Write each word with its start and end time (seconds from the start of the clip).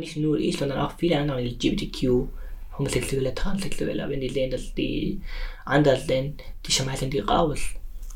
nicht 0.00 0.16
nur 0.16 0.38
ich, 0.38 0.56
sondern 0.56 0.78
auch 0.78 0.92
viele 0.98 1.18
andere 1.18 1.40
LGBTQ, 1.42 2.26
Homosexuelle, 2.78 3.34
Transsexuelle, 3.34 4.08
wenn 4.08 4.20
die 4.20 4.28
sehen, 4.28 4.50
dass 4.50 4.74
die 4.74 5.20
anders 5.64 6.06
sind, 6.06 6.42
die 6.66 6.72
schmeißen 6.72 7.10
die 7.10 7.20
raus. 7.20 7.60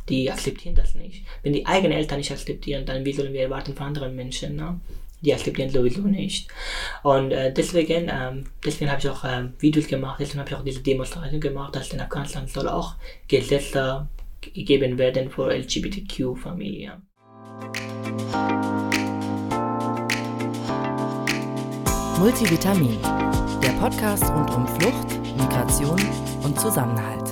Die 0.08 0.30
akzeptieren 0.30 0.74
das 0.74 0.94
nicht. 0.94 1.24
Wenn 1.42 1.54
die 1.54 1.64
eigenen 1.64 1.96
Eltern 1.96 2.18
nicht 2.18 2.30
akzeptieren, 2.30 2.84
dann 2.84 3.04
wie 3.04 3.12
sollen 3.12 3.32
wir 3.32 3.42
erwarten 3.42 3.74
von 3.74 3.86
anderen 3.86 4.14
Menschen? 4.14 4.56
Ne? 4.56 4.78
Die 5.22 5.32
akzeptieren 5.32 5.70
sowieso 5.70 6.02
nicht. 6.02 6.48
Und 7.02 7.30
äh, 7.30 7.52
deswegen, 7.52 8.10
ähm, 8.10 8.44
deswegen 8.62 8.90
habe 8.90 9.00
ich 9.00 9.08
auch 9.08 9.24
ähm, 9.24 9.54
Videos 9.58 9.86
gemacht, 9.86 10.20
deswegen 10.20 10.40
habe 10.40 10.50
ich 10.50 10.56
auch 10.56 10.64
diese 10.64 10.82
Demonstration 10.82 11.40
gemacht, 11.40 11.74
dass 11.74 11.92
in 11.92 12.00
Afghanistan 12.00 12.46
soll 12.46 12.68
auch 12.68 12.96
Gesetze 13.28 14.06
gegeben 14.52 14.98
werden 14.98 15.30
für 15.30 15.50
LGBTQ-Familien. 15.50 17.00
Multivitamin, 22.18 23.02
der 23.60 23.72
Podcast 23.80 24.24
rund 24.30 24.50
um 24.52 24.68
Flucht, 24.68 25.18
Migration 25.36 26.00
und 26.44 26.58
Zusammenhalt. 26.60 27.28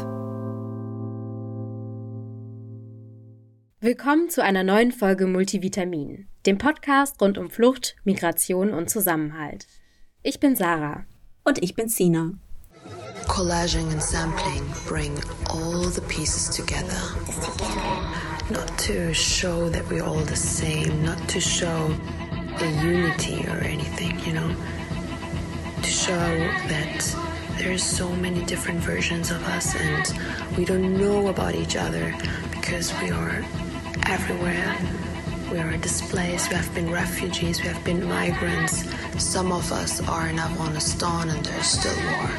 Willkommen 3.80 4.28
zu 4.28 4.42
einer 4.42 4.64
neuen 4.64 4.90
Folge 4.90 5.28
Multivitamin, 5.28 6.26
dem 6.46 6.58
Podcast 6.58 7.22
rund 7.22 7.38
um 7.38 7.48
Flucht, 7.48 7.94
Migration 8.02 8.74
und 8.74 8.90
Zusammenhalt. 8.90 9.68
Ich 10.24 10.40
bin 10.40 10.56
Sarah. 10.56 11.04
Und 11.44 11.62
ich 11.62 11.76
bin 11.76 11.88
Sina. 11.88 12.32
Collaging 13.28 13.88
and 13.92 14.02
sampling 14.02 14.62
bring 14.88 15.12
all 15.48 15.84
the 15.84 16.02
pieces 16.02 16.50
together. 16.50 17.14
Not 18.50 18.66
to 18.78 19.14
show 19.14 19.70
that 19.70 19.88
we're 19.88 20.04
all 20.04 20.24
the 20.26 20.36
same, 20.36 21.04
not 21.04 21.18
to 21.28 21.40
show 21.40 21.88
a 22.60 22.70
unity 22.82 23.46
or 23.46 23.58
anything, 23.58 24.18
you 24.20 24.32
know, 24.32 24.54
to 25.82 25.90
show 25.90 26.12
that 26.68 27.16
there's 27.58 27.82
so 27.82 28.08
many 28.16 28.44
different 28.44 28.80
versions 28.80 29.30
of 29.30 29.42
us 29.48 29.74
and 29.76 30.56
we 30.56 30.64
don't 30.64 30.98
know 30.98 31.28
about 31.28 31.54
each 31.54 31.76
other 31.76 32.14
because 32.50 32.92
we 33.00 33.10
are 33.10 33.44
everywhere. 34.06 34.76
We 35.50 35.58
are 35.58 35.76
displaced, 35.76 36.48
we 36.50 36.56
have 36.56 36.74
been 36.74 36.90
refugees, 36.90 37.60
we 37.60 37.68
have 37.68 37.84
been 37.84 38.04
migrants. 38.08 38.84
Some 39.22 39.52
of 39.52 39.70
us 39.70 40.00
are 40.08 40.28
in 40.28 40.38
Afghanistan 40.38 41.28
and 41.28 41.44
there's 41.44 41.66
still 41.66 41.96
war. 42.10 42.30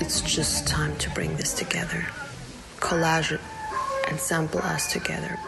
It's 0.00 0.22
just 0.22 0.66
time 0.66 0.96
to 0.96 1.10
bring 1.10 1.36
this 1.36 1.52
together. 1.52 2.06
Collage 2.80 3.38
and 4.08 4.18
sample 4.18 4.60
us 4.60 4.92
together. 4.92 5.38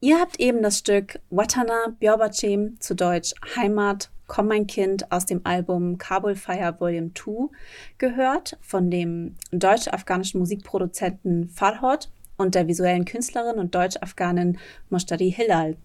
Ihr 0.00 0.20
habt 0.20 0.38
eben 0.38 0.62
das 0.62 0.78
Stück 0.78 1.18
Watana 1.30 1.94
Björbacem, 1.98 2.80
zu 2.80 2.94
Deutsch 2.94 3.34
Heimat, 3.56 4.10
Komm 4.28 4.48
mein 4.48 4.66
Kind 4.66 5.10
aus 5.10 5.24
dem 5.24 5.40
Album 5.44 5.96
Kabul 5.96 6.36
Fire 6.36 6.78
Volume 6.78 7.12
2 7.14 7.48
gehört 7.96 8.58
von 8.60 8.90
dem 8.90 9.36
deutsch-afghanischen 9.52 10.38
Musikproduzenten 10.38 11.48
Farhod 11.48 12.10
und 12.36 12.54
der 12.54 12.68
visuellen 12.68 13.06
Künstlerin 13.06 13.58
und 13.58 13.74
Deutsch-Afghanin 13.74 14.58
Moshtari 14.90 15.32
Hilal. 15.32 15.76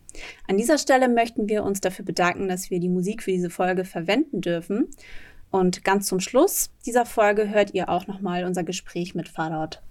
An 0.48 0.58
dieser 0.58 0.78
Stelle 0.78 1.08
möchten 1.08 1.48
wir 1.48 1.64
uns 1.64 1.80
dafür 1.80 2.04
bedanken, 2.04 2.50
dass 2.50 2.70
wir 2.70 2.82
die 2.82 2.90
Musik 2.90 3.24
für 3.24 3.32
diese 3.32 3.50
Folge 3.50 3.86
verwenden 3.86 4.42
dürfen. 4.42 4.90
Und 5.50 5.86
ganz 5.86 6.08
zum 6.08 6.20
Schluss 6.20 6.70
dieser 6.86 7.06
Folge 7.06 7.50
hört 7.50 7.74
ihr 7.74 7.88
auch 7.88 8.08
nochmal 8.08 8.44
unser 8.44 8.66
Gespräch 8.66 9.16
mit 9.16 9.30
Farhod. 9.30 9.82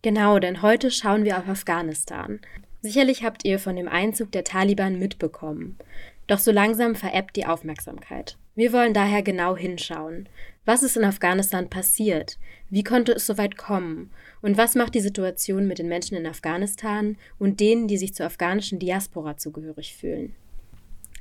Genau, 0.00 0.38
denn 0.38 0.62
heute 0.62 0.90
schauen 0.90 1.24
wir 1.24 1.36
auf 1.36 1.48
Afghanistan. 1.48 2.40
Sicherlich 2.80 3.24
habt 3.24 3.44
ihr 3.44 3.58
von 3.58 3.76
dem 3.76 3.88
Einzug 3.88 4.30
der 4.32 4.44
Taliban 4.44 4.98
mitbekommen. 4.98 5.76
Doch 6.28 6.38
so 6.38 6.52
langsam 6.52 6.94
verebbt 6.94 7.36
die 7.36 7.46
Aufmerksamkeit. 7.46 8.36
Wir 8.54 8.72
wollen 8.72 8.94
daher 8.94 9.22
genau 9.22 9.56
hinschauen. 9.56 10.28
Was 10.64 10.82
ist 10.82 10.96
in 10.96 11.04
Afghanistan 11.04 11.70
passiert? 11.70 12.38
Wie 12.70 12.84
konnte 12.84 13.12
es 13.12 13.26
so 13.26 13.38
weit 13.38 13.56
kommen? 13.56 14.10
Und 14.42 14.58
was 14.58 14.74
macht 14.74 14.94
die 14.94 15.00
Situation 15.00 15.66
mit 15.66 15.78
den 15.78 15.88
Menschen 15.88 16.16
in 16.16 16.26
Afghanistan 16.26 17.16
und 17.38 17.60
denen, 17.60 17.88
die 17.88 17.96
sich 17.96 18.14
zur 18.14 18.26
afghanischen 18.26 18.78
Diaspora 18.78 19.36
zugehörig 19.36 19.96
fühlen? 19.96 20.34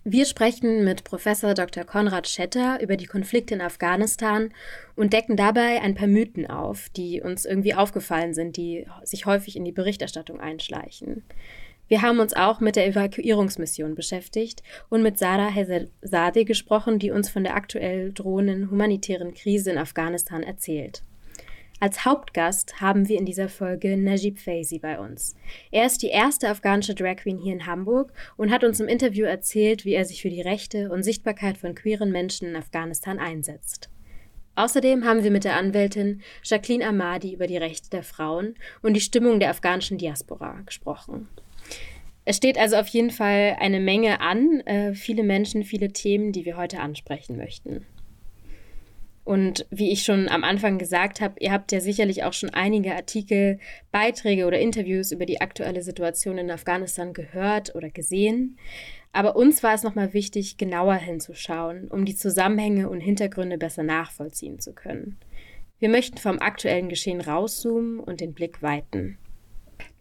Wir 0.09 0.25
sprechen 0.25 0.85
mit 0.85 1.03
Professor 1.03 1.53
Dr. 1.53 1.83
Konrad 1.83 2.29
Schetter 2.29 2.81
über 2.81 2.95
die 2.95 3.07
Konflikte 3.07 3.55
in 3.55 3.59
Afghanistan 3.59 4.53
und 4.95 5.11
decken 5.11 5.35
dabei 5.35 5.81
ein 5.81 5.95
paar 5.95 6.07
Mythen 6.07 6.49
auf, 6.49 6.87
die 6.95 7.19
uns 7.19 7.43
irgendwie 7.43 7.73
aufgefallen 7.73 8.33
sind, 8.33 8.55
die 8.55 8.85
sich 9.03 9.25
häufig 9.25 9.57
in 9.57 9.65
die 9.65 9.73
Berichterstattung 9.73 10.39
einschleichen. 10.39 11.23
Wir 11.89 12.03
haben 12.03 12.21
uns 12.21 12.33
auch 12.33 12.61
mit 12.61 12.77
der 12.77 12.87
Evakuierungsmission 12.87 13.95
beschäftigt 13.95 14.63
und 14.87 15.03
mit 15.03 15.17
Sarah 15.17 15.49
Hezadeh 15.49 16.45
gesprochen, 16.45 16.99
die 16.99 17.11
uns 17.11 17.29
von 17.29 17.43
der 17.43 17.57
aktuell 17.57 18.13
drohenden 18.13 18.71
humanitären 18.71 19.33
Krise 19.33 19.71
in 19.71 19.77
Afghanistan 19.77 20.41
erzählt. 20.41 21.03
Als 21.79 22.05
Hauptgast 22.05 22.81
haben 22.81 23.07
wir 23.07 23.19
in 23.19 23.25
dieser 23.25 23.49
Folge 23.49 23.97
Najib 23.97 24.39
Faizi 24.39 24.79
bei 24.79 24.97
uns. 24.97 25.35
Er 25.69 25.85
ist 25.85 26.01
die 26.01 26.07
erste 26.07 26.49
afghanische 26.49 26.95
Drag 26.95 27.17
Queen 27.17 27.37
hier 27.37 27.53
in 27.53 27.67
Hamburg 27.67 28.13
und 28.35 28.49
hat 28.49 28.63
uns 28.63 28.79
im 28.79 28.87
Interview 28.87 29.25
erzählt, 29.25 29.85
wie 29.85 29.93
er 29.93 30.03
sich 30.03 30.23
für 30.23 30.31
die 30.31 30.41
Rechte 30.41 30.89
und 30.89 31.03
Sichtbarkeit 31.03 31.55
von 31.55 31.75
queeren 31.75 32.11
Menschen 32.11 32.47
in 32.47 32.55
Afghanistan 32.55 33.19
einsetzt. 33.19 33.89
Außerdem 34.55 35.05
haben 35.05 35.23
wir 35.23 35.29
mit 35.29 35.43
der 35.43 35.55
Anwältin 35.55 36.23
Jacqueline 36.43 36.83
Ahmadi 36.83 37.31
über 37.31 37.45
die 37.45 37.57
Rechte 37.57 37.91
der 37.91 38.01
Frauen 38.01 38.55
und 38.81 38.95
die 38.95 39.01
Stimmung 39.01 39.39
der 39.39 39.51
afghanischen 39.51 39.99
Diaspora 39.99 40.61
gesprochen. 40.65 41.27
Es 42.25 42.37
steht 42.37 42.57
also 42.57 42.77
auf 42.77 42.87
jeden 42.87 43.11
Fall 43.11 43.55
eine 43.59 43.79
Menge 43.79 44.19
an, 44.19 44.61
äh, 44.61 44.95
viele 44.95 45.21
Menschen, 45.21 45.63
viele 45.63 45.93
Themen, 45.93 46.31
die 46.31 46.43
wir 46.43 46.57
heute 46.57 46.79
ansprechen 46.79 47.37
möchten. 47.37 47.85
Und 49.27 49.65
wie 49.69 49.91
ich 49.91 50.03
schon 50.03 50.29
am 50.29 50.45
Anfang 50.45 50.77
gesagt 50.77 51.19
habe, 51.19 51.35
ihr 51.41 51.51
habt 51.51 51.73
ja 51.73 51.81
sicherlich 51.81 52.23
auch 52.23 52.31
schon 52.31 52.49
einige 52.51 52.95
Artikel, 52.95 53.59
Beiträge 53.91 54.45
oder 54.45 54.57
Interviews 54.57 55.11
über 55.11 55.25
die 55.25 55.41
aktuelle 55.41 55.81
Situation 55.81 56.37
in 56.37 56.49
Afghanistan 56.49 57.11
gehört 57.11 57.75
oder 57.75 57.89
gesehen. 57.89 58.57
Aber 59.11 59.35
uns 59.35 59.63
war 59.63 59.73
es 59.73 59.83
nochmal 59.83 60.13
wichtig, 60.13 60.55
genauer 60.55 60.95
hinzuschauen, 60.95 61.89
um 61.89 62.05
die 62.05 62.15
Zusammenhänge 62.15 62.87
und 62.87 63.01
Hintergründe 63.01 63.57
besser 63.57 63.83
nachvollziehen 63.83 64.59
zu 64.59 64.71
können. 64.71 65.17
Wir 65.77 65.89
möchten 65.89 66.19
vom 66.19 66.39
aktuellen 66.39 66.87
Geschehen 66.87 67.19
rauszoomen 67.19 67.99
und 67.99 68.21
den 68.21 68.33
Blick 68.33 68.61
weiten. 68.61 69.17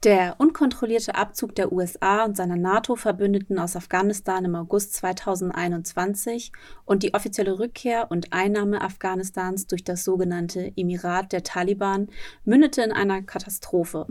Der 0.05 0.37
unkontrollierte 0.39 1.15
Abzug 1.15 1.55
der 1.55 1.73
USA 1.73 2.25
und 2.25 2.37
seiner 2.37 2.57
NATO-Verbündeten 2.57 3.59
aus 3.59 3.77
Afghanistan 3.77 4.45
im 4.45 4.55
August 4.55 4.93
2021 4.95 6.53
und 6.85 7.03
die 7.03 7.15
offizielle 7.15 7.59
Rückkehr 7.59 8.11
und 8.11 8.33
Einnahme 8.33 8.83
Afghanistans 8.83 9.67
durch 9.67 9.85
das 9.85 10.05
sogenannte 10.05 10.71
Emirat 10.77 11.33
der 11.33 11.43
Taliban 11.43 12.09
mündete 12.45 12.83
in 12.83 12.93
einer 12.93 13.23
Katastrophe. 13.23 14.07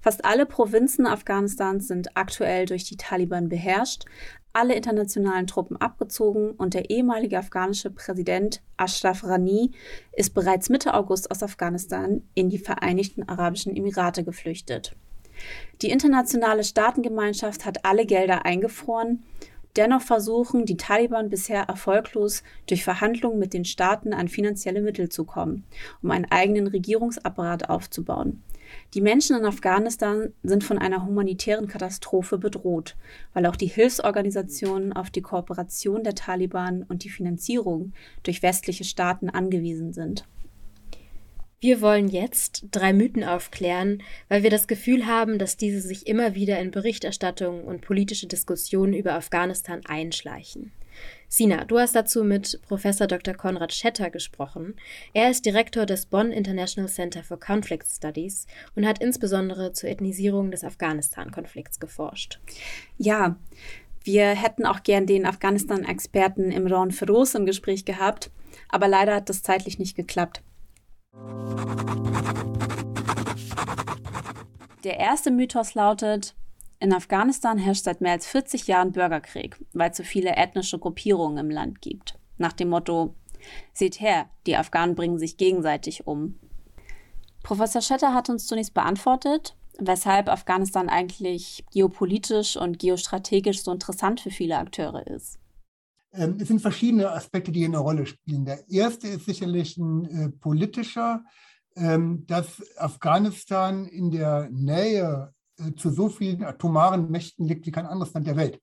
Fast 0.00 0.24
alle 0.24 0.46
Provinzen 0.46 1.04
Afghanistans 1.04 1.88
sind 1.88 2.16
aktuell 2.16 2.64
durch 2.64 2.84
die 2.84 2.96
Taliban 2.96 3.48
beherrscht, 3.48 4.04
alle 4.52 4.74
internationalen 4.74 5.48
Truppen 5.48 5.76
abgezogen 5.76 6.52
und 6.52 6.74
der 6.74 6.90
ehemalige 6.90 7.38
afghanische 7.38 7.90
Präsident 7.90 8.62
Ashraf 8.76 9.24
Rani 9.24 9.72
ist 10.12 10.32
bereits 10.32 10.68
Mitte 10.70 10.94
August 10.94 11.32
aus 11.32 11.42
Afghanistan 11.42 12.22
in 12.34 12.50
die 12.50 12.58
Vereinigten 12.58 13.28
Arabischen 13.28 13.76
Emirate 13.76 14.22
geflüchtet. 14.22 14.94
Die 15.82 15.90
internationale 15.90 16.64
Staatengemeinschaft 16.64 17.64
hat 17.64 17.84
alle 17.84 18.06
Gelder 18.06 18.44
eingefroren. 18.44 19.22
Dennoch 19.76 20.02
versuchen 20.02 20.66
die 20.66 20.76
Taliban 20.76 21.30
bisher 21.30 21.62
erfolglos 21.62 22.44
durch 22.66 22.84
Verhandlungen 22.84 23.40
mit 23.40 23.52
den 23.52 23.64
Staaten 23.64 24.12
an 24.12 24.28
finanzielle 24.28 24.80
Mittel 24.80 25.08
zu 25.08 25.24
kommen, 25.24 25.64
um 26.00 26.12
einen 26.12 26.30
eigenen 26.30 26.68
Regierungsapparat 26.68 27.68
aufzubauen. 27.68 28.42
Die 28.94 29.00
Menschen 29.00 29.36
in 29.36 29.44
Afghanistan 29.44 30.32
sind 30.42 30.64
von 30.64 30.78
einer 30.78 31.04
humanitären 31.04 31.66
Katastrophe 31.66 32.38
bedroht, 32.38 32.96
weil 33.32 33.46
auch 33.46 33.56
die 33.56 33.66
Hilfsorganisationen 33.66 34.92
auf 34.92 35.10
die 35.10 35.22
Kooperation 35.22 36.04
der 36.04 36.14
Taliban 36.14 36.84
und 36.84 37.04
die 37.04 37.10
Finanzierung 37.10 37.92
durch 38.22 38.42
westliche 38.42 38.84
Staaten 38.84 39.28
angewiesen 39.28 39.92
sind. 39.92 40.24
Wir 41.64 41.80
wollen 41.80 42.08
jetzt 42.08 42.66
drei 42.72 42.92
Mythen 42.92 43.24
aufklären, 43.24 44.02
weil 44.28 44.42
wir 44.42 44.50
das 44.50 44.66
Gefühl 44.66 45.06
haben, 45.06 45.38
dass 45.38 45.56
diese 45.56 45.80
sich 45.80 46.06
immer 46.06 46.34
wieder 46.34 46.58
in 46.58 46.70
Berichterstattung 46.70 47.64
und 47.64 47.80
politische 47.80 48.26
Diskussionen 48.26 48.92
über 48.92 49.14
Afghanistan 49.14 49.80
einschleichen. 49.86 50.72
Sina, 51.26 51.64
du 51.64 51.78
hast 51.78 51.94
dazu 51.94 52.22
mit 52.22 52.60
Professor 52.68 53.06
Dr. 53.06 53.32
Konrad 53.32 53.72
Schetter 53.72 54.10
gesprochen. 54.10 54.74
Er 55.14 55.30
ist 55.30 55.46
Direktor 55.46 55.86
des 55.86 56.04
Bonn 56.04 56.32
International 56.32 56.90
Center 56.90 57.24
for 57.24 57.40
Conflict 57.40 57.86
Studies 57.86 58.46
und 58.76 58.86
hat 58.86 59.02
insbesondere 59.02 59.72
zur 59.72 59.88
Ethnisierung 59.88 60.50
des 60.50 60.64
Afghanistan-Konflikts 60.64 61.80
geforscht. 61.80 62.40
Ja, 62.98 63.36
wir 64.02 64.26
hätten 64.26 64.66
auch 64.66 64.82
gern 64.82 65.06
den 65.06 65.24
Afghanistan-Experten 65.24 66.50
Imran 66.50 66.90
Feroz 66.90 67.34
im 67.34 67.46
Gespräch 67.46 67.86
gehabt, 67.86 68.30
aber 68.68 68.86
leider 68.86 69.14
hat 69.14 69.30
das 69.30 69.42
zeitlich 69.42 69.78
nicht 69.78 69.96
geklappt. 69.96 70.42
Der 74.84 74.98
erste 74.98 75.30
Mythos 75.30 75.74
lautet, 75.74 76.34
In 76.78 76.92
Afghanistan 76.92 77.56
herrscht 77.56 77.84
seit 77.84 78.02
mehr 78.02 78.12
als 78.12 78.26
40 78.26 78.66
Jahren 78.66 78.92
Bürgerkrieg, 78.92 79.56
weil 79.72 79.90
es 79.90 79.96
so 79.96 80.02
viele 80.02 80.36
ethnische 80.36 80.78
Gruppierungen 80.78 81.38
im 81.38 81.50
Land 81.50 81.80
gibt. 81.80 82.18
Nach 82.36 82.52
dem 82.52 82.68
Motto, 82.68 83.14
seht 83.72 84.00
her, 84.00 84.28
die 84.46 84.56
Afghanen 84.56 84.94
bringen 84.94 85.18
sich 85.18 85.36
gegenseitig 85.36 86.06
um. 86.06 86.38
Professor 87.42 87.80
Schetter 87.80 88.12
hat 88.14 88.28
uns 88.28 88.46
zunächst 88.46 88.74
beantwortet, 88.74 89.56
weshalb 89.78 90.28
Afghanistan 90.28 90.88
eigentlich 90.88 91.64
geopolitisch 91.72 92.56
und 92.56 92.78
geostrategisch 92.78 93.62
so 93.62 93.72
interessant 93.72 94.20
für 94.20 94.30
viele 94.30 94.58
Akteure 94.58 95.06
ist. 95.06 95.38
Ähm, 96.14 96.36
es 96.40 96.48
sind 96.48 96.60
verschiedene 96.60 97.10
Aspekte, 97.10 97.52
die 97.52 97.64
eine 97.64 97.78
Rolle 97.78 98.06
spielen. 98.06 98.44
Der 98.44 98.68
erste 98.68 99.08
ist 99.08 99.26
sicherlich 99.26 99.76
ein 99.76 100.04
äh, 100.04 100.28
politischer, 100.30 101.24
ähm, 101.76 102.24
dass 102.26 102.62
Afghanistan 102.78 103.86
in 103.86 104.10
der 104.10 104.48
Nähe 104.50 105.32
äh, 105.58 105.74
zu 105.74 105.90
so 105.90 106.08
vielen 106.08 106.44
atomaren 106.44 107.10
Mächten 107.10 107.46
liegt 107.46 107.66
wie 107.66 107.72
kein 107.72 107.86
anderes 107.86 108.12
Land 108.14 108.26
der 108.26 108.36
Welt. 108.36 108.60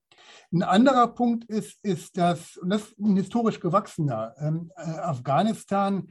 Ein 0.52 0.62
anderer 0.62 1.08
Punkt 1.08 1.44
ist, 1.44 1.84
ist 1.84 2.16
dass, 2.16 2.56
und 2.56 2.70
das 2.70 2.82
ist 2.82 2.98
ein 2.98 3.16
historisch 3.16 3.60
gewachsener, 3.60 4.34
ähm, 4.38 4.70
äh, 4.76 4.82
Afghanistan 4.82 6.08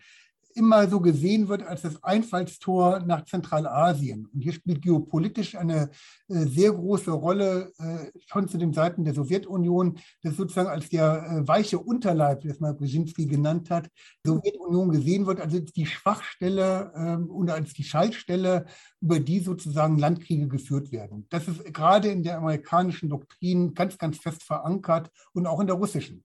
immer 0.55 0.87
so 0.87 0.99
gesehen 0.99 1.47
wird 1.47 1.63
als 1.63 1.81
das 1.81 2.03
Einfallstor 2.03 2.99
nach 2.99 3.25
Zentralasien. 3.25 4.27
Und 4.27 4.41
hier 4.41 4.53
spielt 4.53 4.81
geopolitisch 4.81 5.55
eine 5.55 5.89
äh, 6.27 6.45
sehr 6.45 6.71
große 6.71 7.11
Rolle, 7.11 7.71
äh, 7.77 8.11
schon 8.25 8.47
zu 8.47 8.57
den 8.57 8.73
Seiten 8.73 9.03
der 9.03 9.13
Sowjetunion, 9.13 9.97
das 10.23 10.35
sozusagen 10.35 10.69
als 10.69 10.89
der 10.89 11.23
äh, 11.23 11.47
weiche 11.47 11.79
Unterleib, 11.79 12.43
wie 12.43 12.49
es 12.49 12.59
mal 12.59 12.73
Brzezinski 12.73 13.25
genannt 13.25 13.69
hat, 13.69 13.89
Sowjetunion 14.25 14.89
gesehen 14.89 15.25
wird, 15.25 15.39
also 15.39 15.59
die 15.59 15.85
Schwachstelle 15.85 16.91
ähm, 16.95 17.29
oder 17.29 17.55
als 17.55 17.73
die 17.73 17.83
Schaltstelle, 17.83 18.65
über 19.01 19.19
die 19.19 19.39
sozusagen 19.39 19.97
Landkriege 19.97 20.47
geführt 20.47 20.91
werden. 20.91 21.25
Das 21.29 21.47
ist 21.47 21.73
gerade 21.73 22.09
in 22.09 22.23
der 22.23 22.37
amerikanischen 22.37 23.09
Doktrin 23.09 23.73
ganz, 23.73 23.97
ganz 23.97 24.17
fest 24.17 24.43
verankert 24.43 25.09
und 25.33 25.47
auch 25.47 25.59
in 25.59 25.67
der 25.67 25.75
russischen. 25.75 26.23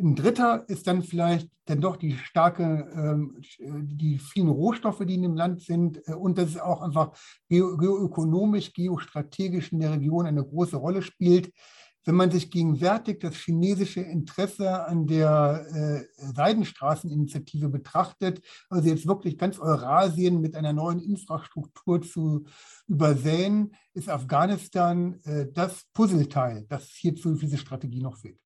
Ein 0.00 0.16
dritter 0.16 0.66
ist 0.68 0.86
dann 0.86 1.02
vielleicht 1.02 1.50
dann 1.66 1.82
doch 1.82 1.96
die 1.96 2.16
starke, 2.16 2.90
ähm, 2.96 3.36
die 3.58 4.18
vielen 4.18 4.48
Rohstoffe, 4.48 5.04
die 5.04 5.14
in 5.14 5.22
dem 5.22 5.36
Land 5.36 5.60
sind 5.60 6.00
äh, 6.08 6.14
und 6.14 6.38
dass 6.38 6.50
es 6.50 6.58
auch 6.58 6.80
einfach 6.80 7.12
geoökonomisch, 7.50 8.72
geostrategisch 8.72 9.72
in 9.72 9.80
der 9.80 9.92
Region 9.92 10.24
eine 10.24 10.42
große 10.42 10.76
Rolle 10.76 11.02
spielt. 11.02 11.52
Wenn 12.06 12.14
man 12.14 12.30
sich 12.30 12.50
gegenwärtig 12.50 13.20
das 13.20 13.34
chinesische 13.34 14.00
Interesse 14.00 14.86
an 14.86 15.06
der 15.06 15.66
äh, 15.70 16.32
Seidenstraßeninitiative 16.34 17.68
betrachtet, 17.68 18.40
also 18.70 18.88
jetzt 18.88 19.06
wirklich 19.06 19.36
ganz 19.36 19.58
Eurasien 19.58 20.40
mit 20.40 20.56
einer 20.56 20.72
neuen 20.72 21.00
Infrastruktur 21.00 22.00
zu 22.00 22.46
übersäen, 22.88 23.74
ist 23.92 24.08
Afghanistan 24.08 25.20
äh, 25.24 25.46
das 25.52 25.84
Puzzleteil, 25.92 26.64
das 26.70 26.88
hierzu 26.88 27.36
für 27.36 27.44
diese 27.44 27.58
Strategie 27.58 28.00
noch 28.00 28.16
fehlt. 28.16 28.40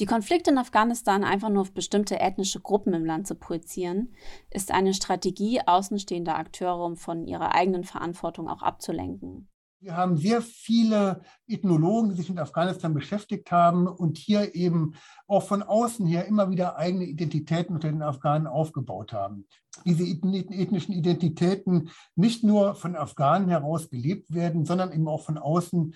Die 0.00 0.06
Konflikte 0.06 0.50
in 0.50 0.58
Afghanistan 0.58 1.22
einfach 1.22 1.50
nur 1.50 1.62
auf 1.62 1.72
bestimmte 1.72 2.18
ethnische 2.18 2.60
Gruppen 2.60 2.94
im 2.94 3.04
Land 3.04 3.28
zu 3.28 3.36
projizieren, 3.36 4.12
ist 4.50 4.72
eine 4.72 4.92
Strategie 4.92 5.60
außenstehender 5.64 6.36
Akteure, 6.36 6.84
um 6.84 6.96
von 6.96 7.26
ihrer 7.26 7.54
eigenen 7.54 7.84
Verantwortung 7.84 8.48
auch 8.48 8.62
abzulenken. 8.62 9.48
Wir 9.78 9.96
haben 9.98 10.16
sehr 10.16 10.40
viele 10.40 11.20
Ethnologen, 11.46 12.08
die 12.08 12.16
sich 12.16 12.30
mit 12.30 12.38
Afghanistan 12.38 12.94
beschäftigt 12.94 13.52
haben 13.52 13.86
und 13.86 14.16
hier 14.16 14.54
eben 14.54 14.94
auch 15.26 15.42
von 15.42 15.62
außen 15.62 16.06
her 16.06 16.24
immer 16.24 16.50
wieder 16.50 16.78
eigene 16.78 17.04
Identitäten 17.04 17.74
unter 17.74 17.92
den 17.92 18.00
Afghanen 18.00 18.46
aufgebaut 18.46 19.12
haben. 19.12 19.46
Diese 19.84 20.04
ethnischen 20.04 20.94
Identitäten 20.94 21.90
nicht 22.16 22.44
nur 22.44 22.74
von 22.76 22.96
Afghanen 22.96 23.50
heraus 23.50 23.90
gelebt 23.90 24.32
werden, 24.32 24.64
sondern 24.64 24.90
eben 24.90 25.06
auch 25.06 25.22
von 25.22 25.36
außen 25.36 25.94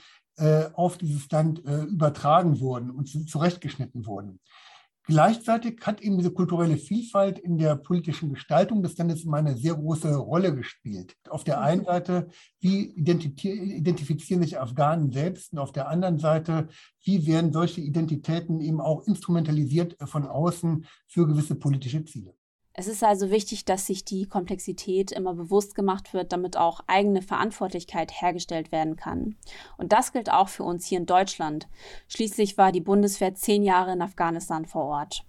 auf 0.75 0.99
dieses 0.99 1.31
Land 1.31 1.65
äh, 1.65 1.83
übertragen 1.83 2.61
wurden 2.61 2.91
und 2.91 3.09
zurechtgeschnitten 3.29 4.07
wurden. 4.07 4.41
Gleichzeitig 5.09 5.81
hat 5.87 6.03
eben 6.03 6.19
diese 6.19 6.31
kulturelle 6.31 6.77
Vielfalt 6.77 7.39
in 7.39 7.57
der 7.57 7.77
politischen 7.77 8.35
Gestaltung 8.35 8.83
des 8.83 8.99
Landes 8.99 9.25
immer 9.25 9.39
eine 9.39 9.57
sehr 9.57 9.75
große 9.75 10.15
Rolle 10.15 10.55
gespielt. 10.55 11.17
Auf 11.31 11.45
der 11.45 11.63
einen 11.63 11.87
Seite, 11.87 12.29
wie 12.61 12.91
identifizieren 12.91 14.43
sich 14.43 14.61
Afghanen 14.61 15.11
selbst 15.11 15.55
und 15.55 15.61
auf 15.61 15.73
der 15.73 15.89
anderen 15.89 16.19
Seite, 16.19 16.69
wie 17.05 17.27
werden 17.27 17.55
solche 17.55 17.81
Identitäten 17.81 18.61
eben 18.61 18.83
auch 18.83 19.07
instrumentalisiert 19.07 19.97
von 20.05 20.27
außen 20.27 20.85
für 21.07 21.27
gewisse 21.27 21.55
politische 21.55 22.05
Ziele. 22.05 22.35
Es 22.79 22.87
ist 22.87 23.03
also 23.03 23.33
wichtig, 23.33 23.65
dass 23.65 23.89
sich 23.89 24.05
die 24.05 24.29
Komplexität 24.29 25.11
immer 25.11 25.35
bewusst 25.35 25.75
gemacht 25.75 26.15
wird, 26.15 26.33
damit 26.33 26.57
auch 26.57 26.79
eigene 26.87 27.23
Verantwortlichkeit 27.23 28.13
hergestellt 28.23 28.71
werden 28.71 28.95
kann. 28.95 29.35
Und 29.79 29.91
das 29.91 30.13
gilt 30.13 30.31
auch 30.31 30.49
für 30.49 30.63
uns 30.63 30.87
hier 30.87 30.99
in 30.99 31.07
Deutschland. 31.07 31.67
Schließlich 32.07 32.57
war 32.57 32.71
die 32.71 32.81
Bundeswehr 32.81 33.35
zehn 33.35 33.65
Jahre 33.65 33.95
in 33.95 34.01
Afghanistan 34.01 34.65
vor 34.65 34.85
Ort. 34.85 35.25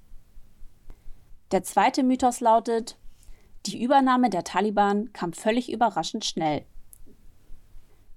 Der 1.50 1.64
zweite 1.64 2.04
Mythos 2.04 2.40
lautet, 2.40 3.00
die 3.66 3.82
Übernahme 3.82 4.30
der 4.30 4.44
Taliban 4.44 5.12
kam 5.12 5.34
völlig 5.34 5.72
überraschend 5.72 6.26
schnell. 6.26 6.66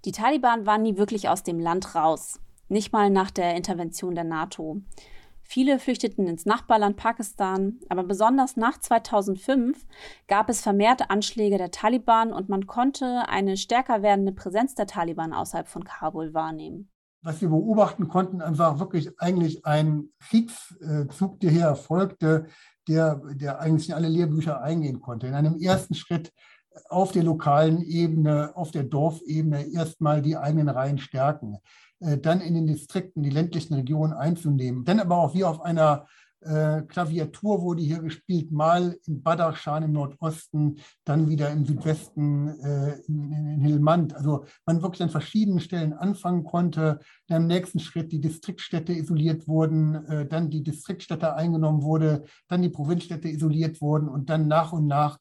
Die 0.05 0.12
Taliban 0.12 0.67
waren 0.67 0.82
nie 0.82 0.99
wirklich 0.99 1.31
aus 1.31 1.43
dem 1.43 1.58
Land 1.58 1.94
raus, 1.94 2.38
nicht 2.69 2.93
mal 2.93 3.08
nach 3.08 3.31
der 3.31 3.56
Intervention 3.56 4.14
der 4.14 4.25
NATO. 4.25 4.82
Viele 5.43 5.79
flüchteten 5.79 6.27
ins 6.27 6.47
Nachbarland 6.47 6.97
Pakistan, 6.97 7.81
aber 7.89 8.05
besonders 8.05 8.56
nach 8.56 8.79
2005 8.79 9.87
gab 10.27 10.49
es 10.49 10.62
vermehrte 10.62 11.11
Anschläge 11.11 11.59
der 11.59 11.71
Taliban 11.71 12.33
und 12.33 12.49
man 12.49 12.67
konnte 12.67 13.29
eine 13.29 13.56
stärker 13.56 14.03
werdende 14.03 14.33
Präsenz 14.33 14.75
der 14.75 14.87
Taliban 14.87 15.33
außerhalb 15.33 15.69
von 15.69 15.85
Kabul 15.85 16.33
wahrnehmen. 16.33 16.89
Was 17.25 17.41
wir 17.41 17.50
beobachten 17.50 18.09
konnten, 18.09 18.41
war 18.59 18.81
wirklich 18.81 19.21
eigentlich 19.21 19.65
ein 19.65 20.09
Kriegszug, 20.19 21.39
der 21.39 21.50
hier 21.50 21.65
erfolgte, 21.67 22.47
der, 22.89 23.23
der 23.35 23.61
eigentlich 23.61 23.91
in 23.91 23.94
alle 23.94 24.09
Lehrbücher 24.09 24.61
eingehen 24.61 25.00
konnte. 25.00 25.29
In 25.29 25.35
einem 25.35 25.61
ersten 25.61 25.94
Schritt 25.94 26.33
auf 26.89 27.12
der 27.12 27.23
lokalen 27.23 27.83
Ebene, 27.83 28.53
auf 28.55 28.71
der 28.71 28.85
Dorfebene 28.85 29.73
erstmal 29.73 30.23
die 30.23 30.37
eigenen 30.37 30.69
Reihen 30.69 30.99
stärken. 30.99 31.59
Äh, 32.02 32.19
dann 32.19 32.40
in 32.40 32.54
den 32.54 32.66
Distrikten, 32.66 33.22
die 33.22 33.31
ländlichen 33.31 33.75
Regionen 33.75 34.12
einzunehmen. 34.12 34.84
Dann 34.84 35.00
aber 35.00 35.19
auch 35.19 35.34
wie 35.34 35.44
auf 35.44 35.60
einer 35.62 36.06
äh, 36.40 36.82
Klaviatur 36.82 37.62
wurde 37.62 37.82
hier 37.82 38.00
gespielt, 38.00 38.50
mal 38.50 38.96
in 39.06 39.22
Badachshan 39.22 39.84
im 39.84 39.93
Nordosten, 39.93 40.78
dann 41.04 41.28
wieder 41.28 41.50
im 41.50 41.64
Südwesten 41.64 42.49
äh, 42.60 42.96
in, 43.06 43.32
in, 43.32 43.60
Hilmand. 43.60 44.16
Also 44.16 44.44
man 44.66 44.82
wirklich 44.82 45.02
an 45.02 45.10
verschiedenen 45.10 45.60
Stellen 45.60 45.93
anfangen 45.93 46.43
konnte, 46.43 46.99
dann 47.28 47.43
im 47.43 47.49
nächsten 47.49 47.78
Schritt 47.78 48.10
die 48.10 48.20
Distriktstädte 48.20 48.93
isoliert 48.93 49.46
wurden, 49.46 50.05
äh, 50.06 50.26
dann 50.26 50.50
die 50.50 50.64
Distriktstädte 50.64 51.34
eingenommen 51.37 51.82
wurde, 51.82 52.25
dann 52.48 52.62
die 52.62 52.70
Provinzstädte 52.70 53.29
isoliert 53.29 53.81
wurden 53.81 54.08
und 54.08 54.29
dann 54.29 54.48
nach 54.48 54.72
und 54.72 54.88
nach 54.88 55.19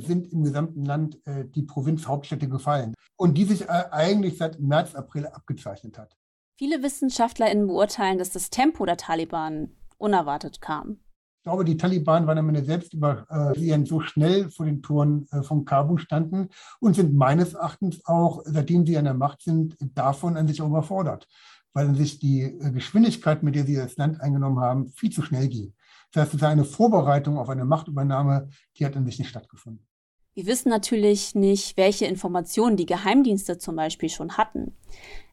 sind 0.00 0.32
im 0.32 0.44
gesamten 0.44 0.84
Land 0.84 1.18
äh, 1.26 1.44
die 1.44 1.62
Provinzhauptstädte 1.62 2.48
gefallen 2.48 2.94
und 3.16 3.36
die 3.36 3.44
sich 3.44 3.62
äh, 3.62 3.84
eigentlich 3.90 4.38
seit 4.38 4.60
März, 4.60 4.94
April 4.94 5.26
abgezeichnet 5.26 5.98
hat. 5.98 6.16
Viele 6.56 6.82
WissenschaftlerInnen 6.82 7.68
beurteilen, 7.68 8.18
dass 8.18 8.30
das 8.30 8.50
Tempo 8.50 8.84
der 8.84 8.96
Taliban 8.96 9.76
unerwartet 9.96 10.60
kam. 10.60 10.98
Ich 11.38 11.44
glaube, 11.44 11.64
die 11.64 11.76
Taliban 11.76 12.26
waren 12.26 12.38
am 12.38 12.48
Ende 12.48 12.64
selbst 12.64 12.92
über 12.92 13.26
äh, 13.30 13.84
so 13.84 14.00
schnell 14.00 14.50
vor 14.50 14.66
den 14.66 14.82
Toren 14.82 15.28
äh, 15.30 15.42
von 15.42 15.64
Kabul 15.64 15.98
standen 15.98 16.48
und 16.80 16.94
sind 16.94 17.14
meines 17.14 17.54
Erachtens 17.54 18.04
auch, 18.04 18.42
seitdem 18.44 18.84
sie 18.84 18.98
an 18.98 19.04
der 19.04 19.14
Macht 19.14 19.42
sind, 19.42 19.76
davon 19.94 20.36
an 20.36 20.48
sich 20.48 20.58
überfordert, 20.58 21.28
weil 21.72 21.94
sich 21.94 22.18
die 22.18 22.42
äh, 22.42 22.72
Geschwindigkeit, 22.72 23.42
mit 23.42 23.54
der 23.54 23.64
sie 23.64 23.76
das 23.76 23.96
Land 23.96 24.20
eingenommen 24.20 24.58
haben, 24.60 24.88
viel 24.88 25.10
zu 25.10 25.22
schnell 25.22 25.48
ging. 25.48 25.72
Das 26.12 26.32
heißt, 26.32 26.42
eine 26.42 26.64
Vorbereitung 26.64 27.38
auf 27.38 27.48
eine 27.48 27.64
Machtübernahme, 27.64 28.48
die 28.76 28.86
hat 28.86 28.96
an 28.96 29.04
sich 29.04 29.18
nicht 29.18 29.28
stattgefunden. 29.28 29.86
Wir 30.34 30.46
wissen 30.46 30.68
natürlich 30.68 31.34
nicht, 31.34 31.76
welche 31.76 32.06
Informationen 32.06 32.76
die 32.76 32.86
Geheimdienste 32.86 33.58
zum 33.58 33.74
Beispiel 33.74 34.08
schon 34.08 34.36
hatten. 34.36 34.72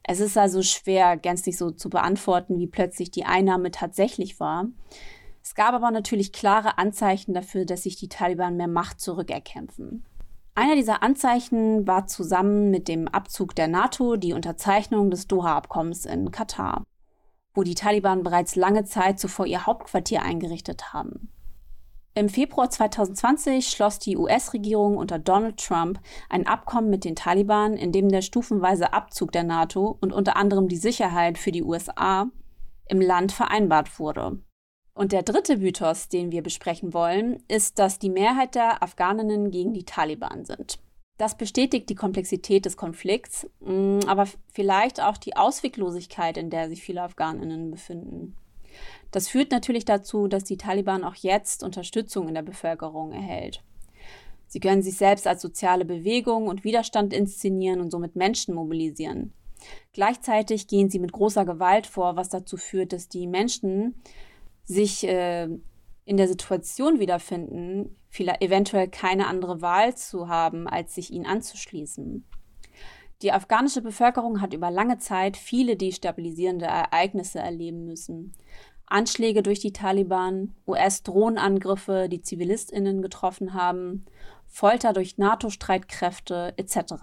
Es 0.02 0.18
ist 0.18 0.36
also 0.36 0.62
schwer, 0.62 1.16
gänzlich 1.16 1.56
so 1.56 1.70
zu 1.70 1.88
beantworten, 1.90 2.58
wie 2.58 2.66
plötzlich 2.66 3.12
die 3.12 3.24
Einnahme 3.24 3.70
tatsächlich 3.70 4.40
war. 4.40 4.66
Es 5.44 5.54
gab 5.54 5.74
aber 5.74 5.92
natürlich 5.92 6.32
klare 6.32 6.76
Anzeichen 6.76 7.34
dafür, 7.34 7.66
dass 7.66 7.84
sich 7.84 7.94
die 7.94 8.08
Taliban 8.08 8.56
mehr 8.56 8.66
Macht 8.66 9.00
zurückerkämpfen. 9.00 10.04
Einer 10.56 10.74
dieser 10.74 11.04
Anzeichen 11.04 11.86
war 11.86 12.08
zusammen 12.08 12.70
mit 12.70 12.88
dem 12.88 13.06
Abzug 13.06 13.54
der 13.54 13.68
NATO 13.68 14.16
die 14.16 14.32
Unterzeichnung 14.32 15.10
des 15.10 15.28
Doha-Abkommens 15.28 16.04
in 16.04 16.32
Katar, 16.32 16.82
wo 17.56 17.62
die 17.62 17.74
Taliban 17.74 18.22
bereits 18.22 18.54
lange 18.54 18.84
Zeit 18.84 19.18
zuvor 19.18 19.46
ihr 19.46 19.66
Hauptquartier 19.66 20.22
eingerichtet 20.22 20.92
haben. 20.92 21.30
Im 22.14 22.30
Februar 22.30 22.70
2020 22.70 23.68
schloss 23.68 23.98
die 23.98 24.16
US-Regierung 24.16 24.96
unter 24.96 25.18
Donald 25.18 25.58
Trump 25.58 26.00
ein 26.30 26.46
Abkommen 26.46 26.88
mit 26.88 27.04
den 27.04 27.14
Taliban, 27.14 27.74
in 27.74 27.92
dem 27.92 28.08
der 28.08 28.22
stufenweise 28.22 28.94
Abzug 28.94 29.32
der 29.32 29.42
NATO 29.42 29.98
und 30.00 30.14
unter 30.14 30.36
anderem 30.36 30.68
die 30.68 30.78
Sicherheit 30.78 31.36
für 31.36 31.52
die 31.52 31.62
USA 31.62 32.30
im 32.88 33.00
Land 33.02 33.32
vereinbart 33.32 33.98
wurde. 33.98 34.38
Und 34.94 35.12
der 35.12 35.24
dritte 35.24 35.58
Mythos, 35.58 36.08
den 36.08 36.32
wir 36.32 36.42
besprechen 36.42 36.94
wollen, 36.94 37.42
ist, 37.48 37.78
dass 37.78 37.98
die 37.98 38.08
Mehrheit 38.08 38.54
der 38.54 38.82
Afghaninnen 38.82 39.50
gegen 39.50 39.74
die 39.74 39.84
Taliban 39.84 40.46
sind. 40.46 40.78
Das 41.18 41.36
bestätigt 41.36 41.88
die 41.88 41.94
Komplexität 41.94 42.66
des 42.66 42.76
Konflikts, 42.76 43.48
mm, 43.60 44.00
aber 44.06 44.26
vielleicht 44.52 45.00
auch 45.00 45.16
die 45.16 45.36
Ausweglosigkeit, 45.36 46.36
in 46.36 46.50
der 46.50 46.68
sich 46.68 46.82
viele 46.82 47.02
Afghaninnen 47.02 47.70
befinden. 47.70 48.36
Das 49.10 49.28
führt 49.28 49.50
natürlich 49.50 49.86
dazu, 49.86 50.28
dass 50.28 50.44
die 50.44 50.58
Taliban 50.58 51.04
auch 51.04 51.14
jetzt 51.14 51.62
Unterstützung 51.62 52.28
in 52.28 52.34
der 52.34 52.42
Bevölkerung 52.42 53.12
erhält. 53.12 53.62
Sie 54.46 54.60
können 54.60 54.82
sich 54.82 54.96
selbst 54.96 55.26
als 55.26 55.42
soziale 55.42 55.84
Bewegung 55.84 56.48
und 56.48 56.64
Widerstand 56.64 57.12
inszenieren 57.12 57.80
und 57.80 57.90
somit 57.90 58.14
Menschen 58.14 58.54
mobilisieren. 58.54 59.32
Gleichzeitig 59.92 60.68
gehen 60.68 60.90
sie 60.90 60.98
mit 60.98 61.12
großer 61.12 61.44
Gewalt 61.44 61.86
vor, 61.86 62.16
was 62.16 62.28
dazu 62.28 62.56
führt, 62.56 62.92
dass 62.92 63.08
die 63.08 63.26
Menschen 63.26 63.94
sich 64.64 65.06
äh, 65.06 65.48
in 66.04 66.16
der 66.16 66.28
Situation 66.28 67.00
wiederfinden, 67.00 67.96
vielleicht 68.16 68.42
eventuell 68.42 68.88
keine 68.88 69.26
andere 69.26 69.60
Wahl 69.62 69.94
zu 69.94 70.28
haben, 70.28 70.66
als 70.66 70.94
sich 70.94 71.12
ihnen 71.12 71.26
anzuschließen. 71.26 72.24
Die 73.22 73.32
afghanische 73.32 73.80
Bevölkerung 73.80 74.40
hat 74.40 74.52
über 74.52 74.70
lange 74.70 74.98
Zeit 74.98 75.36
viele 75.36 75.76
destabilisierende 75.76 76.66
Ereignisse 76.66 77.38
erleben 77.38 77.86
müssen. 77.86 78.32
Anschläge 78.86 79.42
durch 79.42 79.60
die 79.60 79.72
Taliban, 79.72 80.54
US-Drohnenangriffe, 80.66 82.08
die 82.08 82.22
Zivilistinnen 82.22 83.02
getroffen 83.02 83.54
haben, 83.54 84.04
Folter 84.46 84.92
durch 84.92 85.18
NATO-Streitkräfte 85.18 86.54
etc. 86.56 86.94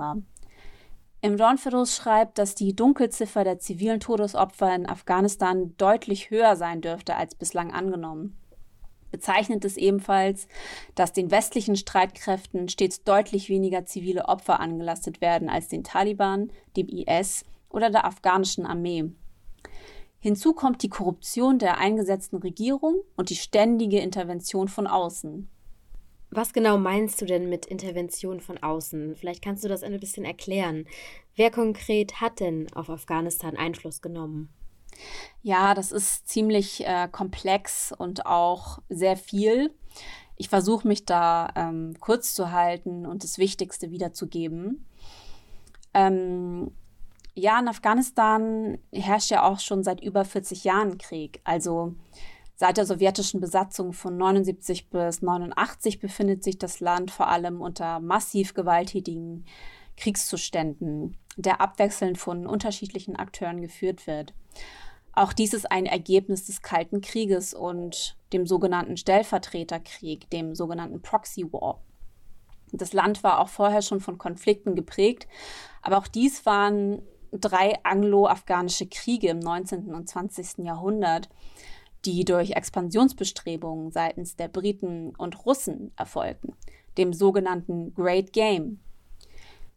Im 1.21 1.37
Dawn 1.37 1.57
Fiddles 1.57 1.95
schreibt, 1.95 2.37
dass 2.37 2.55
die 2.55 2.75
Dunkelziffer 2.75 3.43
der 3.43 3.59
zivilen 3.59 3.99
Todesopfer 3.99 4.73
in 4.75 4.87
Afghanistan 4.87 5.73
deutlich 5.77 6.29
höher 6.29 6.55
sein 6.55 6.81
dürfte 6.81 7.15
als 7.15 7.35
bislang 7.35 7.71
angenommen. 7.71 8.37
Bezeichnet 9.13 9.63
es 9.63 9.77
ebenfalls, 9.77 10.47
dass 10.95 11.13
den 11.13 11.29
westlichen 11.29 11.75
Streitkräften 11.75 12.67
stets 12.67 13.03
deutlich 13.03 13.47
weniger 13.47 13.85
zivile 13.85 14.25
Opfer 14.25 14.59
angelastet 14.59 15.21
werden 15.21 15.49
als 15.49 15.67
den 15.67 15.83
Taliban, 15.83 16.51
dem 16.75 16.87
IS 16.87 17.45
oder 17.69 17.91
der 17.91 18.05
afghanischen 18.05 18.65
Armee. 18.65 19.11
Hinzu 20.19 20.53
kommt 20.53 20.81
die 20.81 20.89
Korruption 20.89 21.59
der 21.59 21.77
eingesetzten 21.77 22.37
Regierung 22.37 23.03
und 23.15 23.29
die 23.29 23.35
ständige 23.35 23.99
Intervention 23.99 24.67
von 24.67 24.87
außen. 24.87 25.47
Was 26.31 26.51
genau 26.51 26.79
meinst 26.79 27.21
du 27.21 27.25
denn 27.25 27.49
mit 27.49 27.67
Intervention 27.67 28.39
von 28.39 28.57
außen? 28.57 29.15
Vielleicht 29.15 29.43
kannst 29.43 29.63
du 29.63 29.67
das 29.67 29.83
ein 29.83 29.99
bisschen 29.99 30.25
erklären. 30.25 30.87
Wer 31.35 31.51
konkret 31.51 32.19
hat 32.19 32.39
denn 32.39 32.65
auf 32.73 32.89
Afghanistan 32.89 33.57
Einfluss 33.57 34.01
genommen? 34.01 34.49
Ja, 35.41 35.73
das 35.73 35.91
ist 35.91 36.27
ziemlich 36.27 36.85
äh, 36.85 37.07
komplex 37.11 37.93
und 37.97 38.25
auch 38.25 38.79
sehr 38.89 39.17
viel. 39.17 39.73
Ich 40.37 40.49
versuche 40.49 40.87
mich 40.87 41.05
da 41.05 41.49
ähm, 41.55 41.95
kurz 41.99 42.33
zu 42.33 42.51
halten 42.51 43.05
und 43.05 43.23
das 43.23 43.37
Wichtigste 43.37 43.91
wiederzugeben. 43.91 44.85
Ähm, 45.93 46.71
ja, 47.35 47.59
in 47.59 47.67
Afghanistan 47.67 48.77
herrscht 48.91 49.31
ja 49.31 49.43
auch 49.43 49.59
schon 49.59 49.83
seit 49.83 50.01
über 50.01 50.25
40 50.25 50.63
Jahren 50.63 50.97
Krieg. 50.97 51.41
Also 51.43 51.95
Seit 52.55 52.77
der 52.77 52.85
sowjetischen 52.85 53.41
Besatzung 53.41 53.93
von 53.93 54.15
79 54.15 54.89
bis 54.89 55.21
89 55.21 55.99
befindet 55.99 56.43
sich 56.43 56.57
das 56.57 56.79
Land 56.79 57.11
vor 57.11 57.27
allem 57.27 57.61
unter 57.61 57.99
massiv 57.99 58.53
gewalttätigen 58.53 59.45
Kriegszuständen, 59.97 61.17
der 61.35 61.61
abwechselnd 61.61 62.17
von 62.17 62.45
unterschiedlichen 62.45 63.15
Akteuren 63.15 63.61
geführt 63.61 64.07
wird. 64.07 64.33
Auch 65.13 65.31
dies 65.31 65.53
ist 65.53 65.71
ein 65.71 65.85
Ergebnis 65.85 66.45
des 66.45 66.61
Kalten 66.61 67.01
Krieges 67.01 67.53
und 67.53 68.17
dem 68.33 68.47
sogenannten 68.47 68.97
Stellvertreterkrieg, 68.97 70.29
dem 70.31 70.55
sogenannten 70.55 71.01
Proxy 71.01 71.45
War. 71.53 71.81
Das 72.71 72.93
Land 72.93 73.23
war 73.23 73.39
auch 73.39 73.49
vorher 73.49 73.83
schon 73.83 74.01
von 74.01 74.17
Konflikten 74.17 74.73
geprägt, 74.73 75.27
aber 75.83 75.99
auch 75.99 76.07
dies 76.07 76.47
waren 76.47 77.03
drei 77.31 77.77
anglo-afghanische 77.83 78.87
Kriege 78.87 79.29
im 79.29 79.39
19. 79.39 79.93
und 79.93 80.09
20. 80.09 80.65
Jahrhundert, 80.65 81.29
die 82.05 82.25
durch 82.25 82.51
Expansionsbestrebungen 82.51 83.91
seitens 83.91 84.35
der 84.35 84.47
Briten 84.47 85.15
und 85.15 85.45
Russen 85.45 85.91
erfolgten, 85.95 86.55
dem 86.97 87.13
sogenannten 87.13 87.93
Great 87.93 88.33
Game. 88.33 88.79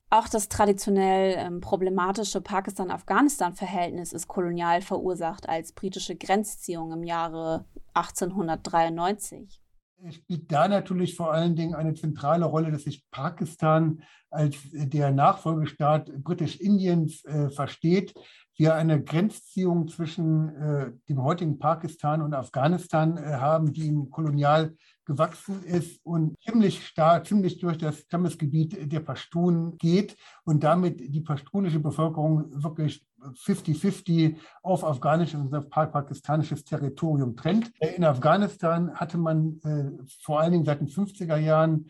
Auch 0.09 0.29
das 0.29 0.49
traditionell 0.49 1.35
ähm, 1.37 1.61
problematische 1.61 2.41
Pakistan-Afghanistan-Verhältnis 2.41 4.13
ist 4.13 4.29
kolonial 4.29 4.81
verursacht 4.81 5.49
als 5.49 5.73
britische 5.73 6.15
Grenzziehung 6.15 6.93
im 6.93 7.03
Jahre 7.03 7.65
1893. 7.95 9.61
Es 10.05 10.15
spielt 10.15 10.53
da 10.53 10.69
natürlich 10.69 11.17
vor 11.17 11.33
allen 11.33 11.57
Dingen 11.57 11.75
eine 11.75 11.95
zentrale 11.95 12.45
Rolle, 12.45 12.71
dass 12.71 12.85
sich 12.85 13.05
Pakistan 13.11 14.03
als 14.31 14.57
der 14.73 15.11
Nachfolgestaat 15.11 16.13
Britisch-Indiens 16.23 17.25
äh, 17.25 17.49
versteht, 17.49 18.15
wir 18.59 18.75
eine 18.75 19.03
Grenzziehung 19.03 19.89
zwischen 19.89 20.55
äh, 20.57 20.93
dem 21.09 21.23
heutigen 21.23 21.59
Pakistan 21.59 22.23
und 22.23 22.35
Afghanistan 22.35 23.17
äh, 23.17 23.35
haben, 23.35 23.73
die 23.73 23.87
im 23.87 24.11
Kolonial 24.11 24.75
gewachsen 25.07 25.63
ist 25.65 26.05
und 26.05 26.39
ziemlich 26.43 26.87
stark, 26.87 27.27
ziemlich 27.27 27.59
durch 27.59 27.79
das 27.79 28.01
Stammesgebiet 28.01 28.93
der 28.93 29.01
Pashtun 29.01 29.79
geht 29.79 30.17
und 30.45 30.63
damit 30.63 31.01
die 31.01 31.21
pashtunische 31.21 31.79
Bevölkerung 31.79 32.63
wirklich 32.63 33.07
50-50 33.23 34.37
auf 34.63 34.85
afghanisches 34.85 35.41
und 35.41 35.55
auf 35.55 35.71
pakistanisches 35.71 36.65
Territorium 36.65 37.37
trennt. 37.37 37.73
In 37.97 38.05
Afghanistan 38.05 38.93
hatte 38.95 39.17
man 39.17 39.61
äh, 39.65 39.91
vor 40.23 40.41
allen 40.41 40.53
Dingen 40.53 40.65
seit 40.65 40.81
den 40.81 40.89
50er 40.89 41.39
Jahren 41.39 41.87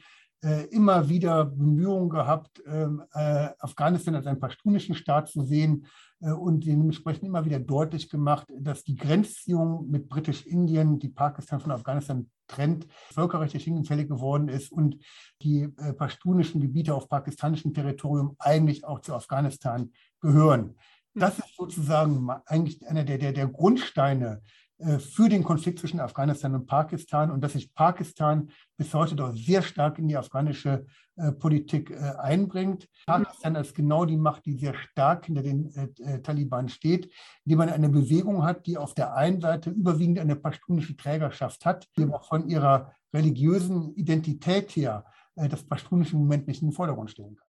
immer 0.70 1.08
wieder 1.08 1.44
Bemühungen 1.44 2.08
gehabt, 2.08 2.62
ähm, 2.66 3.02
äh, 3.14 3.48
Afghanistan 3.58 4.14
als 4.14 4.26
einen 4.26 4.38
pashtunischen 4.38 4.94
Staat 4.94 5.28
zu 5.28 5.42
sehen 5.42 5.86
äh, 6.20 6.30
und 6.30 6.64
dementsprechend 6.64 7.24
immer 7.24 7.44
wieder 7.44 7.58
deutlich 7.58 8.08
gemacht, 8.08 8.46
dass 8.58 8.84
die 8.84 8.96
Grenzziehung 8.96 9.88
mit 9.90 10.08
Britisch-Indien, 10.08 10.98
die 10.98 11.08
Pakistan 11.08 11.60
von 11.60 11.72
Afghanistan 11.72 12.30
trennt, 12.46 12.86
völkerrechtlich 13.12 13.64
hinfällig 13.64 14.08
geworden 14.08 14.48
ist 14.48 14.70
und 14.70 14.96
die 15.42 15.62
äh, 15.62 15.92
pashtunischen 15.92 16.60
Gebiete 16.60 16.94
auf 16.94 17.08
pakistanischem 17.08 17.74
Territorium 17.74 18.36
eigentlich 18.38 18.84
auch 18.84 19.00
zu 19.00 19.14
Afghanistan 19.14 19.90
gehören. 20.20 20.76
Das 21.14 21.38
ist 21.38 21.56
sozusagen 21.56 22.28
eigentlich 22.44 22.86
einer 22.86 23.04
der, 23.04 23.18
der, 23.18 23.32
der 23.32 23.48
Grundsteine 23.48 24.42
äh, 24.42 24.65
für 24.98 25.30
den 25.30 25.42
Konflikt 25.42 25.78
zwischen 25.78 26.00
Afghanistan 26.00 26.54
und 26.54 26.66
Pakistan 26.66 27.30
und 27.30 27.40
dass 27.40 27.54
sich 27.54 27.72
Pakistan 27.72 28.50
bis 28.76 28.92
heute 28.92 29.16
doch 29.16 29.34
sehr 29.34 29.62
stark 29.62 29.98
in 29.98 30.08
die 30.08 30.16
afghanische 30.16 30.84
äh, 31.18 31.32
Politik 31.32 31.90
äh, 31.90 32.12
einbringt. 32.18 32.88
Pakistan 33.06 33.56
als 33.56 33.72
genau 33.72 34.04
die 34.04 34.18
Macht, 34.18 34.44
die 34.44 34.58
sehr 34.58 34.74
stark 34.74 35.24
hinter 35.24 35.42
den 35.42 35.74
äh, 35.74 35.88
äh, 36.02 36.20
Taliban 36.20 36.68
steht, 36.68 37.10
indem 37.44 37.58
man 37.58 37.70
eine 37.70 37.88
Bewegung 37.88 38.44
hat, 38.44 38.66
die 38.66 38.76
auf 38.76 38.92
der 38.92 39.14
einen 39.14 39.40
Seite 39.40 39.70
überwiegend 39.70 40.18
eine 40.18 40.36
pashtunische 40.36 40.94
Trägerschaft 40.94 41.64
hat, 41.64 41.88
die 41.96 42.02
aber 42.02 42.20
von 42.20 42.50
ihrer 42.50 42.92
religiösen 43.14 43.94
Identität 43.94 44.76
her 44.76 45.06
äh, 45.36 45.48
das 45.48 45.64
pashtunische 45.64 46.16
Moment 46.16 46.48
nicht 46.48 46.60
in 46.60 46.68
den 46.68 46.74
Vordergrund 46.74 47.10
stellen 47.10 47.36
kann. 47.36 47.45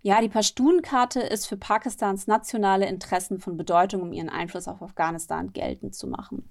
Ja, 0.00 0.20
die 0.20 0.28
Pashtun-Karte 0.28 1.20
ist 1.20 1.46
für 1.46 1.56
Pakistans 1.56 2.28
nationale 2.28 2.86
Interessen 2.86 3.40
von 3.40 3.56
Bedeutung, 3.56 4.02
um 4.02 4.12
ihren 4.12 4.28
Einfluss 4.28 4.68
auf 4.68 4.80
Afghanistan 4.80 5.52
geltend 5.52 5.94
zu 5.94 6.06
machen 6.06 6.48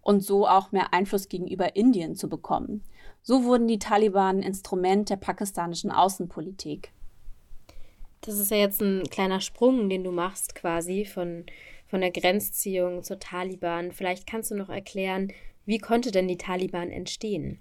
und 0.00 0.22
so 0.22 0.48
auch 0.48 0.72
mehr 0.72 0.94
Einfluss 0.94 1.28
gegenüber 1.28 1.76
Indien 1.76 2.16
zu 2.16 2.28
bekommen. 2.28 2.82
So 3.22 3.44
wurden 3.44 3.68
die 3.68 3.78
Taliban 3.78 4.40
Instrument 4.40 5.10
der 5.10 5.16
pakistanischen 5.16 5.90
Außenpolitik. 5.90 6.92
Das 8.22 8.38
ist 8.38 8.50
ja 8.50 8.56
jetzt 8.56 8.80
ein 8.80 9.04
kleiner 9.10 9.40
Sprung, 9.40 9.90
den 9.90 10.02
du 10.02 10.10
machst 10.10 10.54
quasi 10.54 11.04
von, 11.04 11.44
von 11.88 12.00
der 12.00 12.10
Grenzziehung 12.10 13.02
zur 13.02 13.18
Taliban. 13.18 13.92
Vielleicht 13.92 14.26
kannst 14.26 14.50
du 14.50 14.54
noch 14.54 14.70
erklären, 14.70 15.32
wie 15.66 15.78
konnte 15.78 16.12
denn 16.12 16.28
die 16.28 16.38
Taliban 16.38 16.90
entstehen? 16.90 17.58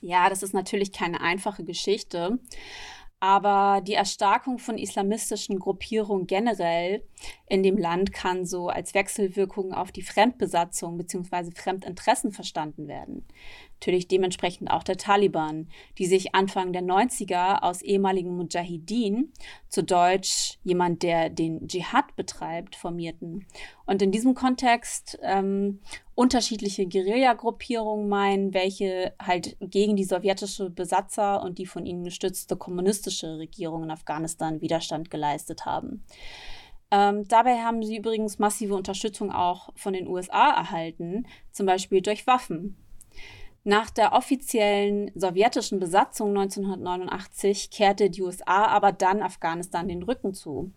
Ja, 0.00 0.28
das 0.28 0.42
ist 0.42 0.52
natürlich 0.52 0.92
keine 0.92 1.20
einfache 1.20 1.64
Geschichte. 1.64 2.38
Aber 3.22 3.82
die 3.82 3.94
Erstarkung 3.94 4.58
von 4.58 4.76
islamistischen 4.76 5.60
Gruppierungen 5.60 6.26
generell 6.26 7.04
in 7.48 7.62
dem 7.62 7.78
Land 7.78 8.12
kann 8.12 8.44
so 8.44 8.68
als 8.68 8.94
Wechselwirkung 8.94 9.72
auf 9.72 9.92
die 9.92 10.02
Fremdbesatzung 10.02 10.98
bzw. 10.98 11.52
Fremdinteressen 11.54 12.32
verstanden 12.32 12.88
werden 12.88 13.24
natürlich 13.82 14.06
dementsprechend 14.06 14.70
auch 14.70 14.84
der 14.84 14.96
Taliban, 14.96 15.66
die 15.98 16.06
sich 16.06 16.36
Anfang 16.36 16.72
der 16.72 16.82
90er 16.82 17.62
aus 17.62 17.82
ehemaligen 17.82 18.36
Mujahideen, 18.36 19.32
zu 19.68 19.82
Deutsch 19.82 20.58
jemand, 20.62 21.02
der 21.02 21.30
den 21.30 21.66
Dschihad 21.66 22.14
betreibt, 22.14 22.76
formierten. 22.76 23.44
Und 23.84 24.00
in 24.00 24.12
diesem 24.12 24.34
Kontext 24.34 25.18
ähm, 25.22 25.80
unterschiedliche 26.22 26.86
Guerillagruppierungen 26.86 28.08
meinen, 28.08 28.54
welche 28.54 29.12
halt 29.20 29.56
gegen 29.60 29.96
die 29.96 30.04
sowjetische 30.04 30.70
Besatzer 30.70 31.42
und 31.42 31.58
die 31.58 31.66
von 31.66 31.84
ihnen 31.84 32.04
gestützte 32.04 32.56
kommunistische 32.56 33.38
Regierung 33.38 33.82
in 33.82 33.90
Afghanistan 33.90 34.60
Widerstand 34.60 35.10
geleistet 35.10 35.66
haben. 35.66 36.04
Ähm, 36.92 37.26
dabei 37.26 37.58
haben 37.58 37.82
sie 37.82 37.96
übrigens 37.96 38.38
massive 38.38 38.76
Unterstützung 38.76 39.32
auch 39.32 39.70
von 39.74 39.94
den 39.94 40.06
USA 40.06 40.50
erhalten, 40.50 41.26
zum 41.50 41.66
Beispiel 41.66 42.02
durch 42.02 42.24
Waffen. 42.28 42.76
Nach 43.64 43.90
der 43.90 44.12
offiziellen 44.12 45.10
sowjetischen 45.16 45.80
Besatzung 45.80 46.28
1989 46.28 47.70
kehrte 47.70 48.10
die 48.10 48.22
USA 48.22 48.66
aber 48.66 48.92
dann 48.92 49.22
Afghanistan 49.22 49.88
den 49.88 50.04
Rücken 50.04 50.34
zu. 50.34 50.70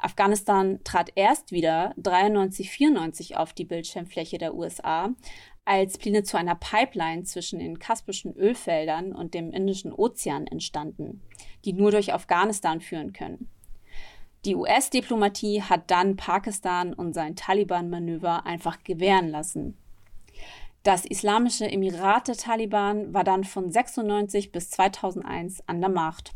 Afghanistan 0.00 0.80
trat 0.84 1.10
erst 1.14 1.52
wieder 1.52 1.94
93-94 1.98 3.36
auf 3.36 3.52
die 3.52 3.64
Bildschirmfläche 3.64 4.38
der 4.38 4.54
USA, 4.54 5.14
als 5.64 5.98
Pläne 5.98 6.22
zu 6.22 6.36
einer 6.36 6.54
Pipeline 6.54 7.24
zwischen 7.24 7.58
den 7.58 7.78
kaspischen 7.78 8.34
Ölfeldern 8.34 9.12
und 9.12 9.34
dem 9.34 9.52
Indischen 9.52 9.92
Ozean 9.92 10.46
entstanden, 10.46 11.22
die 11.64 11.72
nur 11.72 11.90
durch 11.90 12.12
Afghanistan 12.12 12.80
führen 12.80 13.12
können. 13.12 13.48
Die 14.46 14.56
US-Diplomatie 14.56 15.62
hat 15.62 15.90
dann 15.90 16.16
Pakistan 16.16 16.94
und 16.94 17.12
sein 17.12 17.36
Taliban-Manöver 17.36 18.46
einfach 18.46 18.82
gewähren 18.82 19.28
lassen. 19.28 19.76
Das 20.82 21.04
Islamische 21.04 21.70
Emirat 21.70 22.28
der 22.28 22.36
Taliban 22.36 23.12
war 23.12 23.22
dann 23.22 23.44
von 23.44 23.70
96 23.70 24.50
bis 24.50 24.70
2001 24.70 25.62
an 25.68 25.82
der 25.82 25.90
Macht. 25.90 26.32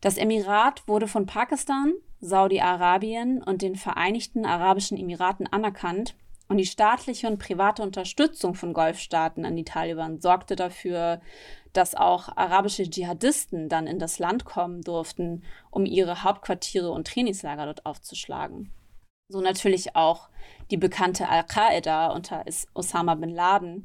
Das 0.00 0.16
Emirat 0.16 0.88
wurde 0.88 1.06
von 1.06 1.26
Pakistan, 1.26 1.92
Saudi-Arabien 2.20 3.42
und 3.42 3.62
den 3.62 3.76
Vereinigten 3.76 4.46
Arabischen 4.46 4.96
Emiraten 4.96 5.46
anerkannt 5.46 6.14
und 6.48 6.56
die 6.56 6.66
staatliche 6.66 7.28
und 7.28 7.38
private 7.38 7.82
Unterstützung 7.82 8.54
von 8.54 8.72
Golfstaaten 8.72 9.44
an 9.44 9.56
die 9.56 9.64
Taliban 9.64 10.20
sorgte 10.20 10.56
dafür, 10.56 11.20
dass 11.72 11.94
auch 11.94 12.28
arabische 12.36 12.88
Dschihadisten 12.88 13.68
dann 13.68 13.86
in 13.86 13.98
das 13.98 14.18
Land 14.18 14.44
kommen 14.44 14.82
durften, 14.82 15.44
um 15.70 15.86
ihre 15.86 16.24
Hauptquartiere 16.24 16.90
und 16.90 17.06
Trainingslager 17.06 17.66
dort 17.66 17.86
aufzuschlagen. 17.86 18.72
So 19.28 19.40
natürlich 19.40 19.94
auch 19.94 20.28
die 20.70 20.76
bekannte 20.76 21.28
Al-Qaida 21.28 22.08
unter 22.08 22.44
Osama 22.74 23.14
bin 23.14 23.30
Laden, 23.30 23.84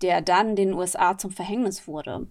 der 0.00 0.20
dann 0.20 0.54
den 0.54 0.72
USA 0.72 1.18
zum 1.18 1.32
Verhängnis 1.32 1.88
wurde. 1.88 2.28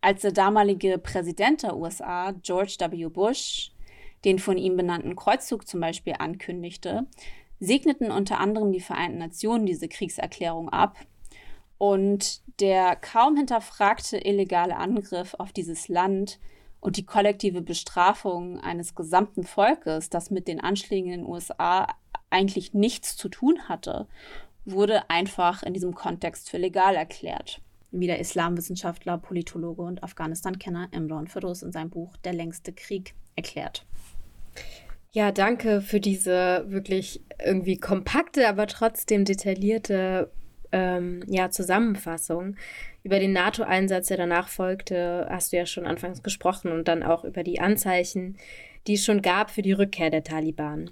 Als 0.00 0.22
der 0.22 0.32
damalige 0.32 0.98
Präsident 0.98 1.64
der 1.64 1.76
USA, 1.76 2.32
George 2.42 2.76
W. 2.78 3.08
Bush, 3.08 3.72
den 4.24 4.38
von 4.38 4.56
ihm 4.56 4.76
benannten 4.76 5.16
Kreuzzug 5.16 5.66
zum 5.66 5.80
Beispiel 5.80 6.14
ankündigte, 6.18 7.06
segneten 7.60 8.10
unter 8.10 8.38
anderem 8.38 8.72
die 8.72 8.80
Vereinten 8.80 9.18
Nationen 9.18 9.66
diese 9.66 9.88
Kriegserklärung 9.88 10.68
ab. 10.68 10.96
Und 11.78 12.42
der 12.60 12.96
kaum 12.96 13.36
hinterfragte 13.36 14.18
illegale 14.18 14.76
Angriff 14.76 15.34
auf 15.34 15.52
dieses 15.52 15.88
Land 15.88 16.38
und 16.80 16.96
die 16.96 17.06
kollektive 17.06 17.62
Bestrafung 17.62 18.60
eines 18.60 18.94
gesamten 18.94 19.44
Volkes, 19.44 20.10
das 20.10 20.30
mit 20.30 20.46
den 20.48 20.60
Anschlägen 20.60 21.12
in 21.12 21.20
den 21.20 21.28
USA 21.28 21.88
eigentlich 22.30 22.74
nichts 22.74 23.16
zu 23.16 23.28
tun 23.28 23.68
hatte, 23.68 24.06
wurde 24.64 25.08
einfach 25.10 25.62
in 25.62 25.74
diesem 25.74 25.94
Kontext 25.94 26.50
für 26.50 26.58
legal 26.58 26.94
erklärt. 26.94 27.60
Wie 27.90 28.06
der 28.06 28.18
Islamwissenschaftler, 28.18 29.18
Politologe 29.18 29.82
und 29.82 30.02
Afghanistan-Kenner 30.02 30.88
Imran 30.92 31.28
Firoz 31.28 31.62
in 31.62 31.72
seinem 31.72 31.90
Buch 31.90 32.16
Der 32.18 32.32
längste 32.34 32.72
Krieg 32.72 33.14
erklärt. 33.34 33.86
Ja, 35.12 35.32
danke 35.32 35.80
für 35.80 36.00
diese 36.00 36.66
wirklich 36.68 37.22
irgendwie 37.44 37.78
kompakte, 37.78 38.48
aber 38.48 38.66
trotzdem 38.66 39.24
detaillierte 39.24 40.30
ähm, 40.70 41.22
ja, 41.26 41.50
Zusammenfassung. 41.50 42.56
Über 43.02 43.18
den 43.18 43.32
NATO-Einsatz, 43.32 44.08
der 44.08 44.18
danach 44.18 44.48
folgte, 44.48 45.26
hast 45.30 45.52
du 45.52 45.56
ja 45.56 45.66
schon 45.66 45.86
anfangs 45.86 46.22
gesprochen 46.22 46.72
und 46.72 46.88
dann 46.88 47.02
auch 47.02 47.24
über 47.24 47.42
die 47.42 47.60
Anzeichen, 47.60 48.36
die 48.86 48.94
es 48.94 49.04
schon 49.04 49.22
gab 49.22 49.50
für 49.50 49.62
die 49.62 49.72
Rückkehr 49.72 50.10
der 50.10 50.24
Taliban. 50.24 50.90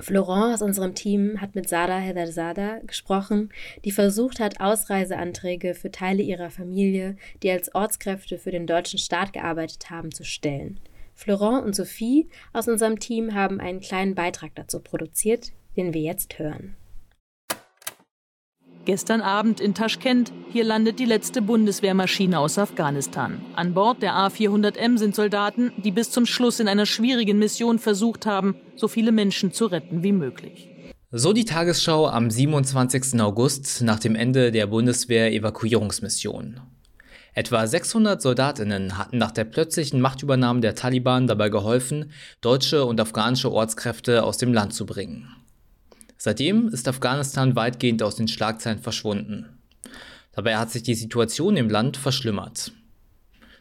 Florent 0.00 0.54
aus 0.54 0.62
unserem 0.62 0.94
Team 0.94 1.40
hat 1.40 1.54
mit 1.54 1.68
Sada 1.68 1.98
Hedarzada 1.98 2.80
gesprochen, 2.84 3.50
die 3.84 3.92
versucht 3.92 4.40
hat, 4.40 4.60
Ausreiseanträge 4.60 5.74
für 5.74 5.90
Teile 5.90 6.22
ihrer 6.22 6.50
Familie, 6.50 7.16
die 7.42 7.50
als 7.50 7.74
Ortskräfte 7.74 8.38
für 8.38 8.50
den 8.50 8.66
deutschen 8.66 8.98
Staat 8.98 9.32
gearbeitet 9.32 9.90
haben, 9.90 10.10
zu 10.10 10.24
stellen. 10.24 10.80
Florent 11.14 11.64
und 11.64 11.76
Sophie 11.76 12.28
aus 12.52 12.66
unserem 12.66 12.98
Team 12.98 13.34
haben 13.34 13.60
einen 13.60 13.80
kleinen 13.80 14.16
Beitrag 14.16 14.50
dazu 14.56 14.80
produziert, 14.80 15.52
den 15.76 15.94
wir 15.94 16.00
jetzt 16.00 16.38
hören. 16.38 16.74
Gestern 18.84 19.22
Abend 19.22 19.60
in 19.60 19.74
Taschkent. 19.74 20.30
Hier 20.52 20.62
landet 20.62 20.98
die 20.98 21.06
letzte 21.06 21.40
Bundeswehrmaschine 21.40 22.38
aus 22.38 22.58
Afghanistan. 22.58 23.40
An 23.54 23.72
Bord 23.72 24.02
der 24.02 24.12
A400M 24.12 24.98
sind 24.98 25.14
Soldaten, 25.14 25.72
die 25.78 25.90
bis 25.90 26.10
zum 26.10 26.26
Schluss 26.26 26.60
in 26.60 26.68
einer 26.68 26.84
schwierigen 26.84 27.38
Mission 27.38 27.78
versucht 27.78 28.26
haben, 28.26 28.56
so 28.76 28.86
viele 28.86 29.10
Menschen 29.10 29.54
zu 29.54 29.64
retten 29.66 30.02
wie 30.02 30.12
möglich. 30.12 30.68
So 31.10 31.32
die 31.32 31.46
Tagesschau 31.46 32.08
am 32.08 32.30
27. 32.30 33.20
August 33.22 33.80
nach 33.80 34.00
dem 34.00 34.14
Ende 34.16 34.52
der 34.52 34.66
Bundeswehr-Evakuierungsmission. 34.66 36.60
Etwa 37.32 37.66
600 37.66 38.20
Soldatinnen 38.20 38.98
hatten 38.98 39.16
nach 39.16 39.32
der 39.32 39.44
plötzlichen 39.44 40.02
Machtübernahme 40.02 40.60
der 40.60 40.74
Taliban 40.74 41.26
dabei 41.26 41.48
geholfen, 41.48 42.12
deutsche 42.42 42.84
und 42.84 43.00
afghanische 43.00 43.50
Ortskräfte 43.50 44.24
aus 44.24 44.36
dem 44.36 44.52
Land 44.52 44.74
zu 44.74 44.84
bringen. 44.84 45.28
Seitdem 46.24 46.68
ist 46.68 46.88
Afghanistan 46.88 47.54
weitgehend 47.54 48.02
aus 48.02 48.16
den 48.16 48.28
Schlagzeilen 48.28 48.78
verschwunden. 48.78 49.44
Dabei 50.32 50.56
hat 50.56 50.70
sich 50.70 50.82
die 50.82 50.94
Situation 50.94 51.58
im 51.58 51.68
Land 51.68 51.98
verschlimmert. 51.98 52.72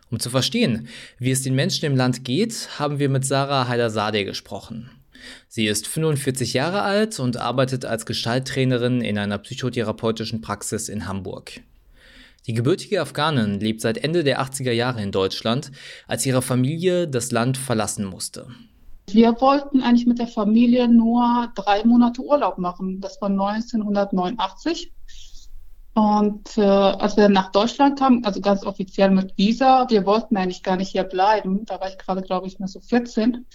Um 0.10 0.18
zu 0.18 0.30
verstehen, 0.30 0.88
wie 1.20 1.32
es 1.32 1.42
den 1.42 1.56
Menschen 1.56 1.84
im 1.84 1.98
Land 1.98 2.24
geht, 2.24 2.80
haben 2.80 3.00
wir 3.00 3.10
mit 3.10 3.26
Sarah 3.26 3.68
Haidarzadeh 3.68 4.24
gesprochen. 4.24 4.90
Sie 5.50 5.68
ist 5.68 5.90
45 5.90 6.54
Jahre 6.54 6.84
alt 6.84 7.20
und 7.20 7.36
arbeitet 7.36 7.84
als 7.84 8.06
Gestalttrainerin 8.06 9.02
in 9.02 9.18
einer 9.18 9.40
psychotherapeutischen 9.40 10.40
Praxis 10.40 10.88
in 10.88 11.06
Hamburg. 11.06 11.60
Die 12.48 12.54
gebürtige 12.54 13.02
Afghanin 13.02 13.60
lebt 13.60 13.82
seit 13.82 13.98
Ende 13.98 14.24
der 14.24 14.42
80er 14.42 14.72
Jahre 14.72 15.04
in 15.04 15.12
Deutschland, 15.12 15.70
als 16.08 16.26
ihre 16.26 16.42
Familie 16.42 17.10
das 17.10 17.32
Land 17.32 17.58
verlassen 17.58 18.06
musste. 18.06 18.48
Wir 19.08 19.40
wollten 19.42 19.82
eigentlich 19.82 20.08
mit 20.08 20.20
der 20.20 20.28
Familie 20.28 20.88
nur 20.88 21.52
drei 21.56 21.84
Monate 21.84 22.22
Urlaub 22.22 22.58
machen. 22.58 23.02
Das 23.02 23.22
war 23.22 23.30
1989. 23.30 24.92
Und 25.94 26.58
äh, 26.58 26.62
als 26.62 27.18
wir 27.18 27.30
nach 27.30 27.52
Deutschland 27.52 28.00
kamen, 28.00 28.26
also 28.26 28.42
ganz 28.42 28.66
offiziell 28.66 29.12
mit 29.12 29.38
Visa, 29.38 29.86
wir 29.90 30.06
wollten 30.06 30.38
eigentlich 30.38 30.64
gar 30.64 30.76
nicht 30.76 30.90
hier 30.90 31.04
bleiben. 31.04 31.66
Da 31.66 31.80
war 31.80 31.90
ich 31.90 32.00
gerade, 32.00 32.24
glaube 32.24 32.48
ich, 32.48 32.58
nur 32.58 32.68
so 32.68 32.80
14. 32.80 33.46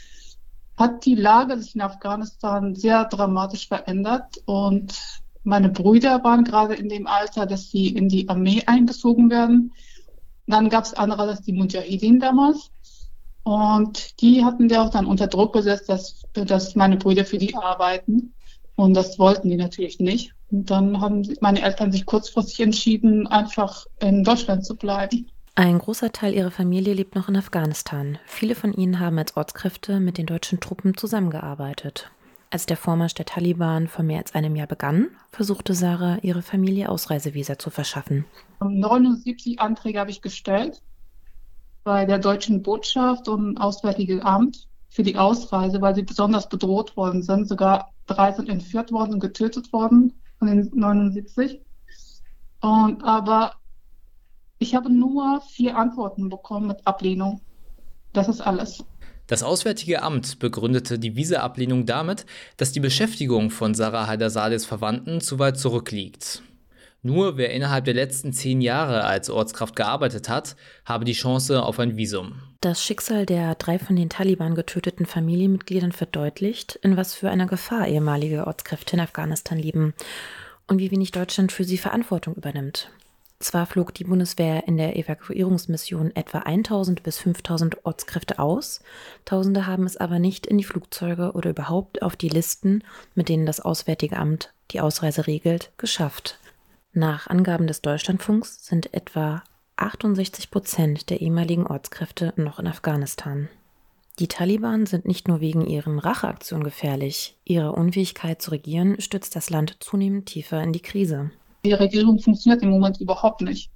Hat 0.77 1.05
die 1.05 1.17
Lage 1.17 1.59
sich 1.59 1.75
in 1.75 1.81
Afghanistan 1.81 2.77
sehr 2.77 3.07
dramatisch 3.07 3.67
verändert 3.67 4.37
und 4.45 4.95
meine 5.43 5.71
Brüder 5.71 6.23
waren 6.23 6.45
gerade 6.45 6.75
in 6.75 6.89
dem 6.89 7.07
Alter, 7.07 7.47
dass 7.47 7.71
sie 7.71 7.89
in 7.89 8.09
die 8.09 8.29
Armee 8.29 8.63
eingezogen 8.67 9.31
werden. 9.31 9.73
Dann 10.47 10.69
gab 10.69 10.85
es 10.85 10.95
andere, 10.95 11.27
das 11.27 11.43
die 11.43 11.53
Mujahideen 11.53 12.21
damals. 12.21 12.71
Und 13.45 14.21
die 14.21 14.45
hatten 14.45 14.69
wir 14.69 14.83
auch 14.83 14.91
dann 14.91 15.07
unter 15.07 15.27
Druck 15.27 15.55
gesetzt, 15.55 15.89
dass, 15.89 16.23
dass 16.35 16.75
meine 16.75 16.97
Brüder 16.97 17.25
für 17.25 17.39
die 17.39 17.55
arbeiten. 17.55 18.35
Und 18.77 18.95
das 18.95 19.19
wollten 19.19 19.49
die 19.49 19.57
natürlich 19.57 19.99
nicht. 19.99 20.33
Und 20.51 20.71
dann 20.71 21.01
haben 21.01 21.27
meine 21.41 21.63
Eltern 21.63 21.93
sich 21.93 22.07
kurzfristig 22.07 22.61
entschieden, 22.61 23.27
einfach 23.27 23.87
in 24.01 24.25
Deutschland 24.25 24.65
zu 24.65 24.77
bleiben. 24.77 25.27
Ein 25.55 25.79
großer 25.79 26.13
Teil 26.13 26.35
ihrer 26.35 26.53
Familie 26.53 26.95
lebt 26.95 27.17
noch 27.17 27.29
in 27.29 27.37
Afghanistan. 27.37 28.19
Viele 28.27 28.55
von 28.55 28.73
ihnen 28.73 29.01
haben 29.01 29.19
als 29.19 29.37
Ortskräfte 29.37 29.99
mit 29.99 30.17
den 30.17 30.27
deutschen 30.27 30.61
Truppen 30.61 30.97
zusammengearbeitet. 30.97 32.11
Als 32.51 32.65
der 32.65 32.77
Vormarsch 32.77 33.15
der 33.15 33.27
Taliban 33.27 33.89
vor 33.89 34.05
mehr 34.05 34.19
als 34.19 34.35
einem 34.35 34.57
Jahr 34.57 34.69
begann, 34.69 35.09
versuchte 35.33 35.75
Sarah, 35.75 36.19
ihre 36.23 36.43
Familie 36.43 36.89
Ausreisevisa 36.89 37.59
zu 37.59 37.71
verschaffen. 37.71 38.25
79 38.61 39.61
Anträge 39.61 39.99
habe 39.99 40.11
ich 40.11 40.23
gestellt 40.23 40.81
bei 41.89 42.05
der 42.05 42.19
deutschen 42.19 42.63
Botschaft 42.63 43.29
und 43.29 43.57
Auswärtige 43.57 44.23
Amt 44.23 44.69
für 44.91 45.03
die 45.03 45.17
Ausreise, 45.17 45.81
weil 45.81 45.95
sie 45.95 46.03
besonders 46.03 46.47
bedroht 46.47 46.95
worden 46.99 47.23
sind. 47.23 47.49
Sogar 47.49 47.95
drei 48.07 48.31
sind 48.31 48.51
entführt 48.51 48.93
worden 48.93 49.15
und 49.15 49.21
getötet 49.21 49.73
worden 49.73 50.13
von 50.39 50.49
den 50.49 50.71
79. 50.75 51.63
Und, 52.61 53.03
aber 53.03 53.55
ich 54.59 54.75
habe 54.75 54.93
nur 54.93 55.41
vier 55.51 55.79
Antworten 55.79 56.29
bekommen 56.29 56.67
mit 56.67 56.87
Ablehnung. 56.87 57.41
Das 58.13 58.29
ist 58.29 58.43
alles. 58.43 58.85
Das 59.27 59.43
Auswärtige 59.43 60.03
Amt 60.03 60.41
begründete 60.41 60.99
die 60.99 61.17
Visa-Ablehnung 61.17 61.87
damit, 61.87 62.27
dass 62.59 62.73
die 62.73 62.81
Beschäftigung 62.81 63.49
von 63.51 63.75
Sarah 63.75 64.07
Haidarzadehs 64.07 64.67
Verwandten 64.67 65.23
zu 65.23 65.39
weit 65.39 65.59
zurückliegt. 65.59 66.43
Nur 67.03 67.37
wer 67.37 67.53
innerhalb 67.53 67.85
der 67.85 67.95
letzten 67.95 68.33
zehn 68.33 68.61
Jahre 68.61 69.05
als 69.05 69.31
Ortskraft 69.31 69.77
gearbeitet 69.77 70.29
hat, 70.29 70.57
habe 70.85 71.05
die 71.05 71.13
Chance 71.13 71.63
auf 71.63 71.79
ein 71.79 71.97
Visum. 71.97 72.43
Das 72.61 72.83
Schicksal 72.83 73.25
der 73.25 73.55
drei 73.55 73.79
von 73.79 73.95
den 73.95 74.09
Taliban 74.09 74.57
getöteten 74.57 75.07
Familienmitgliedern 75.07 75.93
verdeutlicht, 75.93 76.77
in 76.83 76.97
was 76.97 77.15
für 77.15 77.31
einer 77.31 77.47
Gefahr 77.47 77.87
ehemalige 77.87 78.49
Ortskräfte 78.49 78.97
in 78.97 79.01
Afghanistan 79.01 79.59
leben 79.59 79.95
und 80.67 80.81
wie 80.81 80.91
wenig 80.91 81.13
Deutschland 81.13 81.53
für 81.53 81.65
sie 81.65 81.79
Verantwortung 81.79 82.35
übernimmt. 82.35 82.91
Zwar 83.41 83.67
flog 83.67 83.95
die 83.95 84.03
Bundeswehr 84.03 84.67
in 84.67 84.77
der 84.77 84.97
Evakuierungsmission 84.97 86.15
etwa 86.17 86.41
1000 86.41 87.05
bis 87.05 87.19
5000 87.19 87.87
Ortskräfte 87.87 88.41
aus, 88.41 88.81
Tausende 89.25 89.69
haben 89.69 89.87
es 89.87 89.97
aber 89.97 90.19
nicht 90.19 90.49
in 90.49 90.59
die 90.59 90.65
Flugzeuge 90.65 91.33
oder 91.33 91.51
überhaupt 91.51 92.03
auf 92.03 92.17
die 92.17 92.29
Listen, 92.29 92.83
mit 93.15 93.29
denen 93.29 93.47
das 93.47 93.61
Auswärtige 93.61 94.17
Amt 94.17 94.53
die 94.73 94.81
Ausreise 94.81 95.29
regelt, 95.29 95.71
geschafft. 95.79 96.41
Nach 96.99 97.29
Angaben 97.29 97.69
des 97.69 97.81
Deutschlandfunks 97.81 98.67
sind 98.67 98.93
etwa 98.93 99.45
68 99.77 100.51
Prozent 100.51 101.11
der 101.11 101.21
ehemaligen 101.21 101.65
Ortskräfte 101.65 102.33
noch 102.35 102.59
in 102.59 102.67
Afghanistan. 102.67 103.49
Die 104.19 104.27
Taliban 104.27 104.85
sind 104.85 105.07
nicht 105.07 105.29
nur 105.29 105.41
wegen 105.41 105.65
ihren 105.65 106.01
Racheaktionen 106.01 106.65
gefährlich, 106.65 107.39
ihre 107.45 107.71
Unfähigkeit 107.71 108.43
zu 108.43 108.51
regieren 108.51 109.01
stützt 109.01 109.37
das 109.37 109.49
Land 109.49 109.77
zunehmend 109.79 110.27
tiefer 110.27 110.61
in 110.61 110.73
die 110.73 110.81
Krise. 110.81 111.31
Die 111.65 111.73
Regierung 111.73 112.19
funktioniert 112.19 112.65
im 112.65 112.71
Moment 112.71 113.01
überhaupt 113.01 113.43
nicht. 113.43 113.71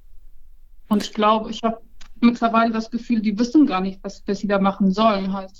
Und 0.88 1.04
ich 1.04 1.14
glaube, 1.14 1.48
ich 1.52 1.62
habe 1.62 1.80
mittlerweile 2.20 2.72
das 2.72 2.90
Gefühl, 2.90 3.20
die 3.22 3.38
wissen 3.38 3.66
gar 3.66 3.82
nicht, 3.82 4.00
was, 4.02 4.24
was 4.26 4.40
sie 4.40 4.48
da 4.48 4.58
machen 4.58 4.90
sollen. 4.90 5.32
Halt. 5.32 5.52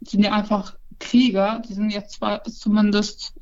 Sind 0.00 0.24
ja 0.24 0.32
einfach 0.32 0.78
Krieger, 0.98 1.60
die 1.68 1.74
sind 1.74 1.90
jetzt 1.90 2.12
zwar 2.12 2.42
zumindest 2.44 3.34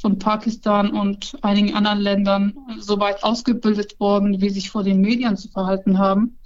von 0.00 0.18
Pakistan 0.18 0.90
und 0.90 1.36
einigen 1.42 1.74
anderen 1.74 2.00
Ländern 2.00 2.54
so 2.78 2.98
weit 3.00 3.24
ausgebildet 3.24 3.98
worden, 3.98 4.40
wie 4.40 4.50
sich 4.50 4.70
vor 4.70 4.84
den 4.84 5.00
Medien 5.00 5.36
zu 5.36 5.48
verhalten 5.48 5.98
haben. 5.98 6.38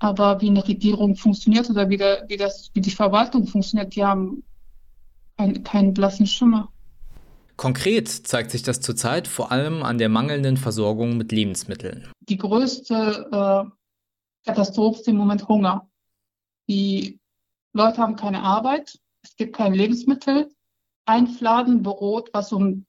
Aber 0.00 0.40
wie 0.40 0.48
eine 0.48 0.66
Regierung 0.66 1.14
funktioniert 1.14 1.70
oder 1.70 1.88
wie, 1.88 1.96
der, 1.96 2.24
wie, 2.28 2.36
das, 2.36 2.70
wie 2.74 2.80
die 2.80 2.90
Verwaltung 2.90 3.46
funktioniert, 3.46 3.94
die 3.94 4.04
haben 4.04 4.42
kein, 5.36 5.62
keinen 5.62 5.94
blassen 5.94 6.26
Schimmer. 6.26 6.68
Konkret 7.56 8.08
zeigt 8.08 8.50
sich 8.50 8.62
das 8.62 8.80
zurzeit 8.80 9.28
vor 9.28 9.52
allem 9.52 9.82
an 9.82 9.98
der 9.98 10.08
mangelnden 10.08 10.56
Versorgung 10.56 11.18
mit 11.18 11.30
Lebensmitteln. 11.30 12.08
Die 12.20 12.38
größte 12.38 13.28
äh, 13.30 14.46
Katastrophe 14.46 15.00
ist 15.00 15.08
im 15.08 15.16
Moment 15.16 15.46
Hunger. 15.46 15.86
Die 16.68 17.20
Leute 17.74 17.98
haben 17.98 18.16
keine 18.16 18.42
Arbeit, 18.42 18.98
es 19.22 19.36
gibt 19.36 19.54
kein 19.54 19.74
Lebensmittel. 19.74 20.48
Ein 21.10 21.26
Fladenbrot, 21.26 22.30
was 22.32 22.52
um 22.52 22.86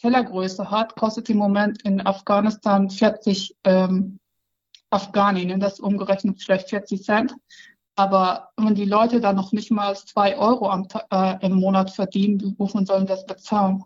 Tellergröße 0.00 0.70
hat, 0.70 0.94
kostet 0.94 1.28
im 1.30 1.38
Moment 1.38 1.82
in 1.82 2.00
Afghanistan 2.00 2.88
40 2.88 3.56
ähm, 3.64 4.20
Afghanen, 4.90 5.58
das 5.58 5.72
ist 5.72 5.80
umgerechnet 5.80 6.40
vielleicht 6.40 6.70
40 6.70 7.02
Cent. 7.02 7.34
Aber 7.96 8.50
wenn 8.56 8.76
die 8.76 8.84
Leute 8.84 9.20
dann 9.20 9.34
noch 9.34 9.50
nicht 9.50 9.72
mal 9.72 9.96
zwei 9.96 10.38
Euro 10.38 10.70
am, 10.70 10.86
äh, 11.10 11.44
im 11.44 11.54
Monat 11.54 11.90
verdienen, 11.90 12.54
wovon 12.56 12.86
sollen 12.86 13.06
das 13.06 13.26
bezahlen? 13.26 13.82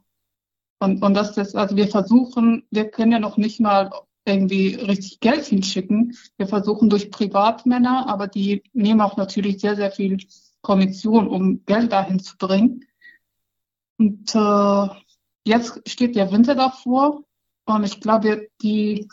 Und, 0.78 1.02
und 1.02 1.14
das 1.14 1.34
ist, 1.38 1.56
also 1.56 1.74
wir 1.74 1.88
versuchen, 1.88 2.66
wir 2.70 2.90
können 2.90 3.12
ja 3.12 3.18
noch 3.18 3.38
nicht 3.38 3.60
mal 3.60 3.90
irgendwie 4.26 4.74
richtig 4.74 5.20
Geld 5.20 5.46
hinschicken. 5.46 6.14
Wir 6.36 6.48
versuchen 6.48 6.90
durch 6.90 7.10
Privatmänner, 7.10 8.10
aber 8.10 8.26
die 8.28 8.62
nehmen 8.74 9.00
auch 9.00 9.16
natürlich 9.16 9.62
sehr, 9.62 9.74
sehr 9.74 9.90
viel 9.90 10.18
Kommission, 10.60 11.28
um 11.28 11.64
Geld 11.64 11.92
dahin 11.92 12.18
zu 12.18 12.36
bringen. 12.36 12.84
Und 13.98 14.34
äh, 14.34 14.88
jetzt 15.44 15.88
steht 15.88 16.16
der 16.16 16.32
Winter 16.32 16.54
davor 16.54 17.22
und 17.66 17.84
ich 17.84 18.00
glaube, 18.00 18.48
die 18.62 19.08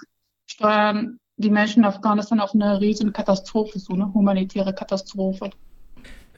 steuern 0.50 1.20
die 1.38 1.50
Menschen 1.50 1.84
in 1.84 1.86
Afghanistan 1.86 2.40
auf 2.40 2.54
eine 2.54 2.80
riesige 2.80 3.12
Katastrophe, 3.12 3.80
so 3.80 3.94
eine 3.94 4.14
humanitäre 4.14 4.74
Katastrophe. 4.74 5.50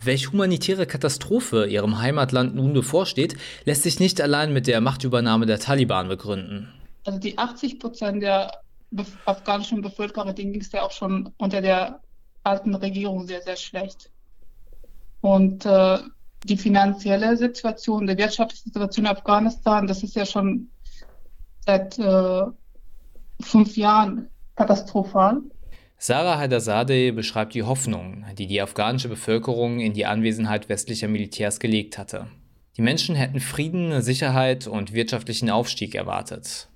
Welche 0.01 0.31
humanitäre 0.31 0.85
Katastrophe 0.85 1.65
ihrem 1.65 1.99
Heimatland 1.99 2.55
nun 2.55 2.73
bevorsteht, 2.73 3.37
lässt 3.65 3.83
sich 3.83 3.99
nicht 3.99 4.19
allein 4.21 4.51
mit 4.51 4.67
der 4.67 4.81
Machtübernahme 4.81 5.45
der 5.45 5.59
Taliban 5.59 6.07
begründen. 6.07 6.73
Also 7.05 7.19
die 7.19 7.37
80 7.37 7.79
Prozent 7.79 8.23
der 8.23 8.51
afghanischen 9.25 9.81
Bevölkerung, 9.81 10.33
denen 10.35 10.53
ging 10.53 10.61
es 10.61 10.71
ja 10.71 10.83
auch 10.83 10.91
schon 10.91 11.33
unter 11.37 11.61
der 11.61 12.01
alten 12.43 12.75
Regierung 12.75 13.27
sehr, 13.27 13.41
sehr 13.41 13.55
schlecht. 13.55 14.09
Und 15.21 15.65
äh, 15.65 15.99
die 16.43 16.57
finanzielle 16.57 17.37
Situation, 17.37 18.07
die 18.07 18.17
wirtschaftliche 18.17 18.63
Situation 18.63 19.05
in 19.05 19.11
Afghanistan, 19.11 19.87
das 19.87 20.03
ist 20.03 20.15
ja 20.15 20.25
schon 20.25 20.69
seit 21.65 21.97
äh, 21.99 22.43
fünf 23.41 23.77
Jahren 23.77 24.29
katastrophal. 24.55 25.41
Sarah 25.97 26.37
Haidarzadeh 26.37 27.11
beschreibt 27.11 27.53
die 27.53 27.63
Hoffnung, 27.63 28.25
die 28.37 28.47
die 28.47 28.61
afghanische 28.61 29.07
Bevölkerung 29.07 29.79
in 29.79 29.93
die 29.93 30.05
Anwesenheit 30.05 30.67
westlicher 30.67 31.07
Militärs 31.07 31.59
gelegt 31.59 31.97
hatte. 31.97 32.27
Die 32.75 32.81
Menschen 32.81 33.15
hätten 33.15 33.39
Frieden, 33.39 34.01
Sicherheit 34.01 34.67
und 34.67 34.93
wirtschaftlichen 34.93 35.49
Aufstieg 35.49 35.95
erwartet. 35.95 36.67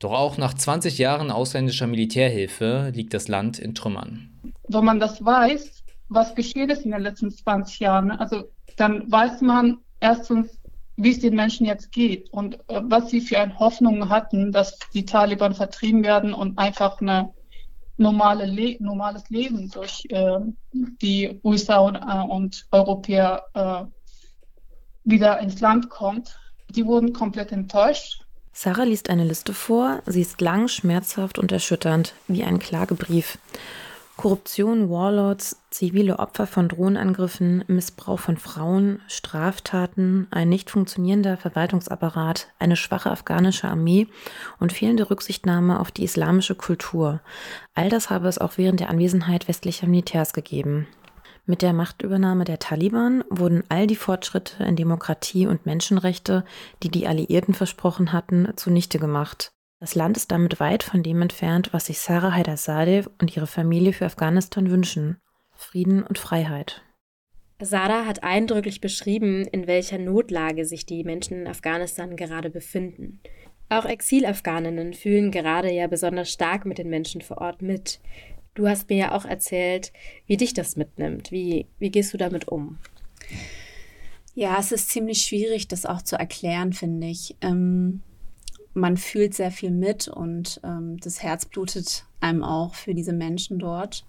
Doch 0.00 0.12
auch 0.12 0.38
nach 0.38 0.54
20 0.54 0.98
Jahren 0.98 1.30
ausländischer 1.30 1.86
Militärhilfe 1.86 2.90
liegt 2.94 3.12
das 3.12 3.28
Land 3.28 3.58
in 3.58 3.74
Trümmern. 3.74 4.30
Wenn 4.66 4.84
man 4.84 4.98
das 4.98 5.24
weiß, 5.24 5.84
was 6.08 6.34
geschehen 6.34 6.70
ist 6.70 6.84
in 6.84 6.90
den 6.90 7.02
letzten 7.02 7.30
20 7.30 7.78
Jahren, 7.80 8.10
also 8.10 8.48
dann 8.80 9.10
weiß 9.10 9.42
man 9.42 9.78
erstens, 10.00 10.58
wie 10.96 11.12
es 11.12 11.20
den 11.20 11.34
Menschen 11.34 11.66
jetzt 11.66 11.92
geht 11.92 12.30
und 12.32 12.56
äh, 12.68 12.80
was 12.82 13.10
sie 13.10 13.20
für 13.20 13.38
eine 13.38 13.58
Hoffnung 13.58 14.08
hatten, 14.08 14.52
dass 14.52 14.78
die 14.92 15.04
Taliban 15.04 15.54
vertrieben 15.54 16.02
werden 16.02 16.34
und 16.34 16.58
einfach 16.58 17.00
ein 17.00 17.30
normale 17.96 18.46
Le 18.46 18.76
normales 18.80 19.28
Leben 19.30 19.70
durch 19.70 20.04
äh, 20.08 20.38
die 20.72 21.40
USA 21.44 21.78
und, 21.78 21.96
äh, 21.96 22.32
und 22.32 22.66
Europäer 22.70 23.44
äh, 23.54 23.84
wieder 25.04 25.38
ins 25.40 25.60
Land 25.60 25.90
kommt. 25.90 26.38
Die 26.70 26.86
wurden 26.86 27.12
komplett 27.12 27.52
enttäuscht 27.52 28.24
Sarah 28.52 28.84
liest 28.84 29.08
eine 29.10 29.24
Liste 29.24 29.54
vor. 29.54 30.02
Sie 30.06 30.20
ist 30.20 30.40
lang, 30.40 30.68
schmerzhaft 30.68 31.38
und 31.38 31.52
erschütternd, 31.52 32.14
wie 32.26 32.44
ein 32.44 32.58
Klagebrief. 32.58 33.38
Korruption, 34.20 34.90
Warlords, 34.90 35.62
zivile 35.70 36.18
Opfer 36.18 36.46
von 36.46 36.68
Drohnenangriffen, 36.68 37.64
Missbrauch 37.68 38.18
von 38.18 38.36
Frauen, 38.36 39.00
Straftaten, 39.06 40.26
ein 40.30 40.50
nicht 40.50 40.68
funktionierender 40.68 41.38
Verwaltungsapparat, 41.38 42.48
eine 42.58 42.76
schwache 42.76 43.10
afghanische 43.10 43.66
Armee 43.66 44.08
und 44.58 44.74
fehlende 44.74 45.08
Rücksichtnahme 45.08 45.80
auf 45.80 45.90
die 45.90 46.04
islamische 46.04 46.54
Kultur. 46.54 47.22
All 47.72 47.88
das 47.88 48.10
habe 48.10 48.28
es 48.28 48.36
auch 48.36 48.58
während 48.58 48.80
der 48.80 48.90
Anwesenheit 48.90 49.48
westlicher 49.48 49.86
Militärs 49.86 50.34
gegeben. 50.34 50.86
Mit 51.46 51.62
der 51.62 51.72
Machtübernahme 51.72 52.44
der 52.44 52.58
Taliban 52.58 53.24
wurden 53.30 53.64
all 53.70 53.86
die 53.86 53.96
Fortschritte 53.96 54.62
in 54.64 54.76
Demokratie 54.76 55.46
und 55.46 55.64
Menschenrechte, 55.64 56.44
die 56.82 56.90
die 56.90 57.06
Alliierten 57.06 57.54
versprochen 57.54 58.12
hatten, 58.12 58.52
zunichte 58.56 58.98
gemacht. 58.98 59.50
Das 59.80 59.94
Land 59.94 60.18
ist 60.18 60.30
damit 60.30 60.60
weit 60.60 60.82
von 60.82 61.02
dem 61.02 61.22
entfernt, 61.22 61.72
was 61.72 61.86
sich 61.86 62.00
Sarah 62.00 62.34
Haidarzadeh 62.34 63.04
und 63.18 63.34
ihre 63.34 63.46
Familie 63.46 63.94
für 63.94 64.04
Afghanistan 64.04 64.70
wünschen. 64.70 65.16
Frieden 65.56 66.02
und 66.02 66.18
Freiheit. 66.18 66.82
Sada 67.62 68.04
hat 68.04 68.22
eindrücklich 68.22 68.82
beschrieben, 68.82 69.46
in 69.46 69.66
welcher 69.66 69.96
Notlage 69.96 70.66
sich 70.66 70.84
die 70.84 71.02
Menschen 71.02 71.40
in 71.40 71.46
Afghanistan 71.46 72.14
gerade 72.16 72.50
befinden. 72.50 73.20
Auch 73.70 73.86
Exilafghaninnen 73.86 74.92
fühlen 74.92 75.30
gerade 75.30 75.72
ja 75.72 75.86
besonders 75.86 76.30
stark 76.30 76.66
mit 76.66 76.76
den 76.76 76.90
Menschen 76.90 77.22
vor 77.22 77.38
Ort 77.38 77.62
mit. 77.62 78.00
Du 78.54 78.68
hast 78.68 78.90
mir 78.90 78.98
ja 78.98 79.12
auch 79.12 79.24
erzählt, 79.24 79.92
wie 80.26 80.36
dich 80.36 80.52
das 80.52 80.76
mitnimmt. 80.76 81.30
Wie, 81.30 81.66
wie 81.78 81.90
gehst 81.90 82.12
du 82.12 82.18
damit 82.18 82.48
um? 82.48 82.78
Ja, 84.34 84.58
es 84.58 84.72
ist 84.72 84.90
ziemlich 84.90 85.22
schwierig, 85.22 85.68
das 85.68 85.86
auch 85.86 86.02
zu 86.02 86.16
erklären, 86.16 86.74
finde 86.74 87.06
ich. 87.06 87.36
Ähm, 87.40 88.02
man 88.80 88.96
fühlt 88.96 89.34
sehr 89.34 89.50
viel 89.50 89.70
mit 89.70 90.08
und 90.08 90.60
ähm, 90.64 90.98
das 90.98 91.22
Herz 91.22 91.44
blutet 91.44 92.04
einem 92.20 92.42
auch 92.42 92.74
für 92.74 92.94
diese 92.94 93.12
Menschen 93.12 93.58
dort. 93.58 94.04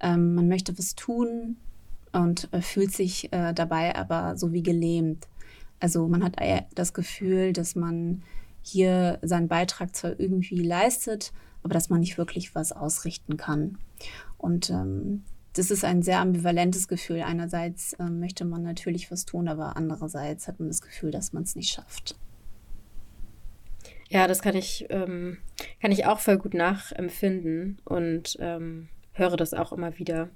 Ähm, 0.00 0.34
man 0.34 0.48
möchte 0.48 0.78
was 0.78 0.94
tun 0.94 1.56
und 2.12 2.52
äh, 2.52 2.60
fühlt 2.60 2.92
sich 2.92 3.32
äh, 3.32 3.52
dabei 3.52 3.94
aber 3.96 4.36
so 4.36 4.52
wie 4.52 4.62
gelähmt. 4.62 5.26
Also 5.80 6.08
man 6.08 6.24
hat 6.24 6.36
das 6.74 6.94
Gefühl, 6.94 7.52
dass 7.52 7.74
man 7.74 8.22
hier 8.62 9.18
seinen 9.22 9.48
Beitrag 9.48 9.94
zwar 9.94 10.18
irgendwie 10.18 10.62
leistet, 10.62 11.32
aber 11.62 11.74
dass 11.74 11.90
man 11.90 12.00
nicht 12.00 12.16
wirklich 12.16 12.54
was 12.54 12.72
ausrichten 12.72 13.36
kann. 13.36 13.78
Und 14.38 14.70
ähm, 14.70 15.24
das 15.52 15.70
ist 15.70 15.84
ein 15.84 16.02
sehr 16.02 16.20
ambivalentes 16.20 16.88
Gefühl. 16.88 17.22
Einerseits 17.22 17.94
äh, 17.94 18.04
möchte 18.04 18.44
man 18.44 18.62
natürlich 18.62 19.10
was 19.10 19.24
tun, 19.24 19.48
aber 19.48 19.76
andererseits 19.76 20.48
hat 20.48 20.60
man 20.60 20.68
das 20.68 20.80
Gefühl, 20.80 21.10
dass 21.10 21.32
man 21.32 21.42
es 21.42 21.56
nicht 21.56 21.70
schafft. 21.70 22.16
Ja, 24.08 24.28
das 24.28 24.40
kann 24.40 24.54
ich, 24.54 24.86
ähm, 24.90 25.38
kann 25.80 25.92
ich 25.92 26.06
auch 26.06 26.20
voll 26.20 26.38
gut 26.38 26.54
nachempfinden 26.54 27.80
und 27.84 28.36
ähm, 28.40 28.88
höre 29.12 29.36
das 29.36 29.54
auch 29.54 29.72
immer 29.72 29.98
wieder. 29.98 30.28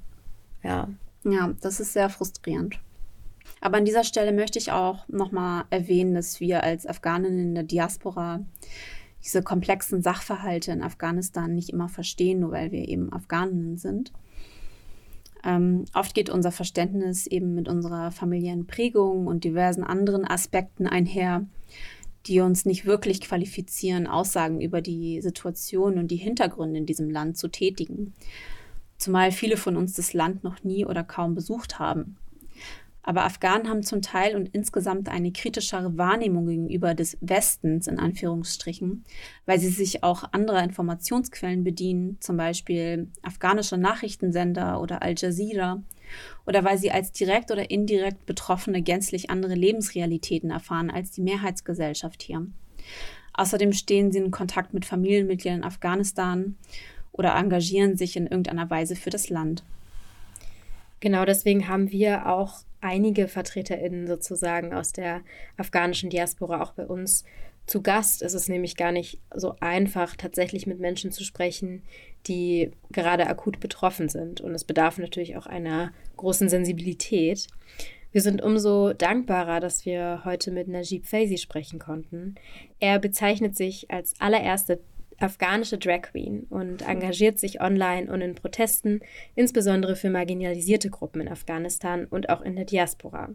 Ja. 0.62 0.88
Ja, 1.24 1.52
das 1.60 1.80
ist 1.80 1.92
sehr 1.92 2.08
frustrierend. 2.08 2.78
Aber 3.60 3.76
an 3.76 3.84
dieser 3.84 4.04
Stelle 4.04 4.32
möchte 4.32 4.58
ich 4.58 4.72
auch 4.72 5.06
nochmal 5.08 5.64
erwähnen, 5.70 6.14
dass 6.14 6.40
wir 6.40 6.62
als 6.62 6.86
Afghaninnen 6.86 7.40
in 7.40 7.54
der 7.54 7.64
Diaspora 7.64 8.40
diese 9.22 9.42
komplexen 9.42 10.02
Sachverhalte 10.02 10.72
in 10.72 10.82
Afghanistan 10.82 11.54
nicht 11.54 11.70
immer 11.70 11.88
verstehen, 11.88 12.40
nur 12.40 12.52
weil 12.52 12.72
wir 12.72 12.88
eben 12.88 13.12
Afghaninnen 13.12 13.76
sind. 13.76 14.12
Ähm, 15.44 15.84
oft 15.94 16.14
geht 16.14 16.30
unser 16.30 16.52
Verständnis 16.52 17.26
eben 17.26 17.54
mit 17.54 17.68
unserer 17.68 18.10
familiären 18.10 18.66
Prägung 18.66 19.26
und 19.26 19.44
diversen 19.44 19.84
anderen 19.84 20.26
Aspekten 20.26 20.86
einher, 20.86 21.46
die 22.26 22.40
uns 22.40 22.64
nicht 22.64 22.84
wirklich 22.84 23.20
qualifizieren, 23.20 24.06
Aussagen 24.06 24.60
über 24.60 24.80
die 24.80 25.20
Situation 25.20 25.98
und 25.98 26.08
die 26.08 26.16
Hintergründe 26.16 26.78
in 26.78 26.86
diesem 26.86 27.10
Land 27.10 27.38
zu 27.38 27.48
tätigen. 27.48 28.14
Zumal 28.98 29.32
viele 29.32 29.56
von 29.56 29.76
uns 29.76 29.94
das 29.94 30.12
Land 30.12 30.44
noch 30.44 30.62
nie 30.62 30.84
oder 30.84 31.02
kaum 31.02 31.34
besucht 31.34 31.78
haben. 31.78 32.16
Aber 33.02 33.24
Afghanen 33.24 33.68
haben 33.68 33.82
zum 33.82 34.02
Teil 34.02 34.36
und 34.36 34.50
insgesamt 34.50 35.08
eine 35.08 35.32
kritischere 35.32 35.96
Wahrnehmung 35.96 36.46
gegenüber 36.46 36.94
des 36.94 37.16
Westens 37.22 37.86
in 37.86 37.98
Anführungsstrichen, 37.98 39.04
weil 39.46 39.58
sie 39.58 39.70
sich 39.70 40.04
auch 40.04 40.24
anderer 40.32 40.62
Informationsquellen 40.62 41.64
bedienen, 41.64 42.18
zum 42.20 42.36
Beispiel 42.36 43.08
afghanische 43.22 43.78
Nachrichtensender 43.78 44.82
oder 44.82 45.02
Al 45.02 45.14
Jazeera, 45.16 45.82
oder 46.46 46.64
weil 46.64 46.78
sie 46.78 46.90
als 46.90 47.12
direkt 47.12 47.50
oder 47.50 47.70
indirekt 47.70 48.26
Betroffene 48.26 48.82
gänzlich 48.82 49.30
andere 49.30 49.54
Lebensrealitäten 49.54 50.50
erfahren 50.50 50.90
als 50.90 51.10
die 51.10 51.22
Mehrheitsgesellschaft 51.22 52.22
hier. 52.22 52.46
Außerdem 53.34 53.72
stehen 53.72 54.12
sie 54.12 54.18
in 54.18 54.30
Kontakt 54.30 54.74
mit 54.74 54.84
Familienmitgliedern 54.84 55.60
in 55.60 55.64
Afghanistan 55.64 56.56
oder 57.12 57.34
engagieren 57.34 57.96
sich 57.96 58.16
in 58.16 58.26
irgendeiner 58.26 58.68
Weise 58.70 58.96
für 58.96 59.10
das 59.10 59.28
Land. 59.28 59.62
Genau 61.00 61.24
deswegen 61.24 61.68
haben 61.68 61.90
wir 61.90 62.26
auch 62.26 62.60
einige 62.80 63.28
VertreterInnen 63.28 64.06
sozusagen 64.06 64.74
aus 64.74 64.92
der 64.92 65.22
afghanischen 65.56 66.10
Diaspora 66.10 66.62
auch 66.62 66.72
bei 66.72 66.86
uns 66.86 67.24
zu 67.66 67.82
Gast. 67.82 68.22
Es 68.22 68.34
ist 68.34 68.48
nämlich 68.48 68.76
gar 68.76 68.92
nicht 68.92 69.20
so 69.34 69.54
einfach, 69.60 70.16
tatsächlich 70.16 70.66
mit 70.66 70.80
Menschen 70.80 71.12
zu 71.12 71.24
sprechen, 71.24 71.82
die 72.26 72.70
gerade 72.90 73.26
akut 73.26 73.60
betroffen 73.60 74.08
sind. 74.08 74.40
Und 74.40 74.54
es 74.54 74.64
bedarf 74.64 74.98
natürlich 74.98 75.36
auch 75.36 75.46
einer 75.46 75.92
großen 76.16 76.48
Sensibilität. 76.48 77.46
Wir 78.12 78.20
sind 78.20 78.42
umso 78.42 78.92
dankbarer, 78.92 79.60
dass 79.60 79.86
wir 79.86 80.22
heute 80.24 80.50
mit 80.50 80.68
Najib 80.68 81.06
Faizi 81.06 81.38
sprechen 81.38 81.78
konnten. 81.78 82.34
Er 82.80 82.98
bezeichnet 82.98 83.56
sich 83.56 83.90
als 83.90 84.14
allererste 84.20 84.80
afghanische 85.20 85.78
Drag 85.78 86.02
Queen 86.02 86.46
und 86.48 86.82
engagiert 86.82 87.38
sich 87.38 87.60
online 87.60 88.10
und 88.10 88.22
in 88.22 88.34
Protesten, 88.34 89.00
insbesondere 89.34 89.94
für 89.94 90.10
marginalisierte 90.10 90.90
Gruppen 90.90 91.20
in 91.20 91.28
Afghanistan 91.28 92.06
und 92.06 92.30
auch 92.30 92.40
in 92.40 92.56
der 92.56 92.64
Diaspora. 92.64 93.28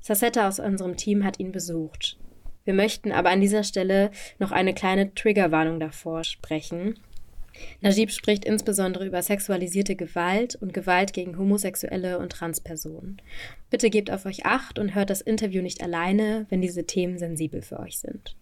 Sassetta 0.00 0.48
aus 0.48 0.58
unserem 0.58 0.96
Team 0.96 1.24
hat 1.24 1.38
ihn 1.38 1.52
besucht. 1.52 2.18
Wir 2.64 2.74
möchten 2.74 3.12
aber 3.12 3.30
an 3.30 3.40
dieser 3.40 3.64
Stelle 3.64 4.10
noch 4.38 4.52
eine 4.52 4.74
kleine 4.74 5.14
Triggerwarnung 5.14 5.80
davor 5.80 6.24
sprechen. 6.24 6.98
Najib 7.80 8.10
spricht 8.10 8.44
insbesondere 8.44 9.06
über 9.06 9.22
sexualisierte 9.22 9.96
Gewalt 9.96 10.56
und 10.56 10.72
Gewalt 10.72 11.12
gegen 11.12 11.38
Homosexuelle 11.38 12.18
und 12.18 12.32
Transpersonen. 12.32 13.20
Bitte 13.70 13.90
gebt 13.90 14.10
auf 14.10 14.26
euch 14.26 14.46
acht 14.46 14.78
und 14.78 14.94
hört 14.94 15.10
das 15.10 15.20
Interview 15.20 15.62
nicht 15.62 15.82
alleine, 15.82 16.46
wenn 16.48 16.60
diese 16.60 16.84
Themen 16.86 17.18
sensibel 17.18 17.62
für 17.62 17.80
euch 17.80 17.98
sind. 17.98 18.36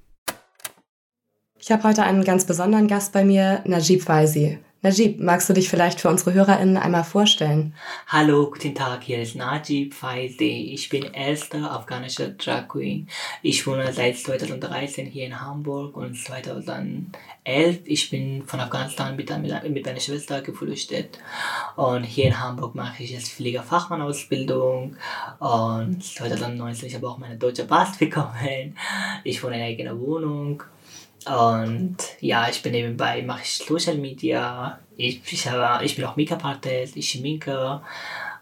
Ich 1.61 1.73
habe 1.73 1.83
heute 1.83 2.05
einen 2.05 2.25
ganz 2.25 2.45
besonderen 2.45 2.87
Gast 2.87 3.13
bei 3.13 3.25
mir, 3.25 3.63
Najib 3.65 4.03
Faizi. 4.03 4.59
Najib, 4.81 5.19
magst 5.19 5.49
du 5.49 5.55
dich 5.55 5.69
vielleicht 5.69 6.01
für 6.01 6.09
unsere 6.09 6.35
HörerInnen 6.35 6.77
einmal 6.77 7.03
vorstellen? 7.03 7.75
Hallo, 8.07 8.49
guten 8.49 8.77
Tag, 8.77 9.03
hier 9.03 9.21
ist 9.21 9.35
Najib 9.35 9.93
Faizi. 9.93 10.71
Ich 10.73 10.89
bin 10.89 11.03
erster 11.03 11.73
afghanischer 11.73 12.29
Drag 12.29 12.69
Queen. 12.69 13.09
Ich 13.43 13.67
wohne 13.67 13.93
seit 13.93 14.17
2013 14.17 15.07
hier 15.07 15.27
in 15.27 15.41
Hamburg 15.41 15.97
und 15.97 16.15
2011 16.15 17.09
ich 17.87 18.09
bin 18.11 18.45
von 18.47 18.61
Afghanistan 18.61 19.17
mit, 19.17 19.37
mit, 19.39 19.69
mit 19.69 19.85
meiner 19.85 19.99
Schwester 19.99 20.43
geflüchtet. 20.43 21.19
Und 21.75 22.05
hier 22.05 22.27
in 22.27 22.41
Hamburg 22.41 22.77
mache 22.77 23.03
ich 23.03 23.11
jetzt 23.11 23.33
Pflegefachmann-Ausbildung. 23.33 24.97
Und 25.41 26.05
2019 26.05 26.87
ich 26.87 26.95
habe 26.95 27.09
auch 27.09 27.19
meine 27.19 27.37
deutsche 27.37 27.65
Pass 27.65 27.97
bekommen. 27.99 28.77
Ich 29.25 29.43
wohne 29.43 29.57
in 29.57 29.63
einer 29.63 29.71
eigenen 29.71 30.01
Wohnung. 30.01 30.63
Und 31.29 31.97
ja, 32.21 32.49
ich 32.49 32.63
bin 32.63 32.73
nebenbei, 32.73 33.23
mache 33.23 33.43
ich 33.43 33.59
Social 33.59 33.97
Media. 33.97 34.79
Ich, 34.97 35.21
ich, 35.31 35.49
habe, 35.49 35.85
ich 35.85 35.97
bin 35.97 36.05
auch 36.05 36.17
Make-up-Artist, 36.17 36.97
ich 36.97 37.11
schminke 37.11 37.81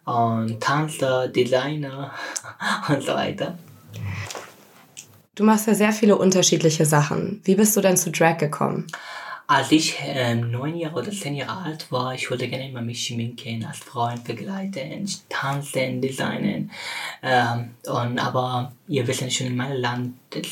und 0.04 0.60
Tanzer, 0.60 1.28
Designer 1.28 2.12
und 2.88 3.02
so 3.02 3.12
weiter. 3.12 3.58
Du 5.34 5.44
machst 5.44 5.66
ja 5.66 5.74
sehr 5.74 5.92
viele 5.92 6.16
unterschiedliche 6.16 6.86
Sachen. 6.86 7.42
Wie 7.44 7.56
bist 7.56 7.76
du 7.76 7.80
denn 7.80 7.96
zu 7.96 8.10
Drag 8.10 8.38
gekommen? 8.38 8.86
Als 9.48 9.70
ich 9.70 9.96
ähm, 10.02 10.50
neun 10.50 10.76
Jahre 10.76 10.96
oder 10.96 11.10
zehn 11.10 11.34
Jahre 11.34 11.64
alt 11.64 11.92
war, 11.92 12.14
ich 12.14 12.30
wollte 12.30 12.48
gerne 12.48 12.68
immer 12.68 12.80
mich 12.80 13.06
schminken, 13.06 13.64
als 13.64 13.78
Freund 13.78 14.24
begleiten, 14.24 15.08
tanzen, 15.28 16.00
designen. 16.00 16.70
Ähm, 17.22 17.74
und, 17.86 18.18
aber 18.18 18.72
ihr 18.88 19.06
wisst 19.06 19.32
schon, 19.32 19.48
in 19.48 19.56
meinem 19.56 19.80
Land, 19.80 20.14
das 20.30 20.46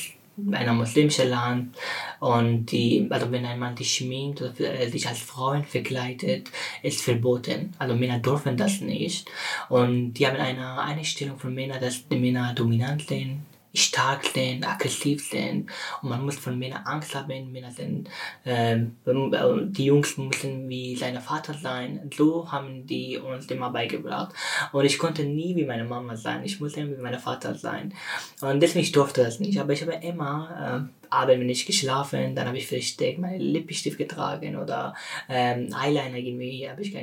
einem 0.52 0.76
muslimischen 0.76 1.30
Land 1.30 1.76
und 2.20 2.66
die, 2.66 3.06
also 3.10 3.30
wenn 3.30 3.44
ein 3.44 3.58
Mann 3.58 3.76
dich 3.76 3.94
schminkt 3.94 4.42
oder 4.42 4.52
dich 4.52 5.06
als 5.06 5.20
Freund 5.20 5.66
verkleidet, 5.66 6.50
ist 6.82 7.00
verboten. 7.00 7.72
Also 7.78 7.94
Männer 7.94 8.18
dürfen 8.18 8.56
das 8.56 8.80
nicht. 8.80 9.30
Und 9.68 10.14
die 10.14 10.26
haben 10.26 10.36
eine 10.36 10.80
Einstellung 10.80 11.38
von 11.38 11.54
Männern, 11.54 11.80
dass 11.80 12.08
die 12.08 12.18
Männer 12.18 12.52
dominant 12.54 13.06
sind, 13.06 13.42
stark 13.74 14.24
sind, 14.24 14.66
aggressiv 14.66 15.28
sind 15.28 15.70
und 16.00 16.08
man 16.08 16.24
muss 16.24 16.36
von 16.36 16.58
Männern 16.58 16.84
Angst 16.84 17.14
haben. 17.14 17.52
Männer 17.52 17.70
sind, 17.70 18.08
ähm, 18.44 18.96
die 19.04 19.84
Jungs 19.84 20.16
müssen 20.16 20.68
wie 20.68 20.96
seine 20.96 21.20
Vater 21.20 21.54
sein. 21.54 22.10
So 22.14 22.50
haben 22.50 22.86
die 22.86 23.18
uns 23.18 23.46
immer 23.46 23.70
beigebracht. 23.70 24.34
Und 24.72 24.84
ich 24.84 24.98
konnte 24.98 25.24
nie 25.24 25.56
wie 25.56 25.64
meine 25.64 25.84
Mama 25.84 26.16
sein. 26.16 26.44
Ich 26.44 26.60
musste 26.60 26.86
wie 26.88 27.02
mein 27.02 27.18
Vater 27.18 27.54
sein. 27.54 27.92
Und 28.40 28.60
deswegen 28.60 28.90
durfte 28.92 29.22
ich 29.22 29.26
das 29.26 29.40
nicht. 29.40 29.60
Aber 29.60 29.72
ich 29.72 29.82
habe 29.82 29.94
immer 29.94 30.88
äh, 31.02 31.03
Abend 31.14 31.38
bin 31.38 31.48
ich 31.48 31.66
geschlafen, 31.66 32.34
dann 32.34 32.46
habe 32.46 32.58
ich 32.58 32.66
versteckt 32.66 33.18
meine 33.18 33.38
Lippenstift 33.38 33.98
getragen 33.98 34.56
oder 34.56 34.94
ähm, 35.28 35.74
Eyeliner 35.74 36.16
irgendwie 36.16 36.68
habe 36.68 36.82
ich 36.82 36.96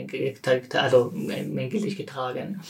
also 0.75 1.11
mein 1.13 1.69
Gesicht 1.69 1.97
getragen. 1.97 2.61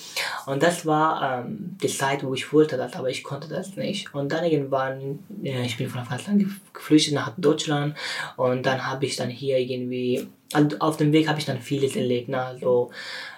Und 0.46 0.64
das 0.64 0.86
war 0.86 1.44
ähm, 1.46 1.78
die 1.82 1.88
Zeit, 1.88 2.24
wo 2.24 2.34
ich 2.34 2.52
wollte 2.54 2.78
das, 2.78 2.94
aber 2.94 3.10
ich 3.10 3.24
konnte 3.24 3.48
das 3.48 3.76
nicht. 3.76 4.14
Und 4.14 4.32
dann 4.32 4.46
irgendwann, 4.46 5.20
äh, 5.44 5.66
ich 5.66 5.78
bin 5.78 5.90
von 5.90 6.02
Afghanistan 6.02 6.60
geflüchtet 6.74 7.14
nach 7.14 7.34
Deutschland 7.38 7.96
und 8.38 8.66
dann 8.66 8.86
habe 8.86 9.06
ich 9.06 9.16
dann 9.16 9.30
hier 9.30 9.58
irgendwie 9.58 10.28
und 10.54 10.82
auf 10.82 10.98
dem 10.98 11.14
Weg 11.14 11.30
habe 11.30 11.40
ich 11.40 11.46
dann 11.46 11.60
vieles 11.60 11.96
erlebt, 11.96 12.28
ne? 12.28 12.42
also 12.42 12.92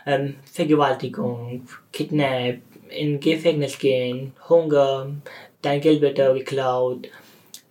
ähm, 0.06 0.36
Vergewaltigung, 0.52 1.68
Kidnap, 1.92 2.58
in 2.90 3.20
Gefängnis 3.20 3.78
gehen, 3.78 4.34
Hunger, 4.50 5.10
dein 5.62 5.82
Geld 5.82 6.02
wird 6.02 6.18
geklaut, 6.18 7.08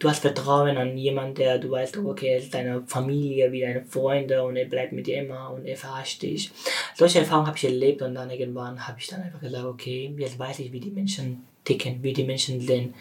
du 0.02 0.08
hast 0.08 0.20
Vertrauen 0.20 0.76
an 0.76 0.98
jemanden, 0.98 1.36
der 1.36 1.58
du 1.58 1.70
weißt, 1.70 1.96
okay, 1.98 2.32
er 2.32 2.38
ist 2.38 2.52
deine 2.52 2.82
Familie, 2.86 3.52
wie 3.52 3.60
deine 3.60 3.84
Freunde 3.84 4.42
und 4.42 4.56
er 4.56 4.64
bleibt 4.64 4.92
mit 4.92 5.06
dir 5.06 5.22
immer 5.22 5.52
und 5.52 5.64
er 5.64 5.76
verarscht 5.76 6.22
dich. 6.22 6.50
Solche 6.96 7.20
Erfahrungen 7.20 7.46
habe 7.46 7.56
ich 7.56 7.64
erlebt 7.64 8.02
und 8.02 8.14
dann 8.14 8.30
irgendwann 8.30 8.86
habe 8.86 8.98
ich 8.98 9.06
dann 9.06 9.22
einfach 9.22 9.40
gesagt, 9.40 9.64
okay, 9.64 10.12
jetzt 10.18 10.38
weiß 10.38 10.58
ich, 10.58 10.72
wie 10.72 10.80
die 10.80 10.90
Menschen 10.90 11.44
ticken, 11.64 12.02
wie 12.02 12.12
die 12.12 12.24
Menschen 12.24 12.60
sind, 12.60 12.94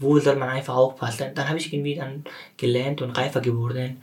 wo 0.00 0.18
soll 0.18 0.34
man 0.34 0.48
einfach 0.48 0.74
aufpassen. 0.74 1.30
Dann 1.34 1.48
habe 1.48 1.58
ich 1.58 1.72
irgendwie 1.72 1.94
dann 1.94 2.24
gelernt 2.56 3.00
und 3.02 3.16
reifer 3.16 3.40
geworden 3.40 4.02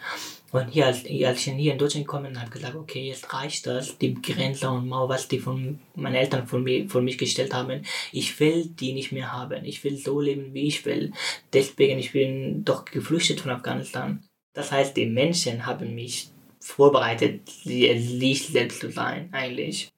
und 0.55 0.69
hier, 0.69 0.85
als, 0.85 0.99
als 0.99 1.47
ich 1.47 1.53
hier 1.53 1.73
in 1.73 1.77
Deutschland 1.77 2.05
gekommen 2.05 2.25
bin, 2.25 2.37
habe 2.37 2.47
ich 2.47 2.53
gesagt, 2.53 2.75
okay, 2.75 3.07
jetzt 3.07 3.33
reicht 3.33 3.67
das, 3.67 3.97
die 3.97 4.13
Grenze 4.13 4.69
und 4.69 4.87
Mauer, 4.87 5.09
was 5.09 5.27
die 5.27 5.39
von 5.39 5.79
meinen 5.95 6.15
Eltern 6.15 6.47
von 6.47 6.63
mir, 6.63 6.87
von 6.89 7.03
mich 7.03 7.17
gestellt 7.17 7.53
haben. 7.53 7.83
Ich 8.11 8.39
will 8.39 8.65
die 8.65 8.93
nicht 8.93 9.11
mehr 9.11 9.31
haben. 9.31 9.65
Ich 9.65 9.83
will 9.83 9.97
so 9.97 10.19
leben, 10.21 10.53
wie 10.53 10.67
ich 10.67 10.85
will. 10.85 11.11
Deswegen, 11.53 11.99
ich 11.99 12.11
bin 12.11 12.63
doch 12.63 12.85
geflüchtet 12.85 13.41
von 13.41 13.51
Afghanistan. 13.51 14.23
Das 14.53 14.71
heißt, 14.71 14.95
die 14.95 15.05
Menschen 15.05 15.65
haben 15.65 15.95
mich 15.95 16.29
vorbereitet, 16.59 17.49
sich 17.49 18.47
selbst 18.47 18.79
zu 18.79 18.91
sein, 18.91 19.29
eigentlich. 19.31 19.91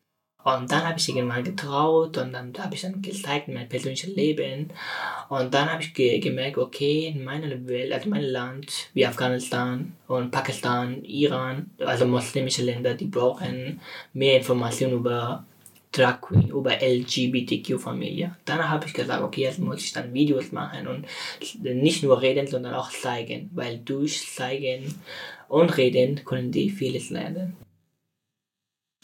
Und 0.48 0.72
dann 0.72 0.88
habe 0.88 0.98
ich 0.98 1.10
irgendwann 1.10 1.44
getraut 1.44 2.18
und 2.18 2.32
dann 2.32 2.54
habe 2.58 2.74
ich 2.74 2.80
dann 2.80 3.02
gezeigt 3.02 3.50
mein 3.50 3.68
persönliches 3.68 4.16
Leben. 4.16 4.70
Und 5.28 5.54
dann 5.54 5.70
habe 5.70 5.84
ich 5.84 5.94
ge 5.94 6.20
gemerkt, 6.20 6.58
okay, 6.58 7.08
in 7.08 7.26
meiner 7.26 7.50
Welt, 7.68 7.92
also 7.92 8.08
mein 8.08 8.24
Land, 8.24 8.72
wie 8.94 9.06
Afghanistan 9.06 9.92
und 10.08 10.32
Pakistan, 10.32 11.04
Iran, 11.04 11.70
also 11.80 12.06
muslimische 12.06 12.64
Länder, 12.64 12.94
die 12.94 13.08
brauchen 13.08 13.82
mehr 14.14 14.38
Informationen 14.38 14.94
über 14.94 15.44
Drag 15.92 16.22
Queen, 16.22 16.48
über 16.48 16.72
LGBTQ-Familie. 16.82 18.38
Dann 18.46 18.70
habe 18.70 18.88
ich 18.88 18.94
gesagt, 18.94 19.22
okay, 19.22 19.42
jetzt 19.42 19.60
muss 19.60 19.84
ich 19.84 19.92
dann 19.92 20.14
Videos 20.14 20.54
machen 20.54 20.88
und 20.88 21.06
nicht 21.62 22.04
nur 22.04 22.22
reden, 22.22 22.48
sondern 22.48 22.74
auch 22.74 22.90
zeigen, 22.90 23.50
weil 23.54 23.80
durch 23.80 24.26
zeigen 24.34 24.96
und 25.50 25.76
reden 25.76 26.24
können 26.24 26.54
die 26.54 26.70
vieles 26.70 27.10
lernen. 27.10 27.58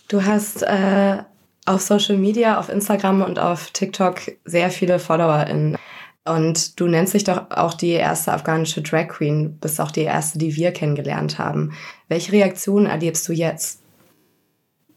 Du 0.07 0.23
hast 0.23 0.61
äh, 0.61 1.23
auf 1.65 1.81
Social 1.81 2.17
Media, 2.17 2.59
auf 2.59 2.69
Instagram 2.69 3.21
und 3.21 3.39
auf 3.39 3.71
TikTok 3.71 4.21
sehr 4.45 4.69
viele 4.69 4.99
FollowerInnen. 4.99 5.77
Und 6.25 6.79
du 6.79 6.87
nennst 6.87 7.13
dich 7.13 7.25
doch 7.25 7.49
auch 7.51 7.73
die 7.73 7.91
erste 7.91 8.31
afghanische 8.31 8.81
Drag 8.81 9.09
Queen, 9.09 9.57
bist 9.59 9.81
auch 9.81 9.91
die 9.91 10.01
erste, 10.01 10.39
die 10.39 10.55
wir 10.55 10.71
kennengelernt 10.71 11.37
haben. 11.37 11.73
Welche 12.07 12.31
Reaktionen 12.31 12.85
erlebst 12.85 13.27
du 13.27 13.33
jetzt? 13.33 13.81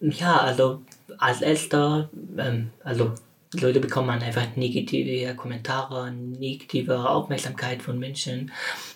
Ja, 0.00 0.36
also 0.38 0.82
als 1.18 1.42
erster, 1.42 2.10
ähm, 2.38 2.70
also 2.84 3.12
Leute 3.54 3.80
bekommen 3.80 4.10
einfach 4.10 4.56
negative 4.56 5.34
Kommentare, 5.34 6.12
negative 6.12 7.08
Aufmerksamkeit 7.08 7.82
von 7.82 7.98
Menschen. 7.98 8.52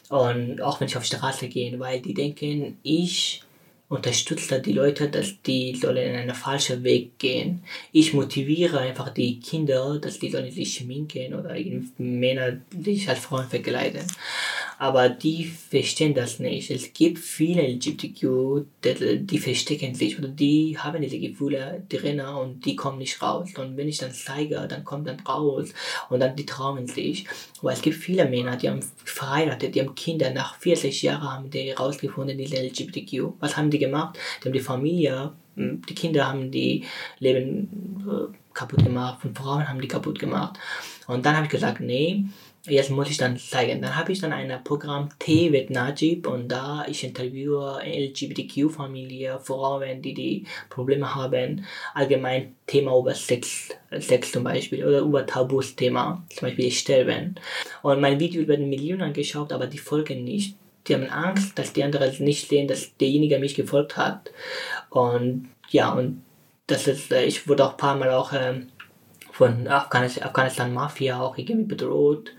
Und 0.09 0.61
auch 0.61 0.80
wenn 0.80 0.88
ich 0.88 0.96
auf 0.96 1.09
die 1.09 1.16
Straße 1.16 1.48
gehe, 1.48 1.78
weil 1.80 2.00
die 2.00 2.14
denken, 2.14 2.78
ich 2.83 3.42
unterstütze 3.90 4.61
die 4.61 4.72
Leute, 4.72 5.09
dass 5.09 5.42
die 5.42 5.74
sollen 5.74 6.11
in 6.11 6.16
einen 6.16 6.35
falschen 6.35 6.85
Weg 6.85 7.18
gehen. 7.18 7.64
Ich 7.90 8.14
motiviere 8.14 8.79
einfach 8.79 9.11
die 9.11 9.40
Kinder, 9.40 9.98
dass 9.98 10.20
die 10.20 10.31
sollen 10.31 10.50
sich 10.53 10.74
schminken 10.74 11.35
oder 11.35 11.57
Männer 11.98 12.61
sich 12.70 13.09
als 13.09 13.18
Frauen 13.18 13.48
verkleiden. 13.48 14.07
Aber 14.79 15.11
die 15.11 15.44
verstehen 15.44 16.14
das 16.14 16.38
nicht. 16.38 16.70
Es 16.70 16.94
gibt 16.94 17.18
viele 17.18 17.66
LGBTQ, 17.66 18.64
die, 18.83 19.26
die 19.26 19.38
verstecken 19.38 19.94
sich 19.94 20.18
oder 20.18 20.29
die 20.29 20.79
haben 20.79 21.03
diese 21.03 21.18
Gefühle 21.18 21.83
drin 21.87 22.20
und 22.20 22.64
die 22.64 22.76
kommen 22.76 22.96
nicht 22.96 23.20
raus. 23.20 23.50
Und 23.59 23.76
wenn 23.76 23.88
ich 23.88 23.98
dann 23.98 24.12
zeige, 24.12 24.66
dann 24.66 24.85
kommt 24.85 25.07
dann 25.07 25.20
raus 25.20 25.74
und 26.09 26.20
dann 26.20 26.35
die 26.35 26.46
trauen 26.46 26.87
sich. 26.87 27.26
Aber 27.61 27.72
es 27.72 27.83
gibt 27.83 27.96
viele 27.96 28.24
Männer, 28.24 28.57
die 28.57 28.70
haben 28.70 28.81
verheiratet, 29.05 29.74
die 29.74 29.81
haben 29.81 29.94
Kinder. 29.94 30.31
Nach 30.31 30.55
40 30.59 31.03
Jahren 31.03 31.31
haben 31.31 31.50
die 31.50 31.64
herausgefunden, 31.64 32.38
diese 32.38 32.57
LGBTQ. 32.57 33.35
Was 33.38 33.59
haben 33.59 33.68
die 33.68 33.79
gemacht? 33.80 34.18
Die 34.40 34.46
haben 34.46 34.52
die 34.52 34.60
Familie, 34.60 35.32
hm, 35.56 35.82
die 35.88 35.94
Kinder 35.94 36.28
haben 36.28 36.50
die 36.50 36.84
Leben 37.18 38.04
äh, 38.08 38.36
kaputt 38.54 38.84
gemacht, 38.84 39.20
von 39.20 39.34
Frauen 39.34 39.68
haben 39.68 39.80
die 39.80 39.88
kaputt 39.88 40.18
gemacht. 40.18 40.58
Und 41.06 41.26
dann 41.26 41.34
habe 41.34 41.46
ich 41.46 41.50
gesagt, 41.50 41.80
nee, 41.80 42.24
jetzt 42.66 42.90
muss 42.90 43.10
ich 43.10 43.16
dann 43.16 43.36
zeigen. 43.36 43.80
Dann 43.80 43.96
habe 43.96 44.12
ich 44.12 44.20
dann 44.20 44.32
ein 44.32 44.62
Programm 44.64 45.08
T 45.18 45.50
mit 45.50 45.70
Najib 45.70 46.26
und 46.26 46.48
da 46.48 46.84
ich 46.86 47.04
interviewe 47.04 47.80
LGBTQ-Familie, 47.84 49.38
Frauen, 49.40 50.02
die 50.02 50.14
die 50.14 50.46
Probleme 50.68 51.14
haben, 51.14 51.64
allgemein 51.94 52.56
Thema 52.66 52.98
über 52.98 53.14
Sex, 53.14 53.70
Sex 53.98 54.32
zum 54.32 54.44
Beispiel 54.44 54.84
oder 54.84 55.00
über 55.00 55.26
Tabus-Thema, 55.26 56.24
zum 56.28 56.48
Beispiel 56.48 56.70
Sterben. 56.70 57.36
Und 57.82 58.00
mein 58.00 58.20
Video 58.20 58.46
werden 58.46 58.68
Millionen 58.68 59.02
angeschaut, 59.02 59.52
aber 59.52 59.66
die 59.66 59.78
folgen 59.78 60.24
nicht. 60.24 60.56
Die 60.86 60.94
haben 60.94 61.08
Angst, 61.08 61.58
dass 61.58 61.72
die 61.72 61.84
anderen 61.84 62.12
nicht 62.22 62.48
sehen, 62.48 62.68
dass 62.68 62.96
derjenige 62.96 63.38
mich 63.38 63.54
gefolgt 63.54 63.96
hat. 63.96 64.30
Und 64.88 65.48
ja, 65.70 65.92
und 65.92 66.22
das 66.66 66.86
ist, 66.86 67.12
äh, 67.12 67.24
ich 67.24 67.48
wurde 67.48 67.64
auch 67.64 67.72
ein 67.72 67.76
paar 67.76 67.96
Mal 67.96 68.10
auch 68.10 68.32
ähm, 68.32 68.68
von 69.40 69.66
Afghanistan, 69.68 70.24
Afghanistan 70.24 70.74
Mafia 70.74 71.18
auch 71.18 71.38
irgendwie 71.38 71.74
bedroht. 71.74 72.30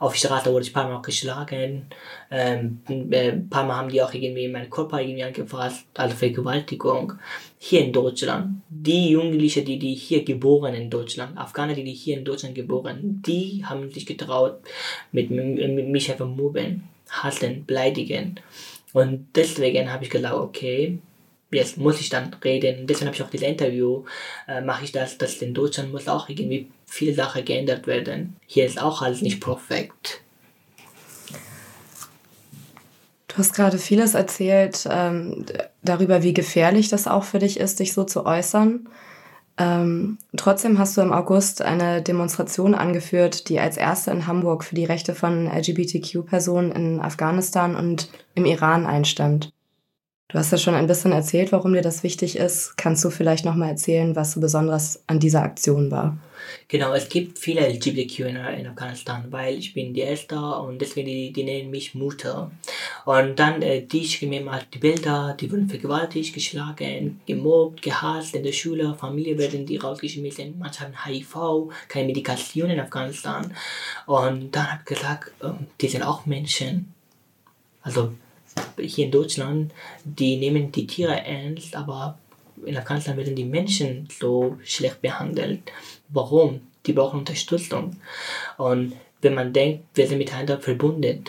Auf 0.00 0.16
Straße 0.16 0.50
wurde 0.52 0.64
ich 0.64 0.70
ein 0.70 0.74
paar 0.74 0.88
Mal 0.88 0.96
auch 0.96 1.02
geschlagen. 1.02 1.86
Ähm, 2.32 2.80
äh, 2.88 3.30
ein 3.30 3.48
paar 3.48 3.64
Mal 3.64 3.76
haben 3.76 3.90
die 3.90 4.02
auch 4.02 4.12
irgendwie 4.12 4.48
meinen 4.48 4.68
Körper 4.68 5.00
irgendwie 5.00 5.22
angefasst, 5.22 5.86
also 5.94 6.16
Vergewaltigung. 6.16 7.12
Hier 7.58 7.84
in 7.84 7.92
Deutschland, 7.92 8.62
die 8.68 9.10
Jugendlichen, 9.10 9.64
die, 9.64 9.78
die 9.78 9.94
hier 9.94 10.24
geboren 10.24 10.74
in 10.74 10.90
Deutschland, 10.90 11.38
Afghaner, 11.38 11.74
die, 11.74 11.84
die 11.84 11.92
hier 11.92 12.18
in 12.18 12.24
Deutschland 12.24 12.56
geboren, 12.56 13.22
die 13.24 13.64
haben 13.64 13.90
sich 13.92 14.04
getraut, 14.04 14.58
mit, 15.12 15.30
mit, 15.30 15.46
mit 15.74 15.88
mich 15.88 16.10
einfach 16.10 16.26
mobben, 16.26 16.88
hassen, 17.10 17.64
beleidigen. 17.66 18.40
Und 18.92 19.28
deswegen 19.34 19.92
habe 19.92 20.04
ich 20.04 20.10
gesagt, 20.10 20.34
okay, 20.34 20.98
jetzt 21.50 21.78
muss 21.78 22.00
ich 22.00 22.08
dann 22.08 22.34
reden. 22.44 22.86
Deswegen 22.86 23.06
habe 23.06 23.16
ich 23.16 23.22
auch 23.22 23.30
dieses 23.30 23.48
Interview, 23.48 24.04
äh, 24.46 24.60
mache 24.60 24.84
ich 24.84 24.92
das, 24.92 25.18
dass 25.18 25.36
in 25.36 25.54
Deutschland 25.54 25.92
muss 25.92 26.08
auch 26.08 26.28
irgendwie 26.28 26.68
viele 26.86 27.14
Sachen 27.14 27.44
geändert 27.44 27.86
werden. 27.86 28.36
Hier 28.46 28.66
ist 28.66 28.80
auch 28.80 29.02
alles 29.02 29.22
nicht 29.22 29.40
perfekt. 29.40 30.22
Du 33.28 33.36
hast 33.36 33.54
gerade 33.54 33.78
vieles 33.78 34.14
erzählt 34.14 34.86
ähm, 34.90 35.46
darüber, 35.82 36.22
wie 36.22 36.34
gefährlich 36.34 36.88
das 36.88 37.06
auch 37.06 37.24
für 37.24 37.38
dich 37.38 37.60
ist, 37.60 37.78
dich 37.78 37.92
so 37.92 38.04
zu 38.04 38.26
äußern. 38.26 38.88
Ähm, 39.58 40.18
trotzdem 40.36 40.78
hast 40.78 40.96
du 40.96 41.00
im 41.00 41.12
August 41.12 41.62
eine 41.62 42.00
Demonstration 42.00 42.76
angeführt, 42.76 43.48
die 43.48 43.58
als 43.58 43.76
erste 43.76 44.12
in 44.12 44.28
Hamburg 44.28 44.62
für 44.62 44.76
die 44.76 44.84
Rechte 44.84 45.14
von 45.14 45.46
LGBTQ-Personen 45.48 46.70
in 46.70 47.00
Afghanistan 47.00 47.74
und 47.74 48.08
im 48.34 48.44
Iran 48.44 48.86
einstammt. 48.86 49.52
Du 50.28 50.38
hast 50.38 50.52
ja 50.52 50.58
schon 50.58 50.74
ein 50.74 50.86
bisschen 50.86 51.12
erzählt, 51.12 51.52
warum 51.52 51.72
dir 51.72 51.82
das 51.82 52.02
wichtig 52.02 52.36
ist. 52.36 52.76
Kannst 52.76 53.04
du 53.04 53.10
vielleicht 53.10 53.44
noch 53.44 53.56
mal 53.56 53.70
erzählen, 53.70 54.14
was 54.14 54.32
so 54.32 54.40
besonders 54.40 55.02
an 55.06 55.18
dieser 55.18 55.42
Aktion 55.42 55.90
war? 55.90 56.18
Genau, 56.68 56.92
es 56.92 57.08
gibt 57.08 57.38
viele 57.38 57.66
LGBTQ 57.68 58.20
in, 58.20 58.36
in 58.36 58.66
Afghanistan, 58.66 59.26
weil 59.30 59.58
ich 59.58 59.74
bin 59.74 59.94
die 59.94 60.00
Erste 60.00 60.38
und 60.38 60.80
deswegen 60.80 61.06
die, 61.06 61.32
die 61.32 61.44
nennen 61.44 61.70
mich 61.70 61.94
Mutter. 61.94 62.50
Und 63.04 63.38
dann 63.38 63.62
äh, 63.62 63.82
die 63.82 64.06
schicken 64.06 64.30
mir 64.30 64.42
mal 64.42 64.62
die 64.72 64.78
Bilder, 64.78 65.36
die 65.38 65.50
wurden 65.50 65.68
vergewaltigt, 65.68 66.34
geschlagen, 66.34 67.20
gemobbt, 67.26 67.82
gehasst 67.82 68.34
in 68.34 68.42
der 68.42 68.52
Schule, 68.52 68.94
Familie 68.94 69.38
werden 69.38 69.66
die 69.66 69.76
rausgeschmissen, 69.76 70.58
manche 70.58 70.80
haben 70.80 71.04
HIV, 71.04 71.72
keine 71.88 72.06
Medikation 72.06 72.70
in 72.70 72.80
Afghanistan. 72.80 73.54
Und 74.06 74.54
dann 74.54 74.70
habe 74.70 74.80
ich 74.80 74.96
gesagt, 74.96 75.32
äh, 75.42 75.50
die 75.80 75.88
sind 75.88 76.02
auch 76.02 76.26
Menschen. 76.26 76.92
Also 77.82 78.12
hier 78.78 79.06
in 79.06 79.10
Deutschland, 79.10 79.72
die 80.04 80.36
nehmen 80.36 80.72
die 80.72 80.86
Tiere 80.86 81.24
ernst, 81.24 81.76
aber 81.76 82.18
in 82.64 82.76
Afghanistan 82.76 83.16
werden 83.16 83.36
die 83.36 83.44
Menschen 83.44 84.08
so 84.18 84.56
schlecht 84.64 85.00
behandelt. 85.02 85.60
Warum? 86.08 86.60
Die 86.86 86.92
brauchen 86.92 87.20
Unterstützung. 87.20 87.96
Und 88.56 88.94
wenn 89.20 89.34
man 89.34 89.52
denkt, 89.52 89.84
wir 89.94 90.06
sind 90.06 90.18
miteinander 90.18 90.60
verbunden, 90.60 91.24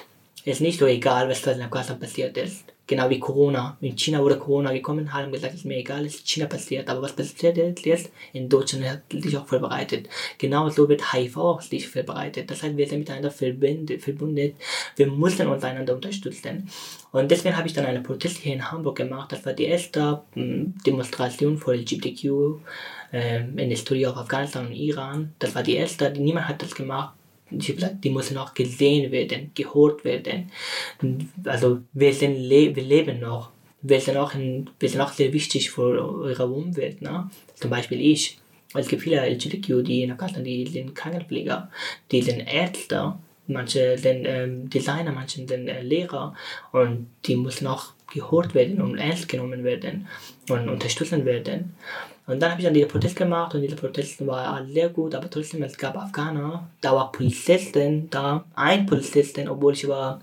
ist 0.46 0.62
nicht 0.62 0.80
so 0.80 0.86
egal, 0.86 1.28
was 1.30 1.46
in 1.46 1.62
Afghanistan 1.62 2.00
passiert 2.00 2.38
ist 2.38 2.64
genau 2.90 3.10
wie 3.10 3.20
Corona. 3.20 3.78
In 3.80 3.96
China 3.96 4.20
wurde 4.20 4.38
Corona 4.38 4.74
gekommen, 4.74 5.14
haben 5.14 5.32
gesagt, 5.32 5.54
es 5.54 5.60
ist 5.60 5.66
mir 5.66 5.78
egal, 5.78 6.06
es 6.06 6.16
ist 6.16 6.28
China 6.28 6.48
passiert. 6.48 6.90
Aber 6.90 7.04
was 7.04 7.14
passiert 7.14 7.56
jetzt? 7.86 8.12
In 8.34 8.50
Deutschland 8.50 8.86
hat 8.90 9.04
sich 9.12 9.38
auch 9.38 9.46
vorbereitet. 9.46 10.10
Genauso 10.38 10.90
wird 10.90 11.14
HIV 11.14 11.38
auch 11.38 11.62
sich 11.62 11.88
vorbereitet. 11.88 12.50
Das 12.50 12.64
heißt, 12.64 12.76
wir 12.76 12.88
sind 12.88 13.00
miteinander 13.00 13.32
verbunden. 13.32 14.56
Wir 14.96 15.08
müssen 15.08 15.48
uns 15.48 15.64
einander 15.64 15.96
unterstützen. 15.96 16.70
Und 17.12 17.30
deswegen 17.32 17.56
habe 17.56 17.68
ich 17.68 17.74
dann 17.74 17.86
eine 17.86 18.02
Protest 18.02 18.38
hier 18.38 18.54
in 18.54 18.72
Hamburg 18.72 18.98
gemacht. 18.98 19.32
Das 19.32 19.46
war 19.46 19.54
die 19.54 19.66
erste 19.66 20.24
hm, 20.34 20.74
Demonstration 20.86 21.58
für 21.58 21.74
LGBTQ 21.74 22.24
ähm, 23.14 23.50
in 23.50 23.70
der 23.70 23.78
Historie 23.78 24.08
auf 24.08 24.18
Afghanistan 24.18 24.66
und 24.66 24.74
Iran. 24.74 25.34
Das 25.40 25.54
war 25.54 25.64
die 25.64 25.76
erste. 25.76 26.12
Niemand 26.12 26.48
hat 26.48 26.62
das 26.64 26.74
gemacht 26.74 27.14
die 27.52 28.10
müssen 28.10 28.38
auch 28.38 28.54
gesehen 28.54 29.12
werden, 29.12 29.52
gehört 29.56 30.04
werden. 30.04 30.52
Also 31.46 31.80
wir, 31.94 32.14
sind 32.14 32.50
wir 32.50 32.84
leben 32.84 33.20
noch. 33.20 33.52
Wir 33.82 34.02
sind, 34.02 34.18
auch 34.18 34.34
in, 34.34 34.70
wir 34.80 34.90
sind 34.90 35.02
auch 35.02 35.14
sehr 35.14 35.32
wichtig 35.32 35.72
für 35.72 36.04
eure 36.22 36.48
Umwelt. 36.48 37.02
Ne? 37.02 37.30
Zum 37.56 37.70
Beispiel 37.70 38.02
ich. 38.02 38.38
Es 38.76 38.88
gibt 38.88 39.02
viele 39.02 39.28
LGBTQ, 39.28 39.84
die 39.84 40.04
in 40.04 40.12
Afghanistan, 40.12 40.44
die 40.44 40.68
sind 40.68 40.94
Krankenpfleger, 40.94 41.72
die 42.12 42.22
sind 42.22 42.42
Ärzte, 42.42 43.16
manche 43.48 43.98
sind 43.98 44.26
ähm, 44.26 44.70
Designer, 44.70 45.12
manche 45.12 45.48
sind 45.48 45.68
äh, 45.68 45.82
Lehrer 45.82 46.36
und 46.72 47.08
die 47.26 47.36
müssen 47.36 47.66
auch 47.66 47.94
gehört 48.14 48.54
werden 48.54 48.82
und 48.82 48.98
ernst 48.98 49.28
genommen 49.28 49.64
werden 49.64 50.08
und 50.50 50.70
unterstützen 50.70 51.26
werden. 51.26 51.76
Und 52.30 52.40
dann 52.40 52.52
habe 52.52 52.62
ich 52.62 52.66
dann 52.66 52.76
diese 52.76 52.86
Protest 52.86 53.16
gemacht 53.16 53.56
und 53.56 53.62
diese 53.64 53.76
Protest 53.76 54.26
war 54.28 54.64
sehr 54.68 54.90
gut, 54.90 55.16
aber 55.16 55.28
trotzdem, 55.30 55.64
es 55.64 55.76
gab 55.76 55.98
Afghaner, 55.98 56.68
da 56.80 56.94
war 56.94 57.12
Polizisten 57.12 58.08
da, 58.12 58.44
ein 58.54 58.86
Polizisten, 58.86 59.50
obwohl 59.50 59.74
ich 59.74 59.88
war 59.88 60.22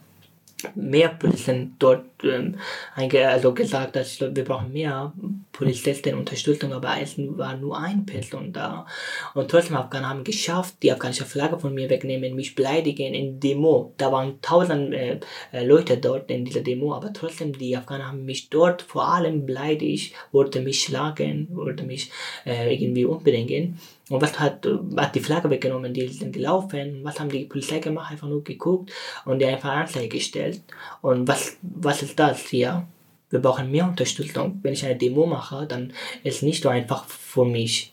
mehr 0.74 1.08
Polizisten 1.08 1.76
dort 1.78 2.04
ähm, 2.24 2.56
also 2.94 3.52
gesagt, 3.52 3.96
dass 3.96 4.20
wir 4.20 4.44
brauchen 4.44 4.72
mehr 4.72 5.12
Polizisten 5.52 6.14
Unterstützung, 6.14 6.72
aber 6.72 6.96
es 7.00 7.14
war 7.18 7.56
nur 7.56 7.78
eine 7.78 8.02
Person 8.02 8.52
da. 8.52 8.86
Und 9.34 9.50
trotzdem 9.50 9.76
Afghaner 9.76 10.10
haben 10.10 10.24
geschafft, 10.24 10.76
die 10.82 10.92
afghanische 10.92 11.24
Flagge 11.24 11.58
von 11.58 11.74
mir 11.74 11.88
wegnehmen, 11.88 12.34
mich 12.34 12.54
beleidigen 12.54 13.14
in 13.14 13.40
Demo. 13.40 13.94
Da 13.96 14.12
waren 14.12 14.40
tausend 14.42 14.92
äh, 14.92 15.20
äh, 15.52 15.64
Leute 15.64 15.98
dort 15.98 16.30
in 16.30 16.44
dieser 16.44 16.60
Demo, 16.60 16.94
aber 16.94 17.12
trotzdem 17.12 17.56
die 17.56 17.76
Afghaner 17.76 18.08
haben 18.08 18.24
mich 18.24 18.50
dort 18.50 18.82
vor 18.82 19.08
allem 19.08 19.46
beleidigt, 19.46 20.14
wollten 20.32 20.64
mich 20.64 20.82
schlagen, 20.82 21.48
wollten 21.50 21.86
mich 21.86 22.10
äh, 22.44 22.74
irgendwie 22.74 23.04
umbringen. 23.04 23.78
Und 24.08 24.22
was 24.22 24.38
hat, 24.38 24.66
hat 24.96 25.14
die 25.14 25.20
Flagge 25.20 25.50
weggenommen? 25.50 25.92
Die 25.92 26.06
sind 26.08 26.32
gelaufen. 26.32 27.00
Was 27.02 27.18
haben 27.18 27.28
die 27.28 27.44
Polizei 27.44 27.80
gemacht? 27.80 28.12
Einfach 28.12 28.28
nur 28.28 28.44
geguckt 28.44 28.92
und 29.24 29.40
die 29.40 29.46
einfach 29.46 29.70
Anzeige 29.70 30.08
gestellt. 30.08 30.62
Und 31.02 31.26
was, 31.26 31.56
was 31.62 32.02
ist 32.02 32.18
das 32.18 32.46
hier? 32.46 32.86
Wir 33.30 33.40
brauchen 33.40 33.70
mehr 33.70 33.84
Unterstützung. 33.84 34.60
Wenn 34.62 34.74
ich 34.74 34.84
eine 34.84 34.96
Demo 34.96 35.26
mache, 35.26 35.66
dann 35.66 35.92
ist 36.22 36.36
es 36.36 36.42
nicht 36.42 36.62
so 36.62 36.68
einfach 36.68 37.04
für 37.06 37.44
mich. 37.44 37.92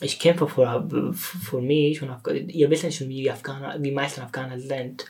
Ich 0.00 0.18
kämpfe 0.18 0.48
für, 0.48 1.12
für 1.12 1.60
mich 1.60 2.02
und 2.02 2.10
ihr 2.48 2.70
wisst 2.70 2.92
schon, 2.94 3.08
wie 3.08 3.22
die 3.22 3.30
Afghaner, 3.30 3.76
wie 3.80 3.92
meisten 3.92 4.22
Afghaner 4.22 4.58
sind. 4.58 5.04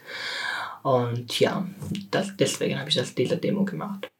Und 0.82 1.38
ja, 1.38 1.66
das, 2.10 2.36
deswegen 2.36 2.78
habe 2.78 2.90
ich 2.90 2.96
das 2.96 3.14
diese 3.14 3.36
Demo 3.36 3.64
gemacht. 3.64 4.10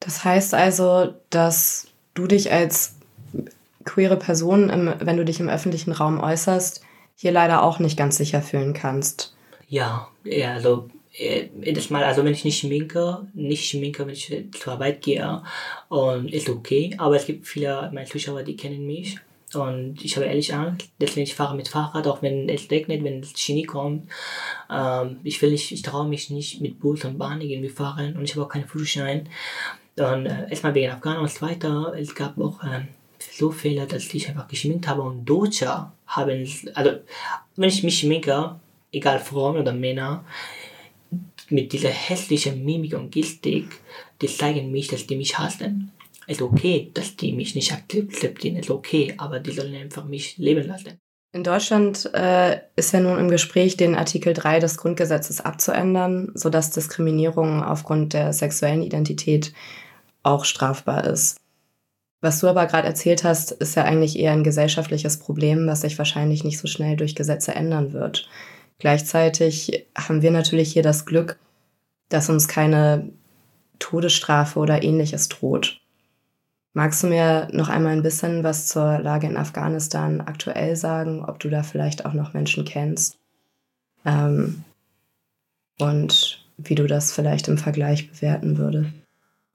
Das 0.00 0.22
heißt 0.22 0.54
also, 0.54 1.14
dass 1.30 1.88
du 2.14 2.26
dich 2.26 2.52
als 2.52 2.99
queere 3.84 4.16
Person, 4.16 4.70
im, 4.70 4.92
wenn 4.98 5.16
du 5.16 5.24
dich 5.24 5.40
im 5.40 5.48
öffentlichen 5.48 5.92
Raum 5.92 6.20
äußerst, 6.20 6.82
hier 7.16 7.32
leider 7.32 7.62
auch 7.62 7.78
nicht 7.78 7.98
ganz 7.98 8.16
sicher 8.16 8.42
fühlen 8.42 8.72
kannst. 8.72 9.34
Ja, 9.68 10.08
ja 10.24 10.54
also 10.54 10.88
äh, 11.12 11.48
jedes 11.62 11.90
Mal, 11.90 12.04
also 12.04 12.24
wenn 12.24 12.32
ich 12.32 12.44
nicht 12.44 12.60
schminke, 12.60 13.26
nicht 13.34 13.68
schminke, 13.68 14.06
wenn 14.06 14.14
ich 14.14 14.32
zur 14.52 14.72
Arbeit 14.74 15.02
gehe, 15.02 15.42
und 15.88 16.32
ist 16.32 16.48
okay. 16.48 16.94
Aber 16.98 17.16
es 17.16 17.26
gibt 17.26 17.46
viele 17.46 17.90
meine 17.92 18.06
Zuschauer, 18.06 18.42
die 18.42 18.56
kennen 18.56 18.86
mich. 18.86 19.18
Und 19.52 20.04
ich 20.04 20.16
habe 20.16 20.26
ehrlich 20.26 20.54
Angst, 20.54 20.90
deswegen 21.00 21.24
ich 21.24 21.34
fahre 21.34 21.56
mit 21.56 21.66
Fahrrad, 21.68 22.06
auch 22.06 22.22
wenn 22.22 22.48
es 22.48 22.70
regnet, 22.70 23.02
wenn 23.02 23.20
es 23.20 23.38
Schnee 23.38 23.64
kommt. 23.64 24.08
Ähm, 24.70 25.18
ich 25.24 25.42
will 25.42 25.50
nicht, 25.50 25.72
ich 25.72 25.82
traue 25.82 26.06
mich 26.06 26.30
nicht 26.30 26.60
mit 26.60 26.78
Bus 26.78 27.04
und 27.04 27.18
Bahn 27.18 27.40
irgendwie 27.40 27.68
fahren 27.68 28.16
und 28.16 28.24
ich 28.24 28.36
habe 28.36 28.46
auch 28.46 28.48
keinen 28.48 28.68
Führerschein. 28.68 29.28
Und 29.98 30.26
äh, 30.26 30.48
erstmal 30.48 30.74
wegen 30.74 30.92
Afghanen 30.92 31.20
und 31.20 31.42
weiter, 31.42 31.94
es 31.98 32.14
gab 32.14 32.38
auch 32.38 32.62
ähm, 32.62 32.88
so 33.22 33.50
Fehler, 33.50 33.86
dass 33.86 34.12
ich 34.12 34.28
einfach 34.28 34.48
geschminkt 34.48 34.88
habe 34.88 35.02
und 35.02 35.24
Deutsche 35.24 35.92
haben, 36.06 36.48
also 36.74 36.90
wenn 37.56 37.68
ich 37.68 37.82
mich 37.82 37.98
schminke, 37.98 38.56
egal 38.92 39.18
Frauen 39.18 39.58
oder 39.58 39.72
Männer, 39.72 40.24
mit 41.48 41.72
dieser 41.72 41.88
hässlichen 41.88 42.64
Mimik 42.64 42.94
und 42.94 43.10
Gestik, 43.10 43.66
die 44.20 44.28
zeigen 44.28 44.70
mich, 44.70 44.88
dass 44.88 45.06
die 45.06 45.16
mich 45.16 45.38
hassen. 45.38 45.92
Es 46.26 46.36
ist 46.36 46.42
okay, 46.42 46.90
dass 46.94 47.16
die 47.16 47.32
mich 47.32 47.54
nicht 47.54 47.72
akzeptieren, 47.72 48.56
es 48.56 48.66
ist 48.66 48.70
okay, 48.70 49.14
aber 49.16 49.40
die 49.40 49.50
sollen 49.50 49.74
einfach 49.74 50.04
mich 50.04 50.38
leben 50.38 50.66
lassen. 50.66 50.98
In 51.32 51.44
Deutschland 51.44 52.10
äh, 52.12 52.58
ist 52.74 52.92
ja 52.92 53.00
nun 53.00 53.18
im 53.18 53.30
Gespräch, 53.30 53.76
den 53.76 53.94
Artikel 53.94 54.32
3 54.32 54.58
des 54.58 54.76
Grundgesetzes 54.78 55.40
abzuändern, 55.40 56.32
sodass 56.34 56.70
Diskriminierung 56.70 57.62
aufgrund 57.62 58.14
der 58.14 58.32
sexuellen 58.32 58.82
Identität 58.82 59.52
auch 60.24 60.44
strafbar 60.44 61.04
ist. 61.06 61.36
Was 62.20 62.40
du 62.40 62.48
aber 62.48 62.66
gerade 62.66 62.86
erzählt 62.86 63.24
hast, 63.24 63.52
ist 63.52 63.76
ja 63.76 63.84
eigentlich 63.84 64.18
eher 64.18 64.32
ein 64.32 64.44
gesellschaftliches 64.44 65.18
Problem, 65.18 65.66
was 65.66 65.80
sich 65.80 65.96
wahrscheinlich 65.96 66.44
nicht 66.44 66.58
so 66.58 66.68
schnell 66.68 66.96
durch 66.96 67.14
Gesetze 67.14 67.54
ändern 67.54 67.92
wird. 67.92 68.28
Gleichzeitig 68.78 69.86
haben 69.96 70.22
wir 70.22 70.30
natürlich 70.30 70.72
hier 70.72 70.82
das 70.82 71.06
Glück, 71.06 71.38
dass 72.08 72.28
uns 72.28 72.48
keine 72.48 73.10
Todesstrafe 73.78 74.58
oder 74.58 74.82
ähnliches 74.82 75.28
droht. 75.28 75.80
Magst 76.72 77.02
du 77.02 77.08
mir 77.08 77.48
noch 77.52 77.68
einmal 77.68 77.92
ein 77.92 78.02
bisschen 78.02 78.44
was 78.44 78.68
zur 78.68 78.98
Lage 79.00 79.26
in 79.26 79.36
Afghanistan 79.36 80.20
aktuell 80.20 80.76
sagen, 80.76 81.24
ob 81.24 81.40
du 81.40 81.48
da 81.48 81.62
vielleicht 81.62 82.06
auch 82.06 82.12
noch 82.12 82.32
Menschen 82.32 82.64
kennst 82.64 83.18
ähm, 84.04 84.64
und 85.78 86.44
wie 86.58 86.74
du 86.74 86.86
das 86.86 87.12
vielleicht 87.12 87.48
im 87.48 87.58
Vergleich 87.58 88.10
bewerten 88.10 88.58
würdest? 88.58 88.99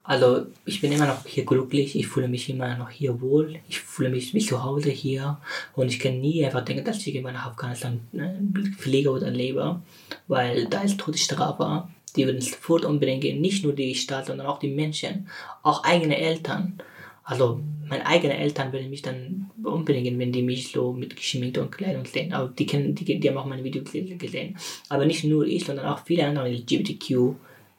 Also 0.06 0.46
ich 0.64 0.80
bin 0.80 0.92
immer 0.92 1.06
noch 1.06 1.26
hier 1.26 1.44
glücklich, 1.44 1.96
ich 1.96 2.06
fühle 2.06 2.28
mich 2.28 2.48
immer 2.48 2.76
noch 2.76 2.90
hier 2.90 3.20
wohl, 3.20 3.58
ich 3.68 3.80
fühle 3.80 4.10
mich 4.10 4.32
wie 4.34 4.38
zu 4.38 4.62
Hause 4.62 4.90
hier 4.90 5.38
und 5.74 5.88
ich 5.88 5.98
kann 5.98 6.20
nie 6.20 6.44
einfach 6.46 6.64
denken, 6.64 6.84
dass 6.84 6.98
ich 6.98 7.08
irgendwann 7.08 7.34
nach 7.34 7.46
Afghanistan 7.46 8.00
ne, 8.12 8.40
fliege 8.78 9.10
oder 9.10 9.30
lebe, 9.30 9.80
weil 10.28 10.66
da 10.66 10.82
ist 10.82 10.98
Todesstrafe, 10.98 11.88
die 12.14 12.24
würden 12.24 12.40
sofort 12.40 12.84
umbringen, 12.84 13.40
nicht 13.40 13.64
nur 13.64 13.72
die 13.72 13.96
Stadt, 13.96 14.26
sondern 14.26 14.46
auch 14.46 14.60
die 14.60 14.68
Menschen, 14.68 15.28
auch 15.64 15.82
eigene 15.82 16.16
Eltern. 16.16 16.78
Also 17.24 17.60
meine 17.88 18.06
eigenen 18.06 18.36
Eltern 18.36 18.72
würden 18.72 18.90
mich 18.90 19.02
dann 19.02 19.50
umbringen, 19.64 20.20
wenn 20.20 20.30
die 20.30 20.42
mich 20.42 20.70
so 20.70 20.92
mit 20.92 21.16
geschminkt 21.16 21.58
und 21.58 21.72
Kleidung 21.72 22.04
sehen. 22.04 22.32
Aber 22.32 22.48
die, 22.48 22.66
kennen, 22.66 22.94
die, 22.94 23.18
die 23.18 23.28
haben 23.28 23.36
auch 23.36 23.46
meine 23.46 23.64
Videos 23.64 23.90
gesehen. 23.90 24.56
Aber 24.88 25.04
nicht 25.04 25.24
nur 25.24 25.44
ich, 25.44 25.64
sondern 25.64 25.86
auch 25.86 26.04
viele 26.04 26.26
andere 26.26 26.48
LGBTQ 26.48 27.34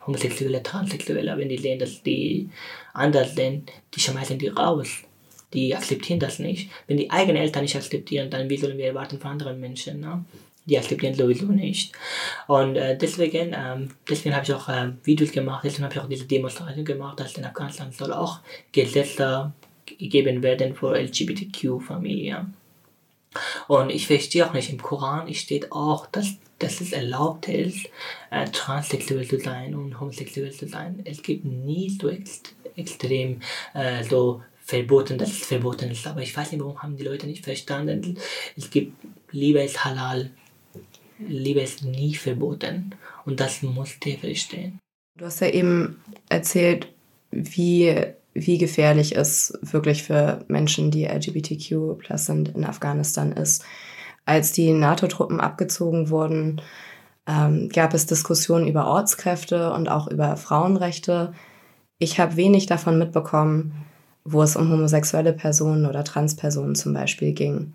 Homosexuelle, 0.07 0.63
Transsexuelle, 0.63 1.37
wenn 1.37 1.79
dass 1.79 2.01
die 2.01 2.49
anders 2.93 3.35
sind, 3.35 3.71
die 3.93 3.99
schmeißen 3.99 4.39
die 4.39 4.47
raus. 4.47 5.03
Die 5.53 5.75
akzeptieren 5.75 6.19
das 6.19 6.39
nicht. 6.39 6.69
Wenn 6.87 6.97
die 6.97 7.11
eigenen 7.11 7.41
Eltern 7.41 7.63
nicht 7.63 7.75
akzeptieren, 7.75 8.29
dann 8.29 8.49
wie 8.49 8.57
sollen 8.57 8.77
wir 8.77 8.87
erwarten 8.87 9.19
von 9.19 9.31
anderen 9.31 9.59
Menschen? 9.59 9.99
Ne? 9.99 10.25
Die 10.65 10.77
akzeptieren 10.77 11.13
sowieso 11.13 11.45
nicht. 11.45 11.93
Und 12.47 12.75
äh, 12.75 12.97
deswegen, 12.97 13.55
ähm, 13.57 13.89
deswegen 14.09 14.35
habe 14.35 14.45
ich 14.45 14.53
auch 14.53 14.67
äh, 14.67 14.91
Videos 15.03 15.31
gemacht, 15.31 15.63
deswegen 15.63 15.85
habe 15.85 15.93
ich 15.93 16.01
auch 16.01 16.09
diese 16.09 16.25
Demonstration 16.25 16.83
gemacht, 16.83 17.19
dass 17.19 17.37
in 17.37 17.45
Afghanistan 17.45 17.91
soll 17.91 18.11
auch 18.11 18.39
Gesetze 18.71 19.53
gegeben 19.85 20.43
werden 20.43 20.75
für 20.75 20.97
LGBTQ-Familien. 20.97 22.53
Und 23.67 23.89
ich 23.89 24.07
verstehe 24.07 24.47
auch 24.47 24.53
nicht, 24.53 24.71
im 24.71 24.81
Koran 24.81 25.33
steht 25.33 25.71
auch, 25.71 26.05
dass, 26.07 26.35
dass 26.59 26.81
es 26.81 26.91
erlaubt 26.91 27.47
ist, 27.47 27.87
äh, 28.31 28.45
transsexuell 28.49 29.27
zu 29.27 29.39
sein 29.39 29.75
und 29.75 29.99
homosexuell 29.99 30.51
zu 30.51 30.67
sein. 30.67 31.01
Es 31.05 31.21
gibt 31.21 31.45
nie 31.45 31.89
so 31.89 32.09
ext 32.09 32.53
extrem 32.75 33.41
äh, 33.73 34.03
so 34.03 34.43
verboten, 34.63 35.17
dass 35.17 35.31
es 35.31 35.45
verboten 35.45 35.89
ist. 35.89 36.05
Aber 36.05 36.21
ich 36.21 36.35
weiß 36.35 36.51
nicht, 36.51 36.61
warum 36.61 36.81
haben 36.81 36.97
die 36.97 37.03
Leute 37.03 37.25
nicht 37.25 37.43
verstanden. 37.43 38.17
Es 38.55 38.69
gibt 38.69 38.93
Liebe 39.31 39.63
ist 39.63 39.83
halal, 39.83 40.31
Liebe 41.19 41.61
ist 41.61 41.83
nie 41.83 42.15
verboten. 42.15 42.95
Und 43.25 43.39
das 43.39 43.61
muss 43.63 43.99
der 43.99 44.17
verstehen. 44.17 44.79
Du 45.17 45.25
hast 45.25 45.41
ja 45.41 45.49
eben 45.49 46.01
erzählt, 46.29 46.87
wie 47.31 48.05
wie 48.45 48.57
gefährlich 48.57 49.15
es 49.15 49.57
wirklich 49.61 50.03
für 50.03 50.45
Menschen, 50.47 50.91
die 50.91 51.05
LGBTQ 51.05 51.97
sind, 52.15 52.49
in 52.49 52.65
Afghanistan 52.65 53.31
ist. 53.31 53.63
Als 54.25 54.51
die 54.51 54.71
NATO-Truppen 54.73 55.39
abgezogen 55.39 56.09
wurden, 56.09 56.61
ähm, 57.27 57.69
gab 57.69 57.93
es 57.93 58.05
Diskussionen 58.05 58.67
über 58.67 58.87
Ortskräfte 58.87 59.71
und 59.73 59.89
auch 59.89 60.07
über 60.07 60.37
Frauenrechte. 60.37 61.33
Ich 61.99 62.19
habe 62.19 62.35
wenig 62.35 62.67
davon 62.67 62.97
mitbekommen, 62.97 63.85
wo 64.23 64.41
es 64.43 64.55
um 64.55 64.71
homosexuelle 64.71 65.33
Personen 65.33 65.85
oder 65.85 66.03
Transpersonen 66.03 66.75
zum 66.75 66.93
Beispiel 66.93 67.33
ging. 67.33 67.73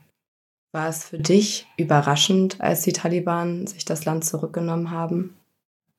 War 0.72 0.88
es 0.88 1.04
für 1.04 1.18
dich 1.18 1.66
überraschend, 1.76 2.60
als 2.60 2.82
die 2.82 2.92
Taliban 2.92 3.66
sich 3.66 3.84
das 3.84 4.04
Land 4.04 4.24
zurückgenommen 4.24 4.90
haben? 4.90 5.36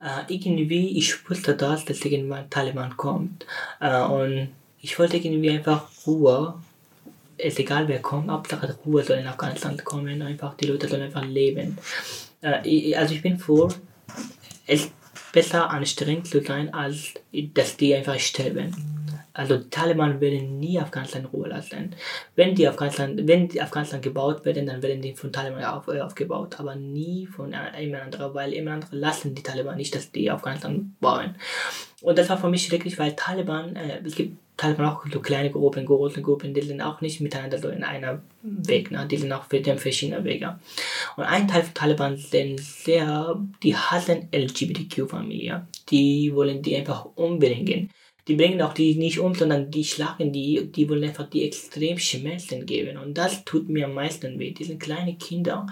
Äh, 0.03 0.33
irgendwie, 0.33 0.97
ich 0.97 1.29
wusste 1.29 1.55
das, 1.55 1.85
dass 1.85 2.03
irgendwann 2.03 2.49
Taliban 2.49 2.95
kommt. 2.97 3.45
Äh, 3.79 4.01
und 4.01 4.49
ich 4.81 4.99
wollte 4.99 5.17
irgendwie 5.17 5.51
einfach 5.51 5.87
Ruhe. 6.05 6.55
Es 7.37 7.53
ist 7.53 7.59
egal 7.59 7.87
wer 7.87 8.01
kommt, 8.01 8.29
Hauptsache 8.29 8.77
Ruhe 8.85 9.03
soll 9.03 9.17
in 9.17 9.27
Afghanistan 9.27 9.77
kommen, 9.83 10.21
einfach 10.21 10.55
die 10.55 10.67
Leute 10.67 10.87
sollen 10.87 11.03
einfach 11.03 11.25
leben. 11.25 11.77
Äh, 12.41 12.95
also 12.95 13.15
ich 13.15 13.21
bin 13.21 13.39
froh, 13.39 13.69
es 14.67 14.91
besser 15.31 15.69
anstrengend 15.69 16.27
zu 16.27 16.43
sein, 16.43 16.73
als 16.73 17.13
dass 17.53 17.77
die 17.77 17.95
einfach 17.95 18.19
sterben. 18.19 18.92
Also 19.33 19.57
die 19.57 19.69
Taliban 19.69 20.21
werden 20.21 20.59
nie 20.59 20.79
Afghanistan 20.79 21.21
in 21.21 21.27
Ruhe 21.27 21.49
lassen. 21.49 21.95
Wenn 22.35 22.53
die 22.53 22.67
Afghanistan, 22.67 23.19
wenn 23.27 23.47
die 23.47 23.61
Afghanistan 23.61 23.99
gebaut 23.99 24.45
werden, 24.45 24.67
dann 24.67 24.83
werden 24.83 25.01
die 25.01 25.15
von 25.15 25.33
Taliban 25.33 25.63
auf, 25.63 25.87
äh, 25.87 26.01
aufgebaut, 26.01 26.59
aber 26.59 26.75
nie 26.75 27.25
von 27.25 27.53
jemand 27.79 28.03
anderem, 28.03 28.33
weil 28.35 28.53
jemand 28.53 28.83
anderem 28.83 28.99
lassen 28.99 29.33
die 29.33 29.41
Taliban 29.41 29.77
nicht, 29.77 29.95
dass 29.95 30.11
die 30.11 30.29
Afghanistan 30.29 30.95
bauen. 31.01 31.35
Und 32.01 32.17
das 32.19 32.29
war 32.29 32.37
für 32.37 32.49
mich 32.49 32.65
schrecklich, 32.65 32.99
weil 32.99 33.15
Taliban, 33.15 33.75
äh, 33.75 34.01
es 34.05 34.13
gibt 34.15 34.37
Taliban 34.55 34.85
auch 34.85 35.03
so 35.11 35.19
kleine 35.19 35.49
Gruppen, 35.49 35.85
große 35.85 36.21
Gruppen, 36.21 36.53
die 36.53 36.61
sind 36.61 36.81
auch 36.81 37.01
nicht 37.01 37.19
miteinander 37.19 37.57
so 37.57 37.69
in 37.69 37.83
einer 37.83 38.21
Weg, 38.43 38.91
ne? 38.91 39.07
die 39.09 39.17
sind 39.17 39.31
auch 39.31 39.45
für 39.45 39.63
verschiedene 39.77 40.23
Wege. 40.23 40.59
Und 41.17 41.23
ein 41.23 41.47
Teil 41.47 41.63
von 41.63 41.73
Taliban 41.73 42.17
sind 42.17 42.59
sehr, 42.59 43.35
die 43.63 43.75
hassen 43.75 44.27
LGBTQ-Familie, 44.31 45.65
die 45.89 46.31
wollen 46.35 46.61
die 46.61 46.75
einfach 46.75 47.05
umbringen 47.15 47.89
die 48.27 48.35
bringen 48.35 48.61
auch 48.61 48.73
die 48.73 48.95
nicht 48.95 49.19
um, 49.19 49.35
sondern 49.35 49.69
die 49.69 49.83
schlagen 49.83 50.31
die, 50.31 50.69
die 50.71 50.89
wollen 50.89 51.03
einfach 51.03 51.29
die 51.29 51.45
extrem 51.45 51.97
Schmerzen 51.97 52.65
geben. 52.65 52.97
Und 52.97 53.17
das 53.17 53.43
tut 53.43 53.67
mir 53.67 53.85
am 53.85 53.93
meisten 53.93 54.39
weh. 54.39 54.51
Die 54.51 54.63
sind 54.63 54.79
kleine 54.79 55.15
Kinder. 55.15 55.67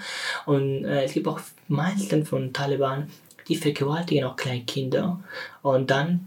Und 0.45 0.83
äh, 0.83 1.05
es 1.05 1.13
gibt 1.13 1.27
auch 1.27 1.39
meisten 1.69 2.25
von 2.25 2.51
Taliban, 2.51 3.09
die 3.47 3.55
vergewaltigen 3.55 4.25
auch 4.25 4.35
kleine 4.35 4.63
Kinder. 4.63 5.23
Und 5.61 5.89
dann 5.89 6.25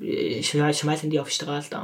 äh, 0.00 0.42
schmeißen 0.42 1.10
die 1.10 1.20
auf 1.20 1.28
die 1.28 1.34
Straße. 1.34 1.78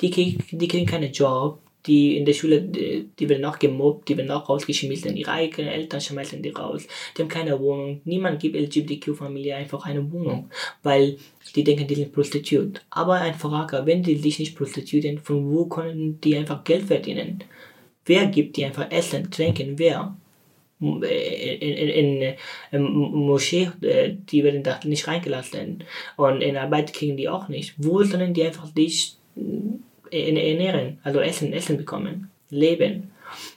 Die, 0.00 0.38
die 0.50 0.68
kriegen 0.68 0.86
keinen 0.86 1.12
Job, 1.12 1.58
die 1.86 2.16
in 2.16 2.24
der 2.24 2.32
Schule, 2.32 2.62
die, 2.62 3.08
die 3.18 3.28
werden 3.28 3.44
auch 3.44 3.58
gemobbt, 3.58 4.08
die 4.08 4.16
werden 4.16 4.30
auch 4.30 4.48
rausgeschmissen, 4.48 5.16
ihre 5.16 5.32
eigenen 5.32 5.70
Eltern 5.70 6.00
schmeißen 6.00 6.42
die 6.42 6.50
raus, 6.50 6.86
die 7.16 7.22
haben 7.22 7.28
keine 7.28 7.58
Wohnung, 7.60 8.00
niemand 8.04 8.40
gibt 8.40 8.56
LGBTQ-Familie 8.56 9.56
einfach 9.56 9.84
eine 9.84 10.10
Wohnung, 10.10 10.50
weil 10.82 11.16
die 11.54 11.64
denken, 11.64 11.86
die 11.86 11.94
sind 11.94 12.12
prostituiert. 12.12 12.84
Aber 12.90 13.14
ein 13.14 13.34
Frage, 13.34 13.82
wenn 13.84 14.02
die 14.02 14.16
sich 14.16 14.38
nicht 14.38 14.56
prostituieren, 14.56 15.18
von 15.18 15.50
wo 15.50 15.66
können 15.66 16.20
die 16.20 16.36
einfach 16.36 16.64
Geld 16.64 16.84
verdienen? 16.84 17.44
Wer 18.04 18.26
gibt 18.26 18.56
die 18.56 18.64
einfach 18.64 18.90
Essen, 18.90 19.30
Trinken, 19.30 19.78
wer? 19.78 20.16
In, 20.78 21.02
in, 21.02 22.20
in, 22.20 22.34
in 22.70 22.82
Moschee, 22.82 23.70
äh, 23.80 24.12
die 24.12 24.44
werden 24.44 24.62
da 24.62 24.78
nicht 24.84 25.08
reingelassen. 25.08 25.84
Und 26.16 26.42
in 26.42 26.58
Arbeit 26.58 26.92
kriegen 26.92 27.16
die 27.16 27.30
auch 27.30 27.48
nicht. 27.48 27.74
Wo 27.78 28.02
sollen 28.02 28.34
die 28.34 28.44
einfach 28.44 28.66
sich 28.74 29.16
ernähren, 30.10 30.98
also 31.02 31.20
Essen, 31.20 31.52
Essen 31.52 31.76
bekommen, 31.76 32.30
leben. 32.50 33.10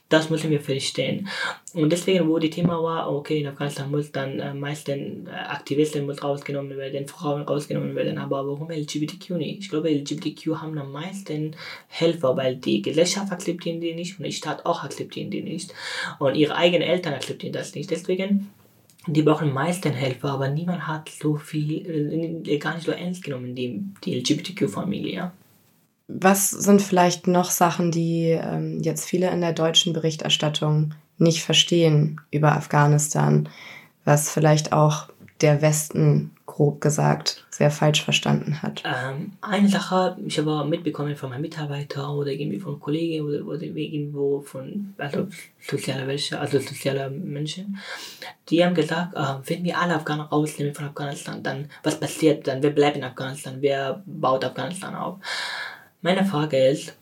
Das 0.10 0.32
müssen 0.32 0.50
wir 0.50 0.60
verstehen. 0.60 1.30
Und 1.74 1.92
deswegen, 1.92 2.28
wo 2.28 2.40
die 2.40 2.50
Thema 2.50 2.82
war, 2.82 3.14
okay, 3.14 3.42
in 3.42 3.48
Afghanistan 3.48 3.92
muss 3.92 4.12
dann 4.12 4.40
äh, 4.40 4.54
meisten 4.56 5.28
äh, 5.28 5.30
Aktivisten 5.30 6.08
muss 6.08 6.24
rausgenommen 6.24 6.76
werden, 6.76 7.08
Frauen 7.08 7.44
rausgenommen 7.44 7.96
werden, 7.96 8.18
aber 8.18 8.48
warum 8.48 8.72
LGBTQ 8.72 9.30
nicht? 9.38 9.60
Ich 9.60 9.70
glaube, 9.70 9.92
LGBTQ 9.92 10.56
haben 10.56 10.78
am 10.80 10.92
meisten 10.92 11.56
Helfer, 11.88 12.36
weil 12.36 12.56
die 12.56 12.82
Gesellschaft 12.82 13.32
akzeptieren 13.32 13.80
die 13.80 13.94
nicht 13.94 14.18
und 14.18 14.26
die 14.26 14.32
Staat 14.32 14.66
auch 14.66 14.84
akzeptieren 14.84 15.30
die 15.30 15.44
nicht. 15.44 15.76
Und 16.18 16.34
ihre 16.34 16.56
eigenen 16.56 16.88
Eltern 16.88 17.14
akzeptieren 17.14 17.54
das 17.54 17.76
nicht. 17.76 17.92
Deswegen 17.92 18.50
die 19.08 19.24
brauchen 19.24 19.54
meisten 19.54 19.94
Helfer, 19.94 20.32
aber 20.32 20.50
niemand 20.50 20.88
hat 20.88 21.10
so 21.10 21.36
viel, 21.36 22.44
äh, 22.46 22.58
gar 22.58 22.76
nicht 22.76 22.86
so 22.86 22.92
ernst 22.92 23.24
genommen, 23.24 23.56
die, 23.56 23.82
die 24.04 24.20
LGBTQ-Familie. 24.20 25.32
Was 26.12 26.50
sind 26.50 26.82
vielleicht 26.82 27.28
noch 27.28 27.52
Sachen, 27.52 27.92
die 27.92 28.32
ähm, 28.32 28.82
jetzt 28.82 29.06
viele 29.08 29.30
in 29.30 29.42
der 29.42 29.54
deutschen 29.54 29.94
Berichterstattung 29.94 30.96
nicht 31.20 31.44
verstehen 31.44 32.20
über 32.32 32.54
Afghanistan, 32.54 33.48
was 34.06 34.32
vielleicht 34.32 34.74
auch 34.74 35.10
der 35.42 35.62
Westen 35.62 36.32
grob 36.48 36.82
gesagt, 36.82 37.46
sehr 37.52 37.70
falsch 37.70 38.04
verstanden 38.04 38.64
hat? 38.64 38.84
Ähm, 38.86 39.34
eine 39.40 39.70
Sache, 39.70 40.18
ich 40.26 40.40
habe 40.40 40.66
mitbekommen 40.66 41.16
von 41.16 41.30
meinem 41.30 41.42
Mitarbeiter 41.42 42.12
oder 42.12 42.32
irgendwie 42.32 42.60
von 42.60 42.80
Kollegen 42.80 43.26
oder, 43.26 43.46
oder 43.46 43.62
irgendwo 43.62 44.42
von 44.42 44.96
also 44.98 45.28
sozialer 45.62 46.08
welche, 46.08 46.40
also 46.40 46.58
sozialer 46.58 47.12
Menschen, 47.12 47.78
die 48.50 48.66
haben 48.66 48.74
gesagt, 48.74 49.14
äh, 49.16 49.48
wenn 49.48 49.64
wir 49.64 49.78
alle 49.78 49.94
Afghaner 49.94 50.24
rausnehmen 50.24 50.74
von 50.74 50.86
Afghanistan, 50.86 51.44
dann 51.44 51.70
was 51.84 52.00
passiert 52.00 52.48
dann? 52.48 52.64
Wer 52.64 52.72
bleibt 52.72 52.98
in 52.98 53.04
Afghanistan? 53.04 53.58
Wer 53.60 54.02
baut 54.08 54.44
Afghanistan 54.44 54.96
auf? 54.96 55.20
Meine 56.02 56.26
Frage 56.26 56.58
ist, 56.58 56.96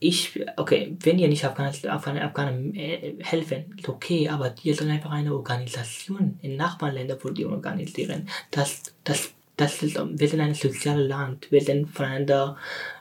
ich, 0.00 0.44
okay, 0.56 0.96
wenn 1.00 1.18
ihr 1.18 1.28
nicht 1.28 1.44
Afghanen, 1.44 1.74
Afghanen 1.88 2.74
äh, 2.74 3.14
helfen, 3.20 3.74
okay, 3.86 4.28
aber 4.28 4.54
ihr 4.62 4.74
sollt 4.74 4.90
einfach 4.90 5.12
eine 5.12 5.32
Organisation 5.34 6.38
in 6.42 6.56
Nachbarländern 6.56 7.18
für 7.18 7.32
die 7.32 7.46
organisieren. 7.46 8.28
Das, 8.50 8.82
das, 9.02 9.32
das 9.56 9.82
ist, 9.82 9.96
wir 9.96 10.28
sind 10.28 10.40
ein 10.40 10.54
soziales 10.54 11.08
Land, 11.08 11.50
wir 11.50 11.62
sind 11.62 11.88
voneinander, 11.88 12.56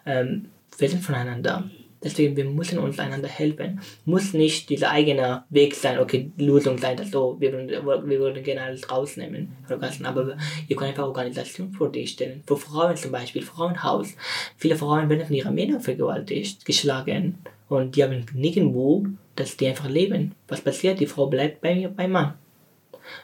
ähm, 0.06 0.46
wir 0.78 0.89
sind 0.89 1.04
voneinander. 1.04 1.70
Deswegen, 2.04 2.36
wir 2.36 2.45
müssen 2.45 2.80
uns 2.80 2.99
einander 2.99 3.30
helfen. 3.30 3.80
Muss 4.06 4.34
nicht 4.34 4.70
dieser 4.70 4.91
eigene 4.91 5.45
Weg 5.49 5.74
sein, 5.74 5.99
okay, 5.99 6.32
Lösung 6.38 6.78
sein, 6.78 6.97
dass 6.97 7.12
so, 7.12 7.38
wir, 7.39 7.54
wir 7.54 8.20
würden 8.20 8.43
gerne 8.43 8.64
alles 8.64 8.91
rausnehmen. 8.91 9.56
Aber 10.04 10.38
ihr 10.68 10.76
könnt 10.76 10.89
einfach 10.89 11.06
Organisationen 11.06 11.72
vor 11.72 11.91
dir 11.91 12.06
stellen. 12.06 12.43
Für 12.45 12.58
Frauen 12.58 12.97
zum 12.97 13.12
Beispiel, 13.12 13.41
Frauenhaus. 13.41 14.10
Viele 14.58 14.76
Frauen 14.76 15.10
werden 15.10 15.26
von 15.26 15.36
ihren 15.36 15.56
Männern 15.56 15.80
vergewaltigt, 15.80 16.66
geschlagen. 16.66 17.38
Und 17.70 17.95
die 17.95 18.04
haben 18.04 18.26
nirgendwo, 18.34 19.06
dass 19.36 19.58
die 19.58 19.68
einfach 19.68 19.89
leben. 19.89 20.36
Was 20.47 20.62
passiert? 20.62 20.99
Die 20.99 21.08
Frau 21.08 21.28
bleibt 21.28 21.62
bei, 21.62 21.88
beim 21.88 22.12
Mann. 22.12 22.34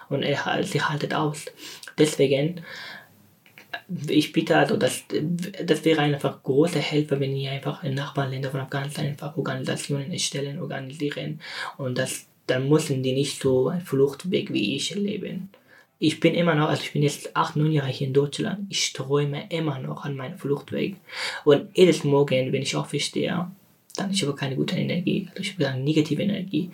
Und 0.10 0.24
er, 0.24 0.64
sie 0.64 0.82
haltet 0.82 1.14
aus. 1.14 1.46
Deswegen, 1.98 2.62
ich 4.08 4.32
bitte 4.32 4.58
also, 4.58 4.78
dass, 4.78 5.04
das 5.64 5.86
wäre 5.86 6.02
einfach 6.02 6.42
große 6.44 6.80
Hilfe, 6.80 7.20
wenn 7.20 7.36
ihr 7.36 7.52
einfach 7.52 7.84
in 7.84 7.96
Nachbarländern 7.96 8.52
von 8.52 8.62
Afghanistan 8.62 9.08
einfach 9.08 9.38
Organisationen 9.38 10.12
erstellen, 10.12 10.60
organisieren 10.60 11.40
und 11.78 11.98
das, 11.98 12.28
dann 12.48 12.68
müssen 12.70 13.04
die 13.04 13.14
nicht 13.14 13.42
so 13.42 13.70
einen 13.70 13.82
Fluchtweg 13.82 14.52
wie 14.54 14.76
ich 14.76 14.92
erleben. 14.92 15.50
Ich 16.00 16.20
bin 16.20 16.34
immer 16.34 16.56
noch, 16.56 16.70
also 16.70 16.82
ich 16.82 16.94
bin 16.94 17.04
jetzt 17.04 17.36
acht, 17.36 17.56
neun 17.56 17.72
Jahre 17.72 17.90
hier 17.90 18.08
in 18.08 18.14
Deutschland, 18.14 18.68
ich 18.70 18.94
träume 18.94 19.48
immer 19.50 19.80
noch 19.80 20.06
an 20.06 20.16
meinem 20.16 20.38
Fluchtweg. 20.38 20.96
Und 21.44 21.76
jedes 21.76 22.04
Morgen, 22.04 22.54
wenn 22.54 22.62
ich 22.62 22.76
aufstehe, 22.76 23.52
dann 23.98 24.12
ich 24.12 24.24
habe 24.24 24.36
keine 24.36 24.56
gute 24.56 24.78
Energie, 24.78 25.28
also 25.32 25.42
ich 25.42 25.54
habe 25.54 25.68
eine 25.68 25.84
negative 25.84 26.24
Energie. 26.24 26.72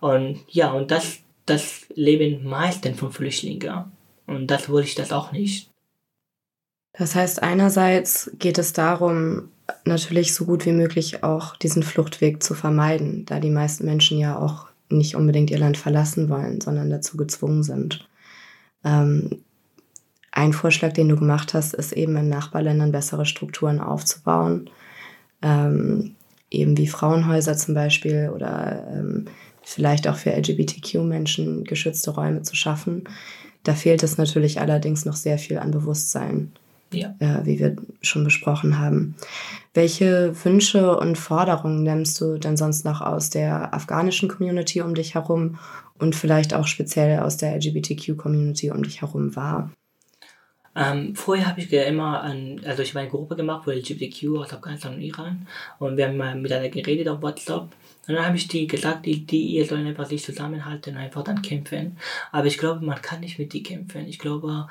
Und 0.00 0.40
ja, 0.50 0.72
und 0.72 0.90
das, 0.90 1.20
das 1.46 1.86
leben 1.94 2.44
meisten 2.44 2.94
von 2.94 3.10
Flüchtlingen. 3.10 3.84
Und 4.26 4.46
das 4.48 4.68
wollte 4.68 4.88
ich 4.88 4.94
das 4.94 5.12
auch 5.12 5.32
nicht. 5.32 5.70
Das 6.96 7.14
heißt, 7.14 7.42
einerseits 7.42 8.30
geht 8.38 8.56
es 8.56 8.72
darum, 8.72 9.48
natürlich 9.84 10.34
so 10.34 10.44
gut 10.44 10.64
wie 10.64 10.72
möglich 10.72 11.24
auch 11.24 11.56
diesen 11.56 11.82
Fluchtweg 11.82 12.42
zu 12.42 12.54
vermeiden, 12.54 13.26
da 13.26 13.40
die 13.40 13.50
meisten 13.50 13.84
Menschen 13.84 14.18
ja 14.18 14.38
auch 14.38 14.68
nicht 14.88 15.16
unbedingt 15.16 15.50
ihr 15.50 15.58
Land 15.58 15.76
verlassen 15.76 16.28
wollen, 16.28 16.60
sondern 16.60 16.90
dazu 16.90 17.16
gezwungen 17.16 17.62
sind. 17.64 18.08
Ähm, 18.84 19.42
ein 20.30 20.52
Vorschlag, 20.52 20.92
den 20.92 21.08
du 21.08 21.16
gemacht 21.16 21.54
hast, 21.54 21.74
ist 21.74 21.92
eben 21.92 22.16
in 22.16 22.28
Nachbarländern 22.28 22.92
bessere 22.92 23.26
Strukturen 23.26 23.80
aufzubauen, 23.80 24.70
ähm, 25.42 26.14
eben 26.50 26.76
wie 26.76 26.86
Frauenhäuser 26.86 27.56
zum 27.56 27.74
Beispiel 27.74 28.30
oder 28.32 28.86
ähm, 28.92 29.26
vielleicht 29.62 30.06
auch 30.06 30.16
für 30.16 30.30
LGBTQ-Menschen 30.30 31.64
geschützte 31.64 32.12
Räume 32.12 32.42
zu 32.42 32.54
schaffen. 32.54 33.04
Da 33.64 33.74
fehlt 33.74 34.02
es 34.02 34.18
natürlich 34.18 34.60
allerdings 34.60 35.04
noch 35.04 35.16
sehr 35.16 35.38
viel 35.38 35.58
an 35.58 35.70
Bewusstsein 35.70 36.52
ja. 36.96 37.14
äh, 37.18 37.44
wie 37.44 37.58
wir 37.58 37.76
schon 38.02 38.24
besprochen 38.24 38.78
haben. 38.78 39.14
Welche 39.72 40.32
Wünsche 40.44 40.96
und 40.96 41.18
Forderungen 41.18 41.82
nimmst 41.82 42.20
du 42.20 42.38
denn 42.38 42.56
sonst 42.56 42.84
noch 42.84 43.00
aus 43.00 43.30
der 43.30 43.74
afghanischen 43.74 44.28
Community 44.28 44.80
um 44.80 44.94
dich 44.94 45.14
herum 45.14 45.58
und 45.98 46.14
vielleicht 46.14 46.54
auch 46.54 46.66
speziell 46.66 47.20
aus 47.20 47.36
der 47.36 47.56
LGBTQ-Community 47.56 48.70
um 48.70 48.82
dich 48.82 49.00
herum 49.00 49.34
wahr? 49.36 49.70
Ähm, 50.76 51.14
vorher 51.14 51.46
habe 51.46 51.60
ich 51.60 51.72
immer 51.72 52.22
an, 52.22 52.60
also 52.64 52.82
ich 52.82 52.90
habe 52.90 53.00
eine 53.00 53.08
Gruppe 53.08 53.36
gemacht 53.36 53.64
für 53.64 53.74
LGBTQ 53.74 54.38
aus 54.38 54.52
Afghanistan 54.52 54.94
und 54.94 55.02
Iran 55.02 55.46
und 55.78 55.96
wir 55.96 56.08
haben 56.08 56.16
mal 56.16 56.34
miteinander 56.34 56.68
geredet 56.68 57.08
auf 57.08 57.22
WhatsApp. 57.22 57.68
Und 58.06 58.14
dann 58.14 58.26
habe 58.26 58.36
ich 58.36 58.48
die 58.48 58.66
gesagt, 58.66 59.06
die, 59.06 59.24
die 59.24 59.56
ihr 59.56 59.66
sollen 59.66 59.86
einfach 59.86 60.06
sich 60.06 60.22
zusammenhalten 60.22 60.94
und 60.94 61.00
einfach 61.00 61.22
dann 61.22 61.42
kämpfen. 61.42 61.96
Aber 62.32 62.46
ich 62.46 62.58
glaube, 62.58 62.84
man 62.84 63.00
kann 63.00 63.20
nicht 63.20 63.38
mit 63.38 63.52
die 63.52 63.62
kämpfen. 63.62 64.06
Ich 64.06 64.18
glaube, 64.18 64.66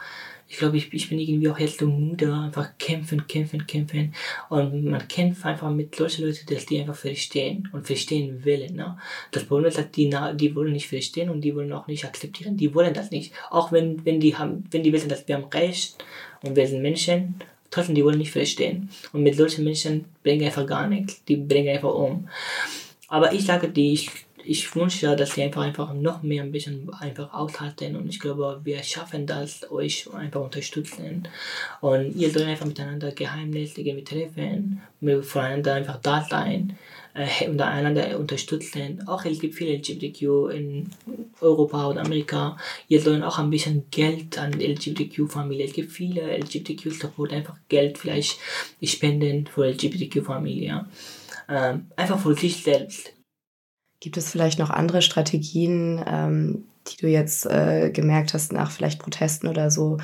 ich 0.48 0.58
glaube, 0.58 0.78
ich, 0.78 0.94
ich 0.94 1.10
bin 1.10 1.20
irgendwie 1.20 1.50
auch 1.50 1.58
jetzt 1.58 1.80
so 1.80 1.88
müde, 1.88 2.34
einfach 2.34 2.78
kämpfen, 2.78 3.26
kämpfen, 3.28 3.66
kämpfen. 3.66 4.14
Und 4.50 4.86
man 4.86 5.08
kämpft 5.08 5.46
einfach 5.46 5.72
mit 5.72 5.96
solchen 5.96 6.26
Leuten, 6.26 6.46
dass 6.54 6.66
die 6.66 6.80
einfach 6.80 6.96
verstehen 6.96 7.70
und 7.72 7.88
verstehen 7.88 8.46
wollen. 8.46 8.76
Ne? 8.76 8.98
Das 9.32 9.46
Problem 9.46 9.70
ist, 9.70 9.78
dass 9.78 9.90
die, 9.92 10.10
die 10.36 10.56
wollen 10.56 10.74
nicht 10.74 10.88
verstehen 10.88 11.30
und 11.30 11.42
die 11.42 11.56
wollen 11.56 11.72
auch 11.74 11.88
nicht 11.88 12.06
akzeptieren. 12.06 12.58
Die 12.58 12.74
wollen 12.76 12.94
das 12.94 13.10
nicht. 13.10 13.34
Auch 13.50 13.72
wenn, 13.72 14.06
wenn, 14.06 14.20
die, 14.20 14.36
haben, 14.36 14.66
wenn 14.72 14.84
die 14.84 14.94
wissen, 14.94 15.10
dass 15.10 15.28
wir 15.28 15.36
haben 15.36 15.46
Recht 15.46 16.04
und 16.44 16.56
wir 16.56 16.68
sind 16.68 16.82
Menschen, 16.82 17.36
trotzdem, 17.72 17.96
die 17.96 18.06
wollen 18.06 18.20
nicht 18.20 18.32
verstehen. 18.32 18.90
Und 19.12 19.24
mit 19.24 19.36
solchen 19.36 19.64
Menschen 19.64 20.06
bringen 20.22 20.46
einfach 20.46 20.68
gar 20.68 20.88
nichts. 20.88 21.24
Die 21.26 21.38
bringen 21.38 21.70
einfach 21.70 21.94
um. 21.94 22.28
Aber 23.08 23.34
ich 23.34 23.46
sage, 23.46 23.70
die, 23.70 23.94
ich 23.94 24.12
ich 24.46 24.76
wünsche, 24.76 25.16
dass 25.16 25.38
ihr 25.38 25.46
einfach, 25.46 25.64
einfach 25.64 25.94
noch 25.94 26.24
mehr 26.24 26.44
ein 26.44 26.52
bisschen 26.52 26.92
einfach 26.94 27.34
aushalten 27.34 27.96
und 27.96 28.08
ich 28.10 28.20
glaube, 28.20 28.62
wir 28.64 28.82
schaffen 28.84 29.26
das, 29.26 29.70
euch 29.72 30.12
einfach 30.14 30.42
unterstützen 30.42 31.28
und 31.82 32.16
ihr 32.16 32.30
sollt 32.30 32.48
einfach 32.48 32.66
miteinander 32.66 33.12
Geheimnisse 33.12 33.84
treffen, 34.04 34.82
voneinander 35.22 35.74
einfach 35.76 36.00
da 36.02 36.26
sein 36.30 36.78
äh, 37.14 37.48
und 37.48 37.62
einander 37.62 38.20
unterstützen. 38.20 39.08
Auch 39.08 39.26
es 39.26 39.40
gibt 39.40 39.56
viele 39.56 39.78
LGBTQ 39.78 40.52
in 40.54 40.90
Europa 41.42 41.86
und 41.86 41.98
Amerika. 41.98 42.58
Ihr 42.88 43.02
sollt 43.02 43.24
auch 43.24 43.40
ein 43.40 43.50
bisschen 43.50 43.86
Geld 43.92 44.38
an 44.38 44.54
LGBTQ-Familien. 44.54 45.68
Es 45.68 45.74
gibt 45.74 45.92
viele 45.92 46.38
LGBTQ-Support, 46.38 47.34
einfach 47.34 47.56
Geld 47.70 47.98
vielleicht 47.98 48.38
spenden 48.84 49.48
für 49.48 49.68
LGBTQ-Familien. 49.68 50.86
Ähm, 51.50 51.88
einfach 51.96 52.20
für 52.20 52.34
sich 52.36 52.64
selbst 52.64 53.13
Gibt 54.04 54.18
es 54.18 54.30
vielleicht 54.30 54.60
noch 54.60 54.70
andere 54.70 55.02
Strategien, 55.02 56.04
ähm, 56.06 56.66
die 56.90 56.98
du 56.98 57.08
jetzt 57.08 57.46
äh, 57.46 57.90
gemerkt 57.90 58.34
hast 58.34 58.52
nach 58.52 58.70
vielleicht 58.70 59.00
Protesten 59.00 59.48
oder 59.48 59.72
so, 59.72 59.98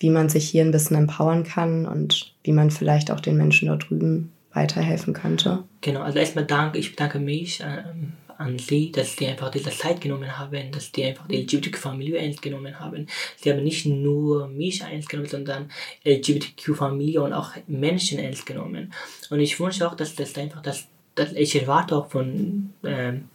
wie 0.00 0.10
man 0.10 0.28
sich 0.28 0.50
hier 0.50 0.64
ein 0.64 0.72
bisschen 0.72 0.96
empowern 0.96 1.44
kann 1.44 1.86
und 1.86 2.34
wie 2.42 2.50
man 2.50 2.72
vielleicht 2.72 3.12
auch 3.12 3.20
den 3.20 3.36
Menschen 3.36 3.68
dort 3.68 3.88
drüben 3.88 4.32
weiterhelfen 4.52 5.14
könnte? 5.14 5.62
Genau, 5.82 6.00
also 6.00 6.18
erstmal 6.18 6.46
danke, 6.46 6.78
ich 6.78 6.90
bedanke 6.90 7.20
mich 7.20 7.62
ähm, 7.64 8.14
an 8.38 8.58
Sie, 8.58 8.90
dass 8.90 9.16
Sie 9.16 9.28
einfach 9.28 9.52
diese 9.52 9.70
Zeit 9.70 10.00
genommen 10.00 10.36
haben, 10.36 10.72
dass 10.72 10.90
Sie 10.92 11.04
einfach 11.04 11.28
die 11.28 11.42
LGBTQ-Familie 11.42 12.18
ernst 12.18 12.42
genommen 12.42 12.80
haben. 12.80 13.06
Sie 13.36 13.52
haben 13.52 13.62
nicht 13.62 13.86
nur 13.86 14.48
mich 14.48 14.80
ernst 14.80 15.08
genommen, 15.08 15.28
sondern 15.28 15.70
LGBTQ-Familie 16.04 17.22
und 17.22 17.32
auch 17.32 17.52
Menschen 17.68 18.18
ernst 18.18 18.46
genommen. 18.46 18.92
Und 19.30 19.38
ich 19.38 19.60
wünsche 19.60 19.88
auch, 19.88 19.94
dass 19.94 20.16
das 20.16 20.36
einfach 20.36 20.60
das 20.60 20.74
das, 20.74 20.88
ich 21.34 21.60
erwarte 21.60 21.96
auch 21.96 22.08
von 22.10 22.72
ähm, 22.84 23.28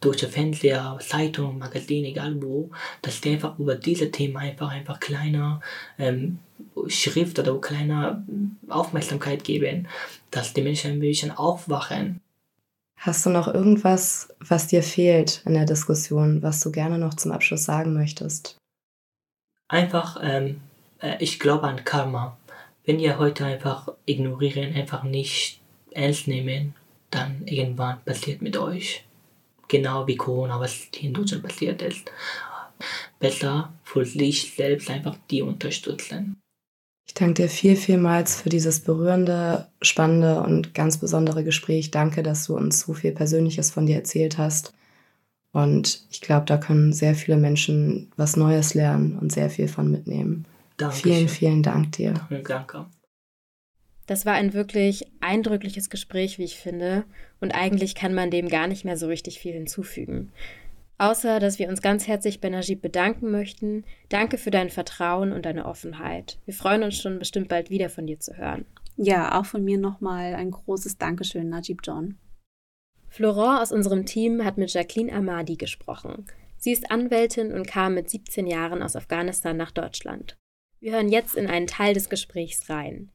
deutsche 0.00 0.28
Fernseher, 0.28 0.98
Zeitung, 1.00 1.58
Magazin, 1.58 2.04
egal 2.04 2.40
wo, 2.42 2.70
dass 3.02 3.20
die 3.20 3.32
einfach 3.32 3.58
über 3.58 3.74
diese 3.74 4.10
Themen 4.10 4.36
einfach 4.36 4.70
einfach 4.70 5.00
kleiner 5.00 5.60
ähm, 5.98 6.38
Schrift 6.88 7.38
oder 7.38 7.58
kleiner 7.60 8.24
Aufmerksamkeit 8.68 9.44
geben, 9.44 9.88
dass 10.30 10.52
die 10.52 10.62
Menschen 10.62 10.92
ein 10.92 11.00
bisschen 11.00 11.30
aufwachen. 11.30 12.20
Hast 12.98 13.26
du 13.26 13.30
noch 13.30 13.46
irgendwas, 13.46 14.34
was 14.40 14.68
dir 14.68 14.82
fehlt 14.82 15.42
in 15.44 15.54
der 15.54 15.66
Diskussion, 15.66 16.42
was 16.42 16.60
du 16.60 16.72
gerne 16.72 16.98
noch 16.98 17.14
zum 17.14 17.32
Abschluss 17.32 17.64
sagen 17.64 17.92
möchtest? 17.92 18.56
Einfach, 19.68 20.18
ähm, 20.22 20.60
äh, 21.00 21.16
ich 21.20 21.38
glaube 21.38 21.66
an 21.66 21.84
Karma. 21.84 22.36
Wenn 22.84 23.00
ihr 23.00 23.18
heute 23.18 23.44
einfach 23.44 23.88
ignorieren, 24.06 24.74
einfach 24.74 25.02
nicht 25.02 25.60
ernst 25.90 26.28
nehmen 26.28 26.74
dann 27.10 27.46
irgendwann 27.46 28.02
passiert 28.04 28.42
mit 28.42 28.56
euch. 28.56 29.04
Genau 29.68 30.06
wie 30.06 30.16
Corona, 30.16 30.60
was 30.60 30.88
hier 30.94 31.08
in 31.08 31.14
Deutschland 31.14 31.42
passiert 31.42 31.82
ist. 31.82 32.10
Besser 33.18 33.72
für 33.82 34.04
sich 34.04 34.54
selbst 34.54 34.90
einfach 34.90 35.16
die 35.30 35.42
unterstützen. 35.42 36.36
Ich 37.06 37.14
danke 37.14 37.42
dir 37.42 37.48
viel, 37.48 37.76
vielmals 37.76 38.42
für 38.42 38.48
dieses 38.48 38.80
berührende, 38.80 39.68
spannende 39.80 40.40
und 40.42 40.74
ganz 40.74 40.98
besondere 40.98 41.44
Gespräch. 41.44 41.90
Danke, 41.90 42.22
dass 42.22 42.46
du 42.46 42.56
uns 42.56 42.80
so 42.80 42.94
viel 42.94 43.12
Persönliches 43.12 43.70
von 43.70 43.86
dir 43.86 43.96
erzählt 43.96 44.38
hast. 44.38 44.74
Und 45.52 46.04
ich 46.10 46.20
glaube, 46.20 46.44
da 46.46 46.58
können 46.58 46.92
sehr 46.92 47.14
viele 47.14 47.38
Menschen 47.38 48.10
was 48.16 48.36
Neues 48.36 48.74
lernen 48.74 49.18
und 49.18 49.32
sehr 49.32 49.48
viel 49.48 49.68
von 49.68 49.90
mitnehmen. 49.90 50.44
Danke. 50.76 50.96
Vielen, 50.96 51.28
vielen 51.28 51.62
Dank 51.62 51.92
dir. 51.92 52.14
Danke. 52.28 52.86
Das 54.06 54.24
war 54.24 54.34
ein 54.34 54.52
wirklich 54.52 55.10
eindrückliches 55.20 55.90
Gespräch, 55.90 56.38
wie 56.38 56.44
ich 56.44 56.56
finde, 56.56 57.04
und 57.40 57.52
eigentlich 57.52 57.94
kann 57.94 58.14
man 58.14 58.30
dem 58.30 58.48
gar 58.48 58.68
nicht 58.68 58.84
mehr 58.84 58.96
so 58.96 59.08
richtig 59.08 59.38
viel 59.38 59.52
hinzufügen. 59.52 60.32
Außer, 60.98 61.40
dass 61.40 61.58
wir 61.58 61.68
uns 61.68 61.82
ganz 61.82 62.06
herzlich 62.06 62.40
bei 62.40 62.48
Najib 62.48 62.80
bedanken 62.80 63.30
möchten. 63.30 63.84
Danke 64.08 64.38
für 64.38 64.50
dein 64.50 64.70
Vertrauen 64.70 65.32
und 65.32 65.44
deine 65.44 65.66
Offenheit. 65.66 66.38
Wir 66.46 66.54
freuen 66.54 66.84
uns 66.84 66.96
schon 66.96 67.18
bestimmt 67.18 67.48
bald 67.48 67.68
wieder 67.68 67.90
von 67.90 68.06
dir 68.06 68.18
zu 68.18 68.36
hören. 68.36 68.64
Ja, 68.96 69.38
auch 69.38 69.44
von 69.44 69.62
mir 69.62 69.76
nochmal 69.76 70.34
ein 70.34 70.50
großes 70.50 70.96
Dankeschön, 70.96 71.50
Najib 71.50 71.80
John. 71.82 72.16
Florent 73.08 73.60
aus 73.60 73.72
unserem 73.72 74.06
Team 74.06 74.42
hat 74.42 74.56
mit 74.56 74.72
Jacqueline 74.72 75.12
Amadi 75.12 75.56
gesprochen. 75.56 76.24
Sie 76.56 76.72
ist 76.72 76.90
Anwältin 76.90 77.52
und 77.52 77.66
kam 77.66 77.94
mit 77.94 78.08
17 78.08 78.46
Jahren 78.46 78.82
aus 78.82 78.96
Afghanistan 78.96 79.56
nach 79.56 79.70
Deutschland. 79.70 80.36
Wir 80.80 80.92
hören 80.92 81.10
jetzt 81.10 81.34
in 81.34 81.46
einen 81.46 81.66
Teil 81.66 81.92
des 81.92 82.08
Gesprächs 82.08 82.70
rein. 82.70 83.10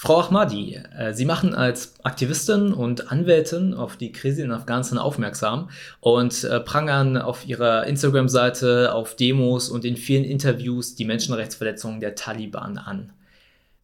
Frau 0.00 0.20
Ahmadi, 0.20 0.80
äh, 0.96 1.12
Sie 1.12 1.24
machen 1.24 1.56
als 1.56 1.94
Aktivistin 2.04 2.72
und 2.72 3.10
Anwältin 3.10 3.74
auf 3.74 3.96
die 3.96 4.12
Krise 4.12 4.42
in 4.42 4.52
Afghanistan 4.52 4.96
aufmerksam 4.96 5.70
und 5.98 6.44
äh, 6.44 6.60
prangern 6.60 7.16
auf 7.16 7.48
Ihrer 7.48 7.84
Instagram-Seite, 7.84 8.94
auf 8.94 9.16
Demos 9.16 9.68
und 9.68 9.84
in 9.84 9.96
vielen 9.96 10.22
Interviews 10.22 10.94
die 10.94 11.04
Menschenrechtsverletzungen 11.04 11.98
der 11.98 12.14
Taliban 12.14 12.78
an. 12.78 13.12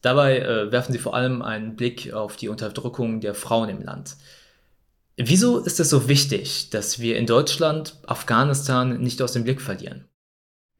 Dabei 0.02 0.38
äh, 0.38 0.70
werfen 0.70 0.92
Sie 0.92 1.00
vor 1.00 1.16
allem 1.16 1.42
einen 1.42 1.74
Blick 1.74 2.12
auf 2.12 2.36
die 2.36 2.48
Unterdrückung 2.48 3.20
der 3.20 3.34
Frauen 3.34 3.68
im 3.68 3.82
Land. 3.82 4.14
Wieso 5.16 5.58
ist 5.58 5.80
es 5.80 5.90
so 5.90 6.06
wichtig, 6.06 6.70
dass 6.70 7.00
wir 7.00 7.18
in 7.18 7.26
Deutschland 7.26 7.96
Afghanistan 8.06 9.00
nicht 9.00 9.20
aus 9.20 9.32
dem 9.32 9.42
Blick 9.42 9.60
verlieren? 9.60 10.04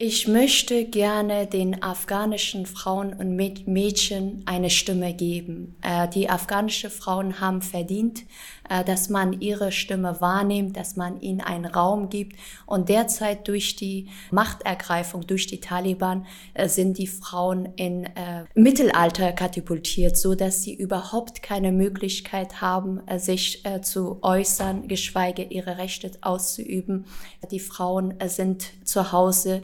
Ich 0.07 0.29
möchte 0.29 0.85
gerne 0.85 1.47
den 1.47 1.83
afghanischen 1.83 2.67
Frauen 2.67 3.15
und 3.15 3.37
Mädchen 3.37 4.43
eine 4.45 4.69
Stimme 4.69 5.15
geben. 5.15 5.77
Äh, 5.81 6.09
die 6.09 6.29
afghanischen 6.29 6.91
Frauen 6.91 7.41
haben 7.41 7.63
verdient, 7.63 8.21
äh, 8.69 8.85
dass 8.85 9.09
man 9.09 9.41
ihre 9.41 9.73
Stimme 9.73 10.21
wahrnimmt, 10.21 10.77
dass 10.77 10.97
man 10.97 11.23
ihnen 11.23 11.41
einen 11.41 11.65
Raum 11.65 12.11
gibt. 12.11 12.37
Und 12.67 12.91
derzeit 12.91 13.49
durch 13.49 13.77
die 13.77 14.11
Machtergreifung 14.31 15.27
durch 15.27 15.47
die 15.47 15.61
Taliban 15.61 16.27
äh, 16.53 16.69
sind 16.69 16.99
die 16.99 17.07
Frauen 17.07 17.71
in 17.77 18.07
Mittelalter 18.55 19.33
katapultiert, 19.33 20.19
so 20.19 20.35
dass 20.35 20.63
sie 20.63 20.75
überhaupt 20.75 21.43
keine 21.43 21.73
Möglichkeit 21.73 22.61
haben, 22.61 23.01
sich 23.17 23.63
zu 23.83 24.19
äußern, 24.23 24.89
geschweige 24.89 25.45
ihre 25.45 25.79
Rechte 25.79 26.11
auszuüben. 26.21 27.07
Die 27.51 27.61
Frauen 27.61 28.15
sind 28.27 28.67
zu 28.85 29.13
Hause 29.13 29.63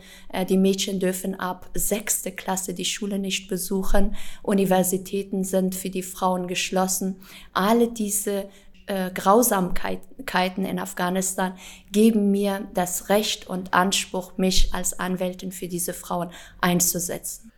die 0.49 0.57
Mädchen 0.57 1.01
dürfen 1.01 1.39
ab 1.39 1.71
sechste 1.75 2.33
Klasse 2.33 2.75
die 2.75 2.85
Schule 2.85 3.19
nicht 3.19 3.49
besuchen. 3.49 4.17
Universitäten 4.43 5.45
sind 5.45 5.75
für 5.75 5.91
die 5.91 6.03
Frauen 6.03 6.47
geschlossen. 6.47 7.17
Alle 7.53 7.89
diese 7.89 8.49
äh, 8.87 9.11
Grausamkeiten 9.13 10.65
in 10.65 10.79
Afghanistan 10.79 11.55
geben 11.93 12.31
mir 12.31 12.69
das 12.75 13.09
Recht 13.09 13.47
und 13.47 13.73
Anspruch, 13.73 14.37
mich 14.37 14.75
als 14.75 14.99
Anwältin 14.99 15.53
für 15.53 15.69
diese 15.69 15.93
Frauen 15.93 16.31
einzusetzen. 16.61 17.53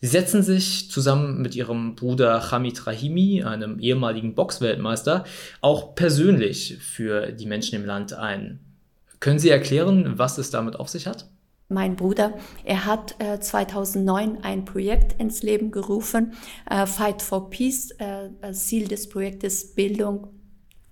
Sie 0.00 0.06
setzen 0.06 0.42
sich 0.42 0.90
zusammen 0.90 1.42
mit 1.42 1.54
ihrem 1.54 1.94
Bruder 1.94 2.50
Hamid 2.50 2.86
Rahimi, 2.86 3.42
einem 3.42 3.78
ehemaligen 3.78 4.34
Boxweltmeister, 4.34 5.24
auch 5.60 5.94
persönlich 5.94 6.78
für 6.80 7.32
die 7.32 7.44
Menschen 7.44 7.74
im 7.74 7.84
Land 7.84 8.14
ein. 8.14 8.60
Können 9.20 9.38
Sie 9.38 9.50
erklären, 9.50 10.16
was 10.16 10.38
es 10.38 10.48
damit 10.48 10.76
auf 10.76 10.88
sich 10.88 11.06
hat? 11.06 11.28
Mein 11.70 11.96
Bruder, 11.96 12.34
er 12.64 12.84
hat 12.84 13.14
äh, 13.18 13.40
2009 13.40 14.42
ein 14.42 14.64
Projekt 14.64 15.20
ins 15.20 15.42
Leben 15.42 15.70
gerufen, 15.70 16.34
äh, 16.68 16.86
Fight 16.86 17.22
for 17.22 17.50
Peace. 17.50 17.90
Äh, 17.98 18.30
Ziel 18.52 18.88
des 18.88 19.08
Projektes 19.08 19.74
Bildung 19.74 20.28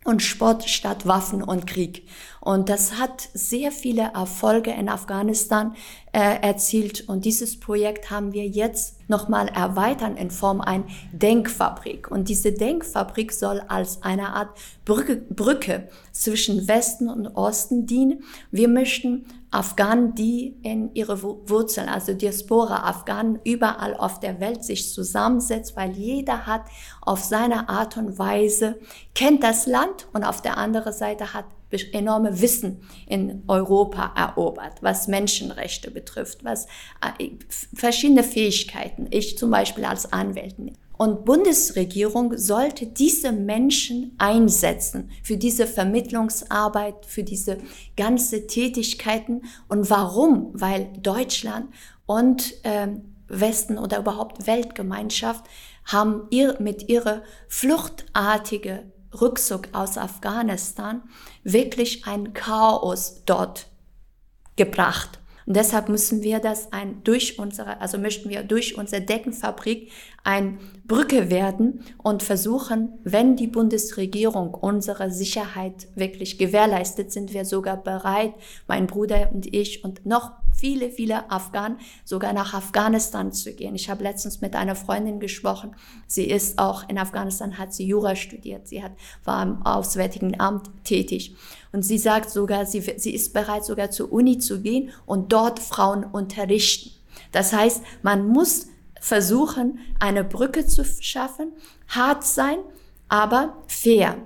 und 0.04 0.22
Sport 0.22 0.68
statt 0.68 1.06
Waffen 1.06 1.42
und 1.42 1.66
Krieg. 1.66 2.08
Und 2.40 2.70
das 2.70 2.98
hat 2.98 3.28
sehr 3.34 3.72
viele 3.72 4.12
Erfolge 4.14 4.70
in 4.70 4.88
Afghanistan 4.88 5.74
äh, 6.12 6.40
erzielt. 6.40 7.08
Und 7.08 7.26
dieses 7.26 7.60
Projekt 7.60 8.10
haben 8.10 8.32
wir 8.32 8.46
jetzt 8.46 8.96
nochmal 9.08 9.48
erweitern 9.48 10.16
in 10.16 10.30
Form 10.30 10.60
ein 10.62 10.84
Denkfabrik. 11.12 12.10
Und 12.10 12.28
diese 12.28 12.52
Denkfabrik 12.52 13.32
soll 13.32 13.60
als 13.68 14.02
eine 14.02 14.30
Art 14.30 14.56
Brücke, 14.86 15.16
Brücke 15.16 15.88
zwischen 16.12 16.68
Westen 16.68 17.10
und 17.10 17.26
Osten 17.26 17.84
dienen. 17.84 18.24
Wir 18.50 18.68
möchten 18.68 19.26
Afghanen, 19.50 20.14
die 20.14 20.58
in 20.62 20.94
ihre 20.94 21.22
Wurzeln, 21.22 21.88
also 21.88 22.12
Diaspora 22.12 22.88
Afghanen, 22.88 23.38
überall 23.44 23.96
auf 23.96 24.20
der 24.20 24.40
Welt 24.40 24.64
sich 24.64 24.92
zusammensetzt, 24.92 25.74
weil 25.76 25.92
jeder 25.92 26.46
hat 26.46 26.62
auf 27.00 27.24
seine 27.24 27.68
Art 27.68 27.96
und 27.96 28.18
Weise, 28.18 28.78
kennt 29.14 29.42
das 29.42 29.66
Land 29.66 30.06
und 30.12 30.24
auf 30.24 30.42
der 30.42 30.58
anderen 30.58 30.92
Seite 30.92 31.32
hat 31.32 31.46
enorme 31.92 32.40
Wissen 32.40 32.82
in 33.06 33.42
Europa 33.46 34.12
erobert, 34.16 34.82
was 34.82 35.08
Menschenrechte 35.08 35.90
betrifft, 35.90 36.44
was 36.44 36.66
äh, 37.18 37.30
verschiedene 37.74 38.22
Fähigkeiten. 38.22 39.06
Ich 39.10 39.36
zum 39.36 39.50
Beispiel 39.50 39.84
als 39.84 40.12
Anwältin. 40.12 40.76
Und 40.98 41.24
Bundesregierung 41.24 42.36
sollte 42.36 42.84
diese 42.86 43.30
Menschen 43.30 44.16
einsetzen 44.18 45.10
für 45.22 45.36
diese 45.36 45.68
Vermittlungsarbeit, 45.68 47.06
für 47.06 47.22
diese 47.22 47.58
ganze 47.96 48.48
Tätigkeiten. 48.48 49.42
Und 49.68 49.90
warum? 49.90 50.50
Weil 50.54 50.90
Deutschland 51.00 51.72
und 52.04 52.52
äh, 52.64 52.88
Westen 53.28 53.78
oder 53.78 53.98
überhaupt 53.98 54.48
Weltgemeinschaft 54.48 55.44
haben 55.84 56.26
ihr, 56.30 56.56
mit 56.58 56.88
ihrer 56.88 57.22
fluchtartige 57.46 58.90
Rückzug 59.20 59.68
aus 59.72 59.96
Afghanistan 59.96 61.02
wirklich 61.44 62.06
ein 62.06 62.32
Chaos 62.34 63.22
dort 63.24 63.68
gebracht. 64.56 65.20
Und 65.48 65.56
deshalb 65.56 65.88
müssen 65.88 66.22
wir 66.22 66.40
das 66.40 66.74
ein, 66.74 67.02
durch 67.04 67.38
unsere, 67.38 67.80
also 67.80 67.96
möchten 67.96 68.28
wir 68.28 68.42
durch 68.42 68.76
unsere 68.76 69.00
Deckenfabrik 69.00 69.90
ein 70.22 70.58
Brücke 70.86 71.30
werden 71.30 71.80
und 71.96 72.22
versuchen, 72.22 72.90
wenn 73.02 73.34
die 73.34 73.46
Bundesregierung 73.46 74.52
unsere 74.52 75.10
Sicherheit 75.10 75.88
wirklich 75.94 76.36
gewährleistet, 76.36 77.12
sind 77.12 77.32
wir 77.32 77.46
sogar 77.46 77.78
bereit, 77.78 78.34
mein 78.66 78.86
Bruder 78.86 79.30
und 79.32 79.46
ich 79.54 79.84
und 79.84 80.04
noch 80.04 80.32
viele, 80.58 80.90
viele 80.90 81.30
Afghanen 81.30 81.78
sogar 82.04 82.32
nach 82.34 82.52
Afghanistan 82.52 83.32
zu 83.32 83.54
gehen. 83.54 83.74
Ich 83.74 83.88
habe 83.88 84.02
letztens 84.02 84.40
mit 84.40 84.54
einer 84.54 84.74
Freundin 84.74 85.20
gesprochen. 85.20 85.76
Sie 86.06 86.24
ist 86.24 86.58
auch 86.58 86.86
in 86.88 86.98
Afghanistan, 86.98 87.56
hat 87.58 87.72
sie 87.72 87.86
Jura 87.86 88.16
studiert. 88.16 88.68
Sie 88.68 88.82
hat, 88.82 88.92
war 89.24 89.42
im 89.42 89.62
Auswärtigen 89.64 90.38
Amt 90.40 90.68
tätig. 90.84 91.36
Und 91.72 91.82
sie 91.82 91.98
sagt 91.98 92.30
sogar, 92.30 92.66
sie, 92.66 92.80
sie 92.96 93.14
ist 93.14 93.32
bereit 93.32 93.64
sogar 93.64 93.90
zur 93.90 94.12
Uni 94.12 94.38
zu 94.38 94.60
gehen 94.60 94.90
und 95.06 95.32
dort 95.32 95.58
Frauen 95.58 96.04
unterrichten. 96.04 96.90
Das 97.32 97.52
heißt, 97.52 97.82
man 98.02 98.28
muss 98.28 98.68
versuchen, 99.00 99.78
eine 100.00 100.24
Brücke 100.24 100.66
zu 100.66 100.84
schaffen, 101.00 101.52
hart 101.88 102.24
sein, 102.24 102.58
aber 103.08 103.54
fair. 103.66 104.16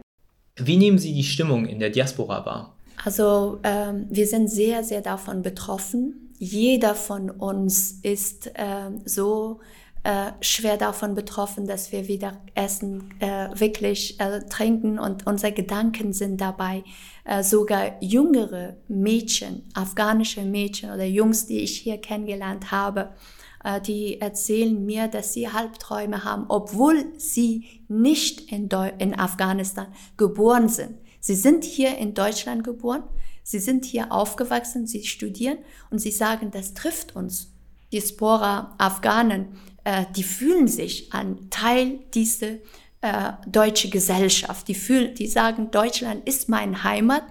Wie 0.57 0.77
nehmen 0.77 0.99
Sie 0.99 1.13
die 1.13 1.25
Stimmung 1.25 1.67
in 1.67 1.79
der 1.79 1.91
Diaspora 1.91 2.45
wahr? 2.45 2.77
Also 3.05 3.59
ähm, 3.65 4.07
wir 4.11 4.27
sind 4.27 4.49
sehr, 4.49 4.85
sehr 4.85 5.01
davon 5.01 5.43
betroffen. 5.43 6.35
Jeder 6.39 6.95
von 6.95 7.31
uns 7.31 7.99
ist 8.03 8.49
äh, 8.55 8.91
so 9.05 9.61
äh, 10.05 10.33
schwer 10.41 10.77
davon 10.77 11.15
betroffen, 11.15 11.67
dass 11.67 11.93
wir 11.93 12.09
wieder 12.09 12.39
essen, 12.55 13.15
äh, 13.21 13.49
wirklich 13.55 14.19
äh, 14.21 14.41
trinken 14.49 14.99
und 14.99 15.27
unsere 15.27 15.53
Gedanken 15.53 16.13
sind 16.13 16.41
dabei. 16.41 16.85
Äh, 17.25 17.45
sogar 17.45 18.03
jüngere 18.03 18.79
Mädchen, 18.89 19.63
afghanische 19.75 20.43
Mädchen 20.43 20.91
oder 20.91 21.05
Jungs, 21.05 21.47
die 21.47 21.61
ich 21.61 21.79
hier 21.79 21.99
kennengelernt 21.99 22.73
habe, 22.73 23.15
äh, 23.63 23.81
die 23.81 24.21
erzählen 24.21 24.85
mir, 24.85 25.07
dass 25.07 25.33
sie 25.33 25.49
Halbträume 25.49 26.25
haben, 26.25 26.47
obwohl 26.49 27.13
sie 27.19 27.83
nicht 27.87 28.51
in, 28.51 28.69
Deu 28.69 28.91
in 28.99 29.17
Afghanistan 29.17 29.87
geboren 30.17 30.69
sind. 30.69 30.99
Sie 31.21 31.37
sind 31.37 31.63
hier 31.63 31.97
in 31.97 32.15
Deutschland 32.15 32.65
geboren, 32.65 33.05
sie 33.45 33.61
sind 33.61 33.85
hier 33.85 34.11
aufgewachsen, 34.11 34.89
sie 34.89 35.05
studieren 35.05 35.59
und 35.91 36.01
sie 36.01 36.11
sagen, 36.11 36.51
das 36.51 36.75
trifft 36.75 37.15
uns. 37.15 37.53
Die 37.93 38.01
Spora 38.01 38.75
Afghanen, 38.79 39.61
äh, 39.85 40.07
die 40.17 40.25
fühlen 40.25 40.67
sich 40.67 41.13
an 41.13 41.51
Teil 41.51 42.01
dieser 42.15 42.55
äh, 43.03 43.33
deutsche 43.47 43.91
Gesellschaft. 43.91 44.69
Die 44.69 44.75
fühlen, 44.75 45.15
die 45.15 45.27
sagen, 45.27 45.71
Deutschland 45.71 46.27
ist 46.27 46.49
meine 46.49 46.85
Heimat. 46.85 47.25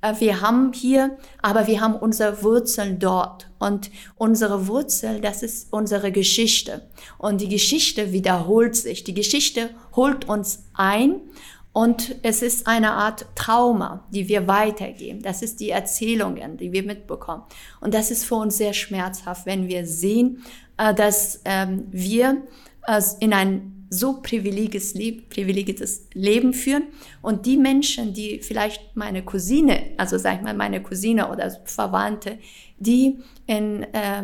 Äh, 0.00 0.14
wir 0.18 0.40
haben 0.40 0.72
hier, 0.72 1.18
aber 1.42 1.66
wir 1.66 1.80
haben 1.80 1.94
unsere 1.94 2.42
Wurzeln 2.42 2.98
dort. 2.98 3.48
Und 3.58 3.90
unsere 4.16 4.66
Wurzel, 4.66 5.20
das 5.20 5.42
ist 5.42 5.72
unsere 5.72 6.10
Geschichte. 6.10 6.88
Und 7.18 7.42
die 7.42 7.48
Geschichte 7.48 8.12
wiederholt 8.12 8.74
sich. 8.76 9.04
Die 9.04 9.14
Geschichte 9.14 9.70
holt 9.94 10.28
uns 10.28 10.64
ein 10.72 11.20
und 11.72 12.16
es 12.22 12.42
ist 12.42 12.66
eine 12.66 12.92
Art 12.92 13.26
Trauma, 13.36 14.04
die 14.10 14.26
wir 14.26 14.48
weitergeben. 14.48 15.22
Das 15.22 15.42
ist 15.42 15.60
die 15.60 15.70
Erzählungen, 15.70 16.56
die 16.56 16.72
wir 16.72 16.82
mitbekommen. 16.82 17.42
Und 17.80 17.94
das 17.94 18.10
ist 18.10 18.24
für 18.24 18.36
uns 18.36 18.56
sehr 18.56 18.72
schmerzhaft, 18.72 19.46
wenn 19.46 19.68
wir 19.68 19.86
sehen, 19.86 20.42
äh, 20.78 20.94
dass 20.94 21.42
ähm, 21.44 21.84
wir 21.90 22.42
in 23.20 23.34
ein 23.34 23.79
so 23.90 24.22
privilegiertes 24.22 24.94
Leben 26.14 26.54
führen. 26.54 26.84
Und 27.20 27.44
die 27.44 27.56
Menschen, 27.56 28.14
die 28.14 28.38
vielleicht 28.40 28.96
meine 28.96 29.24
Cousine, 29.24 29.90
also 29.96 30.16
sag 30.16 30.36
ich 30.36 30.42
mal 30.42 30.54
meine 30.54 30.82
Cousine 30.82 31.30
oder 31.30 31.50
Verwandte, 31.64 32.38
die 32.78 33.18
in 33.46 33.82
äh, 33.82 34.22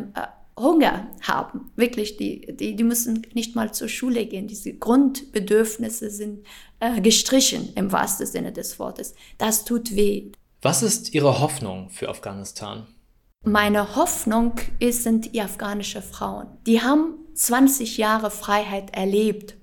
Hunger 0.59 1.11
haben, 1.21 1.73
wirklich, 1.77 2.17
die, 2.17 2.57
die, 2.57 2.77
die 2.77 2.85
müssen 2.85 3.27
nicht 3.35 3.57
mal 3.57 3.75
zur 3.75 3.89
Schule 3.89 4.25
gehen. 4.25 4.47
Diese 4.47 4.73
Grundbedürfnisse 4.73 6.11
sind 6.11 6.47
äh, 6.81 7.01
gestrichen 7.01 7.73
im 7.75 7.93
wahrsten 7.93 8.27
Sinne 8.27 8.53
des 8.53 8.79
Wortes. 8.79 9.15
Das 9.37 9.65
tut 9.65 9.95
weh. 9.95 10.33
Was 10.63 10.83
ist 10.83 11.13
Ihre 11.13 11.41
Hoffnung 11.41 11.91
für 11.91 12.09
Afghanistan? 12.09 12.87
Meine 13.45 13.97
Hoffnung 13.97 14.55
ist, 14.79 15.03
sind 15.03 15.35
die 15.35 15.41
afghanische 15.41 16.03
Frauen. 16.03 16.49
Die 16.67 16.81
haben 16.83 17.15
20 17.35 17.99
Jahre 17.99 18.31
Freiheit 18.31 18.97
erlebt. 18.97 19.56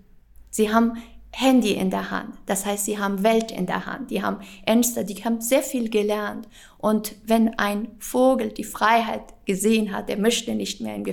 Sie 0.53 0.71
haben 0.71 1.01
Handy 1.35 1.71
in 1.71 1.89
der 1.89 2.11
Hand. 2.11 2.35
Das 2.45 2.63
heißt, 2.63 2.85
sie 2.85 2.99
haben 2.99 3.23
Welt 3.23 3.51
in 3.51 3.65
der 3.65 3.87
Hand. 3.87 4.11
Die 4.11 4.21
haben 4.21 4.37
Ängste, 4.67 5.03
die 5.03 5.15
haben 5.25 5.41
sehr 5.41 5.63
viel 5.63 5.89
gelernt. 5.89 6.47
Und 6.77 7.15
wenn 7.25 7.57
ein 7.57 7.87
Vogel 7.97 8.49
die 8.49 8.63
Freiheit 8.63 9.23
gesehen 9.45 9.91
hat, 9.91 10.09
der 10.09 10.17
möchte 10.17 10.53
nicht 10.53 10.79
mehr 10.79 10.93
in, 10.93 11.05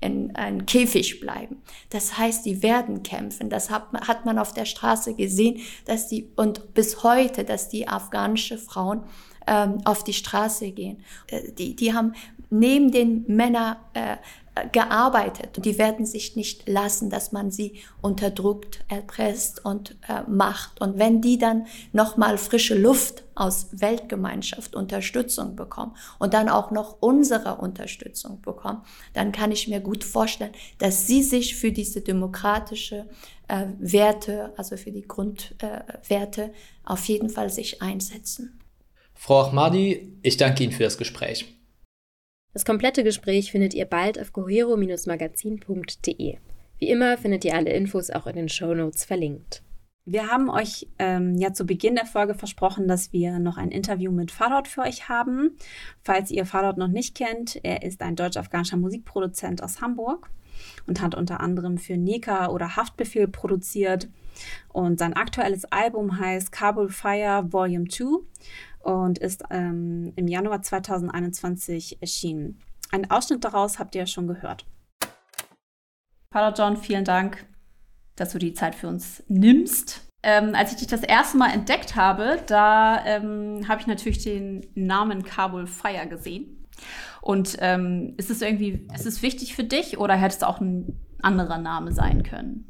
in 0.00 0.34
einem 0.34 0.66
Käfig 0.66 1.20
bleiben. 1.20 1.62
Das 1.90 2.18
heißt, 2.18 2.44
die 2.44 2.64
werden 2.64 3.04
kämpfen. 3.04 3.50
Das 3.50 3.70
hat, 3.70 3.92
hat 3.92 4.26
man 4.26 4.40
auf 4.40 4.52
der 4.52 4.64
Straße 4.64 5.14
gesehen, 5.14 5.60
dass 5.84 6.08
die, 6.08 6.28
und 6.34 6.74
bis 6.74 7.04
heute, 7.04 7.44
dass 7.44 7.68
die 7.68 7.86
afghanische 7.86 8.58
Frauen 8.58 9.04
ähm, 9.46 9.78
auf 9.84 10.02
die 10.02 10.12
Straße 10.12 10.72
gehen. 10.72 11.04
Äh, 11.28 11.52
die, 11.52 11.76
die 11.76 11.94
haben 11.94 12.14
neben 12.50 12.90
den 12.90 13.24
Männern 13.28 13.76
äh, 13.94 14.16
gearbeitet. 14.66 15.64
Die 15.64 15.78
werden 15.78 16.06
sich 16.06 16.36
nicht 16.36 16.68
lassen, 16.68 17.10
dass 17.10 17.32
man 17.32 17.50
sie 17.50 17.80
unterdrückt, 18.00 18.84
erpresst 18.88 19.64
und 19.64 19.96
äh, 20.08 20.22
macht. 20.28 20.80
Und 20.80 20.98
wenn 20.98 21.20
die 21.20 21.38
dann 21.38 21.66
nochmal 21.92 22.38
frische 22.38 22.74
Luft 22.74 23.24
aus 23.34 23.68
Weltgemeinschaft 23.72 24.74
Unterstützung 24.74 25.54
bekommen 25.56 25.96
und 26.18 26.34
dann 26.34 26.48
auch 26.48 26.70
noch 26.70 26.96
unsere 27.00 27.56
Unterstützung 27.56 28.42
bekommen, 28.42 28.82
dann 29.14 29.32
kann 29.32 29.52
ich 29.52 29.68
mir 29.68 29.80
gut 29.80 30.04
vorstellen, 30.04 30.52
dass 30.78 31.06
sie 31.06 31.22
sich 31.22 31.54
für 31.54 31.72
diese 31.72 32.00
demokratische 32.00 33.06
äh, 33.46 33.66
Werte, 33.78 34.52
also 34.56 34.76
für 34.76 34.90
die 34.90 35.06
Grundwerte, 35.06 36.42
äh, 36.42 36.50
auf 36.84 37.04
jeden 37.06 37.30
Fall 37.30 37.50
sich 37.50 37.82
einsetzen. 37.82 38.58
Frau 39.14 39.42
Ahmadi, 39.42 40.18
ich 40.22 40.36
danke 40.36 40.62
Ihnen 40.64 40.72
für 40.72 40.84
das 40.84 40.96
Gespräch. 40.96 41.57
Das 42.58 42.64
komplette 42.64 43.04
Gespräch 43.04 43.52
findet 43.52 43.72
ihr 43.72 43.84
bald 43.84 44.20
auf 44.20 44.32
cohero-magazin.de. 44.32 46.38
Wie 46.78 46.88
immer 46.88 47.16
findet 47.16 47.44
ihr 47.44 47.54
alle 47.54 47.70
Infos 47.70 48.10
auch 48.10 48.26
in 48.26 48.34
den 48.34 48.48
Show 48.48 48.74
Notes 48.74 49.04
verlinkt. 49.04 49.62
Wir 50.04 50.26
haben 50.26 50.50
euch 50.50 50.88
ähm, 50.98 51.36
ja 51.36 51.52
zu 51.52 51.66
Beginn 51.66 51.94
der 51.94 52.04
Folge 52.04 52.34
versprochen, 52.34 52.88
dass 52.88 53.12
wir 53.12 53.38
noch 53.38 53.58
ein 53.58 53.70
Interview 53.70 54.10
mit 54.10 54.32
Farod 54.32 54.66
für 54.66 54.80
euch 54.80 55.08
haben. 55.08 55.56
Falls 56.02 56.32
ihr 56.32 56.46
Farod 56.46 56.78
noch 56.78 56.88
nicht 56.88 57.14
kennt, 57.14 57.60
er 57.62 57.84
ist 57.84 58.02
ein 58.02 58.16
deutsch-afghanischer 58.16 58.76
Musikproduzent 58.76 59.62
aus 59.62 59.80
Hamburg 59.80 60.28
und 60.88 61.00
hat 61.00 61.14
unter 61.14 61.38
anderem 61.38 61.78
für 61.78 61.96
Nika 61.96 62.48
oder 62.48 62.74
Haftbefehl 62.74 63.28
produziert. 63.28 64.08
Und 64.68 64.98
sein 64.98 65.14
aktuelles 65.14 65.64
Album 65.66 66.18
heißt 66.18 66.50
Kabul 66.50 66.88
Fire 66.88 67.46
Volume 67.52 67.86
2 67.86 68.18
und 68.88 69.18
ist 69.18 69.44
ähm, 69.50 70.12
im 70.16 70.28
Januar 70.28 70.62
2021 70.62 72.00
erschienen. 72.00 72.58
Ein 72.90 73.10
Ausschnitt 73.10 73.44
daraus 73.44 73.78
habt 73.78 73.94
ihr 73.94 74.02
ja 74.02 74.06
schon 74.06 74.26
gehört. 74.26 74.64
Paula 76.30 76.54
John, 76.56 76.76
vielen 76.76 77.04
Dank, 77.04 77.46
dass 78.16 78.32
du 78.32 78.38
die 78.38 78.54
Zeit 78.54 78.74
für 78.74 78.88
uns 78.88 79.22
nimmst. 79.28 80.00
Ähm, 80.22 80.54
als 80.54 80.72
ich 80.72 80.78
dich 80.78 80.86
das 80.86 81.02
erste 81.02 81.36
Mal 81.36 81.52
entdeckt 81.52 81.96
habe, 81.96 82.38
da 82.46 83.04
ähm, 83.04 83.68
habe 83.68 83.80
ich 83.80 83.86
natürlich 83.86 84.24
den 84.24 84.66
Namen 84.74 85.22
Kabul 85.22 85.66
Fire 85.66 86.06
gesehen. 86.08 86.66
Und 87.20 87.56
ähm, 87.60 88.14
ist 88.16 88.30
es 88.30 88.40
irgendwie, 88.40 88.88
ist 88.94 89.06
es 89.06 89.22
wichtig 89.22 89.54
für 89.54 89.64
dich 89.64 89.98
oder 89.98 90.14
hätte 90.14 90.36
es 90.36 90.42
auch 90.42 90.60
ein 90.60 90.98
anderer 91.20 91.58
Name 91.58 91.92
sein 91.92 92.22
können? 92.22 92.66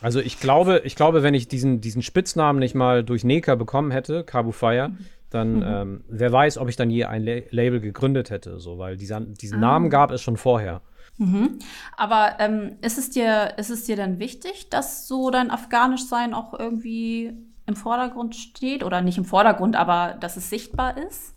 Also 0.00 0.20
ich 0.20 0.38
glaube, 0.38 0.82
ich 0.84 0.96
glaube, 0.96 1.22
wenn 1.22 1.34
ich 1.34 1.48
diesen, 1.48 1.80
diesen 1.80 2.02
Spitznamen 2.02 2.58
nicht 2.58 2.74
mal 2.74 3.04
durch 3.04 3.24
Neka 3.24 3.54
bekommen 3.54 3.90
hätte, 3.90 4.24
Kabu 4.24 4.52
Fire, 4.52 4.90
mhm. 4.90 4.98
Dann 5.34 5.56
mhm. 5.56 5.62
Ähm, 5.64 6.04
wer 6.08 6.32
weiß, 6.32 6.58
ob 6.58 6.68
ich 6.68 6.76
dann 6.76 6.90
je 6.90 7.04
ein 7.04 7.24
La 7.24 7.40
Label 7.50 7.80
gegründet 7.80 8.30
hätte, 8.30 8.60
so, 8.60 8.78
weil 8.78 8.96
dieser, 8.96 9.20
diesen 9.20 9.58
ah. 9.58 9.60
Namen 9.60 9.90
gab 9.90 10.10
es 10.10 10.22
schon 10.22 10.36
vorher. 10.36 10.82
Mhm. 11.18 11.58
Aber 11.96 12.36
ähm, 12.40 12.76
ist, 12.80 12.98
es 12.98 13.10
dir, 13.10 13.54
ist 13.56 13.70
es 13.70 13.84
dir 13.84 13.96
dann 13.96 14.18
wichtig, 14.18 14.68
dass 14.70 15.06
so 15.06 15.30
dein 15.30 15.50
Afghanischsein 15.50 16.34
auch 16.34 16.58
irgendwie 16.58 17.32
im 17.66 17.76
Vordergrund 17.76 18.34
steht? 18.34 18.82
Oder 18.82 19.00
nicht 19.00 19.18
im 19.18 19.24
Vordergrund, 19.24 19.76
aber 19.76 20.16
dass 20.18 20.36
es 20.36 20.50
sichtbar 20.50 20.96
ist? 20.98 21.34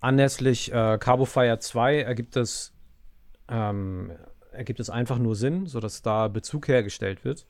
Anlässlich 0.00 0.72
äh, 0.72 0.96
Cabo 0.98 1.26
Fire 1.26 1.58
2 1.58 2.00
ergibt 2.00 2.36
es 2.36 2.72
ähm, 3.48 4.12
ergibt 4.52 4.80
es 4.80 4.90
einfach 4.90 5.18
nur 5.18 5.34
Sinn, 5.36 5.66
sodass 5.66 6.02
da 6.02 6.28
Bezug 6.28 6.68
hergestellt 6.68 7.24
wird. 7.24 7.46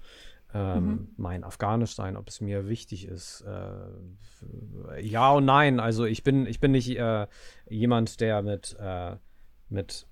Ähm, 0.52 0.84
mhm. 0.84 1.08
Mein 1.16 1.44
Afghanisch 1.44 1.94
sein, 1.94 2.16
ob 2.16 2.28
es 2.28 2.40
mir 2.40 2.68
wichtig 2.68 3.06
ist. 3.06 3.42
Äh, 3.42 5.00
ja 5.00 5.32
und 5.32 5.44
nein. 5.44 5.80
Also 5.80 6.04
ich 6.04 6.24
bin, 6.24 6.46
ich 6.46 6.60
bin 6.60 6.72
nicht 6.72 6.96
äh, 6.96 7.26
jemand, 7.68 8.20
der 8.20 8.42
mit, 8.42 8.76
äh, 8.80 9.16
mit 9.68 10.06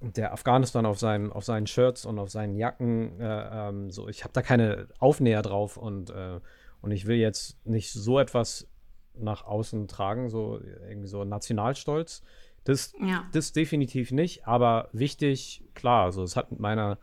der 0.00 0.32
Afghanistan 0.32 0.86
auf, 0.86 0.98
seinem, 0.98 1.32
auf 1.32 1.44
seinen 1.44 1.66
Shirts 1.66 2.04
und 2.04 2.18
auf 2.18 2.30
seinen 2.30 2.54
Jacken, 2.56 3.20
äh, 3.20 3.68
ähm, 3.68 3.90
so, 3.90 4.08
ich 4.08 4.22
habe 4.22 4.32
da 4.32 4.42
keine 4.42 4.88
Aufnäher 4.98 5.42
drauf 5.42 5.76
und, 5.76 6.10
äh, 6.10 6.40
und 6.80 6.90
ich 6.90 7.06
will 7.06 7.16
jetzt 7.16 7.64
nicht 7.66 7.92
so 7.92 8.18
etwas 8.18 8.68
nach 9.14 9.44
außen 9.44 9.88
tragen, 9.88 10.28
so 10.28 10.60
irgendwie 10.88 11.08
so 11.08 11.24
Nationalstolz. 11.24 12.22
Das, 12.64 12.94
ja. 13.00 13.26
das 13.32 13.52
definitiv 13.52 14.10
nicht, 14.10 14.46
aber 14.46 14.88
wichtig, 14.92 15.64
klar, 15.74 16.04
also 16.04 16.22
es 16.22 16.34
hat 16.34 16.50
mit 16.50 16.60
meiner, 16.60 16.98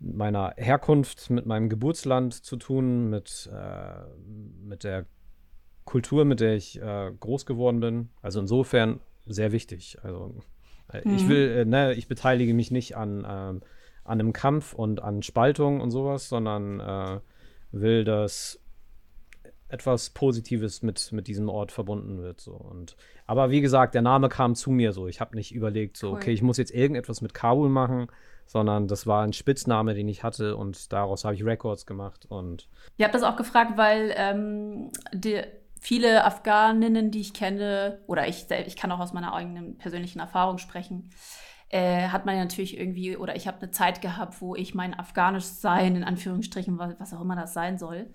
meiner 0.00 0.54
Herkunft, 0.56 1.30
mit 1.30 1.46
meinem 1.46 1.68
Geburtsland 1.68 2.34
zu 2.34 2.56
tun, 2.56 3.10
mit, 3.10 3.48
äh, 3.52 4.04
mit 4.62 4.84
der 4.84 5.06
Kultur, 5.84 6.24
mit 6.24 6.40
der 6.40 6.56
ich 6.56 6.80
äh, 6.80 7.12
groß 7.18 7.46
geworden 7.46 7.80
bin. 7.80 8.08
Also 8.22 8.40
insofern 8.40 9.00
sehr 9.26 9.52
wichtig. 9.52 9.98
Also 10.02 10.34
äh, 10.92 11.06
mhm. 11.06 11.14
ich 11.14 11.28
will, 11.28 11.50
äh, 11.50 11.64
ne, 11.64 11.94
ich 11.94 12.08
beteilige 12.08 12.54
mich 12.54 12.70
nicht 12.70 12.96
an, 12.96 13.26
ähm, 13.28 13.62
an 14.04 14.20
einem 14.20 14.32
Kampf 14.32 14.72
und 14.72 15.02
an 15.02 15.22
Spaltung 15.22 15.80
und 15.80 15.90
sowas, 15.90 16.28
sondern 16.28 16.80
äh, 16.80 17.20
will, 17.72 18.04
dass 18.04 18.60
etwas 19.68 20.10
Positives 20.10 20.82
mit, 20.82 21.12
mit 21.12 21.28
diesem 21.28 21.48
Ort 21.48 21.72
verbunden 21.72 22.20
wird. 22.20 22.40
So. 22.40 22.52
Und, 22.54 22.96
aber 23.26 23.50
wie 23.50 23.60
gesagt, 23.60 23.94
der 23.94 24.02
Name 24.02 24.28
kam 24.28 24.54
zu 24.54 24.70
mir 24.70 24.92
so. 24.92 25.06
Ich 25.06 25.20
habe 25.20 25.36
nicht 25.36 25.54
überlegt, 25.54 25.96
so, 25.96 26.10
cool. 26.10 26.16
okay, 26.16 26.32
ich 26.32 26.42
muss 26.42 26.56
jetzt 26.56 26.74
irgendetwas 26.74 27.20
mit 27.20 27.34
Kabul 27.34 27.68
machen, 27.68 28.08
sondern 28.50 28.88
das 28.88 29.06
war 29.06 29.22
ein 29.22 29.32
Spitzname, 29.32 29.94
den 29.94 30.08
ich 30.08 30.24
hatte 30.24 30.56
und 30.56 30.92
daraus 30.92 31.24
habe 31.24 31.36
ich 31.36 31.44
Records 31.44 31.86
gemacht. 31.86 32.26
Und 32.28 32.68
Ihr 32.96 33.04
habt 33.04 33.14
das 33.14 33.22
auch 33.22 33.36
gefragt, 33.36 33.74
weil 33.76 34.12
ähm, 34.16 34.90
die, 35.12 35.40
viele 35.78 36.24
Afghaninnen, 36.24 37.12
die 37.12 37.20
ich 37.20 37.32
kenne, 37.32 38.00
oder 38.08 38.26
ich 38.26 38.50
ich 38.50 38.74
kann 38.74 38.90
auch 38.90 38.98
aus 38.98 39.12
meiner 39.12 39.34
eigenen 39.34 39.78
persönlichen 39.78 40.18
Erfahrung 40.18 40.58
sprechen, 40.58 41.10
äh, 41.68 42.08
hat 42.08 42.26
man 42.26 42.34
ja 42.34 42.42
natürlich 42.42 42.76
irgendwie, 42.76 43.16
oder 43.16 43.36
ich 43.36 43.46
habe 43.46 43.58
eine 43.58 43.70
Zeit 43.70 44.02
gehabt, 44.02 44.40
wo 44.40 44.56
ich 44.56 44.74
mein 44.74 44.98
Afghanisch 44.98 45.44
Sein, 45.44 45.94
in 45.94 46.02
Anführungsstrichen, 46.02 46.76
was 46.76 47.14
auch 47.14 47.20
immer 47.20 47.36
das 47.36 47.54
sein 47.54 47.78
soll, 47.78 48.10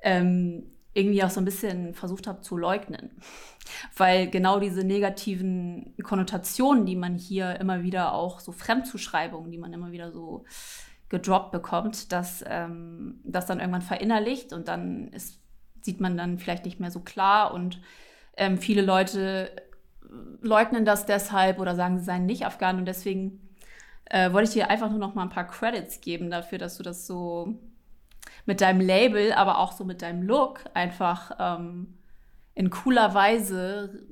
ähm, 0.00 0.76
irgendwie 0.94 1.24
auch 1.24 1.30
so 1.30 1.40
ein 1.40 1.44
bisschen 1.44 1.94
versucht 1.94 2.26
habe 2.26 2.40
zu 2.42 2.56
leugnen. 2.56 3.10
Weil 3.96 4.28
genau 4.28 4.60
diese 4.60 4.84
negativen 4.84 5.94
Konnotationen, 6.02 6.84
die 6.84 6.96
man 6.96 7.16
hier 7.16 7.58
immer 7.60 7.82
wieder 7.82 8.12
auch, 8.12 8.40
so 8.40 8.52
Fremdzuschreibungen, 8.52 9.50
die 9.50 9.58
man 9.58 9.72
immer 9.72 9.92
wieder 9.92 10.12
so 10.12 10.44
gedroppt 11.08 11.52
bekommt, 11.52 12.12
dass 12.12 12.44
ähm, 12.46 13.20
das 13.24 13.46
dann 13.46 13.60
irgendwann 13.60 13.82
verinnerlicht 13.82 14.52
und 14.52 14.68
dann 14.68 15.08
ist, 15.08 15.38
sieht 15.82 16.00
man 16.00 16.16
dann 16.16 16.38
vielleicht 16.38 16.64
nicht 16.64 16.80
mehr 16.80 16.90
so 16.90 17.00
klar 17.00 17.52
und 17.52 17.80
ähm, 18.36 18.58
viele 18.58 18.82
Leute 18.82 19.50
leugnen 20.40 20.84
das 20.84 21.06
deshalb 21.06 21.58
oder 21.58 21.74
sagen, 21.74 21.98
sie 21.98 22.04
seien 22.04 22.26
nicht 22.26 22.46
Afghanen 22.46 22.80
und 22.80 22.86
deswegen 22.86 23.40
äh, 24.06 24.32
wollte 24.32 24.48
ich 24.48 24.54
dir 24.54 24.70
einfach 24.70 24.90
nur 24.90 24.98
noch 24.98 25.14
mal 25.14 25.22
ein 25.22 25.30
paar 25.30 25.46
Credits 25.46 26.00
geben 26.00 26.30
dafür, 26.30 26.58
dass 26.58 26.76
du 26.76 26.82
das 26.82 27.06
so 27.06 27.54
mit 28.46 28.60
deinem 28.60 28.80
Label, 28.80 29.32
aber 29.32 29.58
auch 29.58 29.72
so 29.72 29.84
mit 29.84 30.02
deinem 30.02 30.22
Look 30.22 30.64
einfach 30.74 31.32
ähm, 31.38 31.94
in 32.54 32.70
cooler 32.70 33.14
Weise, 33.14 34.04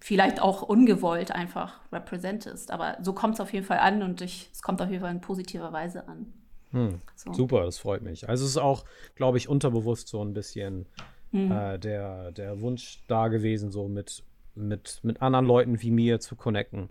vielleicht 0.00 0.40
auch 0.40 0.62
ungewollt 0.62 1.32
einfach 1.32 1.80
representest. 1.92 2.70
Aber 2.70 2.98
so 3.02 3.12
kommt 3.12 3.34
es 3.34 3.40
auf 3.40 3.52
jeden 3.52 3.66
Fall 3.66 3.78
an 3.78 4.02
und 4.02 4.20
ich, 4.20 4.50
es 4.52 4.62
kommt 4.62 4.80
auf 4.80 4.90
jeden 4.90 5.02
Fall 5.02 5.12
in 5.12 5.20
positiver 5.20 5.72
Weise 5.72 6.06
an. 6.08 6.32
Hm. 6.70 7.00
So. 7.14 7.32
Super, 7.32 7.64
das 7.64 7.78
freut 7.78 8.02
mich. 8.02 8.28
Also 8.28 8.44
es 8.44 8.50
ist 8.50 8.58
auch, 8.58 8.84
glaube 9.14 9.38
ich, 9.38 9.48
unterbewusst 9.48 10.08
so 10.08 10.22
ein 10.22 10.34
bisschen 10.34 10.86
mhm. 11.32 11.50
äh, 11.50 11.78
der, 11.78 12.32
der 12.32 12.60
Wunsch 12.60 13.00
da 13.08 13.28
gewesen, 13.28 13.70
so 13.70 13.88
mit 13.88 14.22
mit, 14.58 15.00
mit 15.02 15.22
anderen 15.22 15.46
Leuten 15.46 15.80
wie 15.80 15.90
mir 15.90 16.20
zu 16.20 16.36
connecten. 16.36 16.88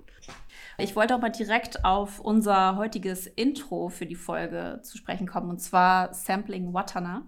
Ich 0.77 0.95
wollte 0.95 1.15
auch 1.15 1.21
mal 1.21 1.29
direkt 1.29 1.85
auf 1.85 2.19
unser 2.19 2.75
heutiges 2.75 3.27
Intro 3.27 3.89
für 3.89 4.05
die 4.05 4.15
Folge 4.15 4.79
zu 4.83 4.97
sprechen 4.97 5.27
kommen, 5.27 5.49
und 5.49 5.59
zwar 5.59 6.13
Sampling 6.13 6.73
Watana. 6.73 7.23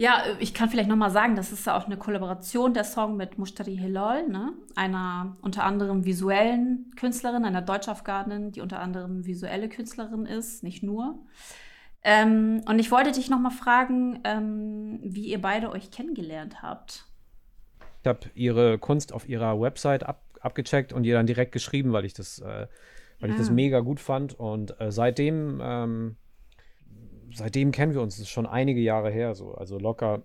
Ja, 0.00 0.22
ich 0.38 0.54
kann 0.54 0.70
vielleicht 0.70 0.88
noch 0.88 0.96
mal 0.96 1.10
sagen, 1.10 1.34
das 1.34 1.50
ist 1.50 1.66
ja 1.66 1.76
auch 1.76 1.86
eine 1.86 1.96
Kollaboration 1.96 2.72
der 2.72 2.84
Song 2.84 3.16
mit 3.16 3.36
Mushtari 3.36 3.76
Hilal, 3.76 4.28
ne? 4.28 4.52
einer 4.76 5.36
unter 5.42 5.64
anderem 5.64 6.04
visuellen 6.04 6.92
Künstlerin, 6.94 7.44
einer 7.44 7.62
Deutsch-Afghanin, 7.62 8.52
die 8.52 8.60
unter 8.60 8.78
anderem 8.78 9.26
visuelle 9.26 9.68
Künstlerin 9.68 10.24
ist, 10.24 10.62
nicht 10.62 10.84
nur. 10.84 11.18
Ähm, 12.04 12.62
und 12.66 12.78
ich 12.78 12.92
wollte 12.92 13.10
dich 13.10 13.28
noch 13.28 13.40
mal 13.40 13.50
fragen, 13.50 14.20
ähm, 14.22 15.00
wie 15.02 15.26
ihr 15.26 15.42
beide 15.42 15.70
euch 15.70 15.90
kennengelernt 15.90 16.62
habt. 16.62 17.04
Habe 18.08 18.20
ihre 18.34 18.78
Kunst 18.78 19.12
auf 19.12 19.28
ihrer 19.28 19.60
Website 19.60 20.04
ab 20.04 20.22
abgecheckt 20.40 20.92
und 20.92 21.04
ihr 21.04 21.14
dann 21.14 21.26
direkt 21.26 21.52
geschrieben, 21.52 21.92
weil 21.92 22.04
ich 22.04 22.14
das, 22.14 22.40
äh, 22.40 22.66
weil 23.20 23.30
ich 23.30 23.36
das 23.36 23.50
ah. 23.50 23.52
mega 23.52 23.80
gut 23.80 24.00
fand. 24.00 24.38
Und 24.38 24.80
äh, 24.80 24.90
seitdem, 24.90 25.60
ähm, 25.62 26.16
seitdem 27.34 27.72
kennen 27.72 27.94
wir 27.94 28.02
uns. 28.02 28.16
Das 28.16 28.22
ist 28.22 28.30
schon 28.30 28.46
einige 28.46 28.80
Jahre 28.80 29.10
her, 29.10 29.34
so. 29.34 29.54
Also 29.54 29.78
locker, 29.78 30.22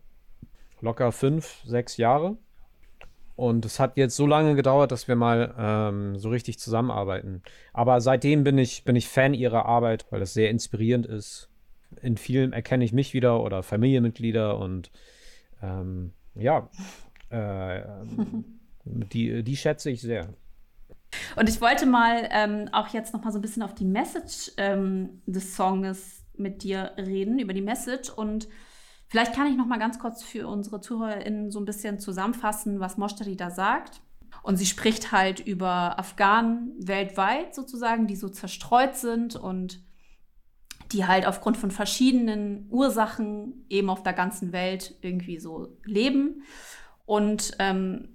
locker 0.81 1.11
fünf, 1.11 1.61
sechs 1.65 1.97
Jahre. 1.97 2.37
Und 3.35 3.65
es 3.65 3.79
hat 3.79 3.97
jetzt 3.97 4.15
so 4.15 4.27
lange 4.27 4.53
gedauert, 4.53 4.91
dass 4.91 5.07
wir 5.07 5.15
mal 5.15 5.55
ähm, 5.57 6.19
so 6.19 6.29
richtig 6.29 6.59
zusammenarbeiten. 6.59 7.41
Aber 7.73 7.99
seitdem 7.99 8.43
bin 8.43 8.59
ich, 8.59 8.83
bin 8.83 8.95
ich 8.95 9.07
Fan 9.07 9.33
ihrer 9.33 9.65
Arbeit, 9.65 10.05
weil 10.11 10.21
es 10.21 10.33
sehr 10.33 10.51
inspirierend 10.51 11.07
ist. 11.07 11.49
In 12.01 12.17
vielen 12.17 12.53
erkenne 12.53 12.83
ich 12.83 12.93
mich 12.93 13.13
wieder 13.15 13.41
oder 13.41 13.63
Familienmitglieder 13.63 14.59
und 14.59 14.91
ähm, 15.63 16.11
ja, 16.35 16.69
äh, 17.33 17.83
die, 18.85 19.43
die 19.43 19.57
schätze 19.57 19.89
ich 19.89 20.01
sehr. 20.01 20.33
Und 21.35 21.49
ich 21.49 21.61
wollte 21.61 21.85
mal 21.85 22.27
ähm, 22.31 22.69
auch 22.71 22.87
jetzt 22.89 23.13
noch 23.13 23.23
mal 23.23 23.31
so 23.31 23.39
ein 23.39 23.41
bisschen 23.41 23.63
auf 23.63 23.75
die 23.75 23.85
Message 23.85 24.51
ähm, 24.57 25.21
des 25.25 25.55
Songs 25.55 26.23
mit 26.35 26.63
dir 26.63 26.91
reden, 26.97 27.39
über 27.39 27.53
die 27.53 27.61
Message. 27.61 28.09
Und 28.09 28.47
vielleicht 29.07 29.33
kann 29.33 29.47
ich 29.47 29.55
noch 29.55 29.67
mal 29.67 29.79
ganz 29.79 29.99
kurz 29.99 30.23
für 30.23 30.47
unsere 30.47 30.81
ZuhörerInnen 30.81 31.51
so 31.51 31.59
ein 31.59 31.65
bisschen 31.65 31.99
zusammenfassen, 31.99 32.79
was 32.79 32.97
Moshtari 32.97 33.35
da 33.35 33.51
sagt. 33.51 34.01
Und 34.41 34.57
sie 34.57 34.65
spricht 34.65 35.11
halt 35.11 35.39
über 35.39 35.99
Afghanen 35.99 36.73
weltweit 36.79 37.53
sozusagen, 37.53 38.07
die 38.07 38.15
so 38.15 38.29
zerstreut 38.29 38.95
sind 38.95 39.35
und 39.35 39.79
die 40.91 41.05
halt 41.05 41.25
aufgrund 41.25 41.57
von 41.57 41.71
verschiedenen 41.71 42.67
Ursachen 42.69 43.65
eben 43.69 43.89
auf 43.89 44.03
der 44.03 44.13
ganzen 44.13 44.51
Welt 44.51 44.95
irgendwie 45.01 45.39
so 45.39 45.77
leben. 45.85 46.43
Und 47.05 47.51
ähm, 47.59 48.09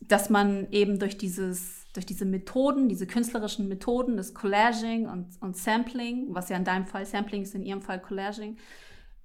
dass 0.00 0.30
man 0.30 0.70
eben 0.70 0.98
durch 0.98 1.18
dieses, 1.18 1.84
durch 1.92 2.06
diese 2.06 2.24
Methoden, 2.24 2.88
diese 2.88 3.06
künstlerischen 3.06 3.68
Methoden 3.68 4.16
des 4.16 4.34
Collaging 4.34 5.08
und, 5.08 5.40
und 5.40 5.56
Sampling, 5.56 6.26
was 6.28 6.48
ja 6.48 6.56
in 6.56 6.64
deinem 6.64 6.86
Fall 6.86 7.06
Sampling 7.06 7.42
ist, 7.42 7.54
in 7.54 7.62
ihrem 7.62 7.82
Fall 7.82 8.00
Collaging, 8.00 8.56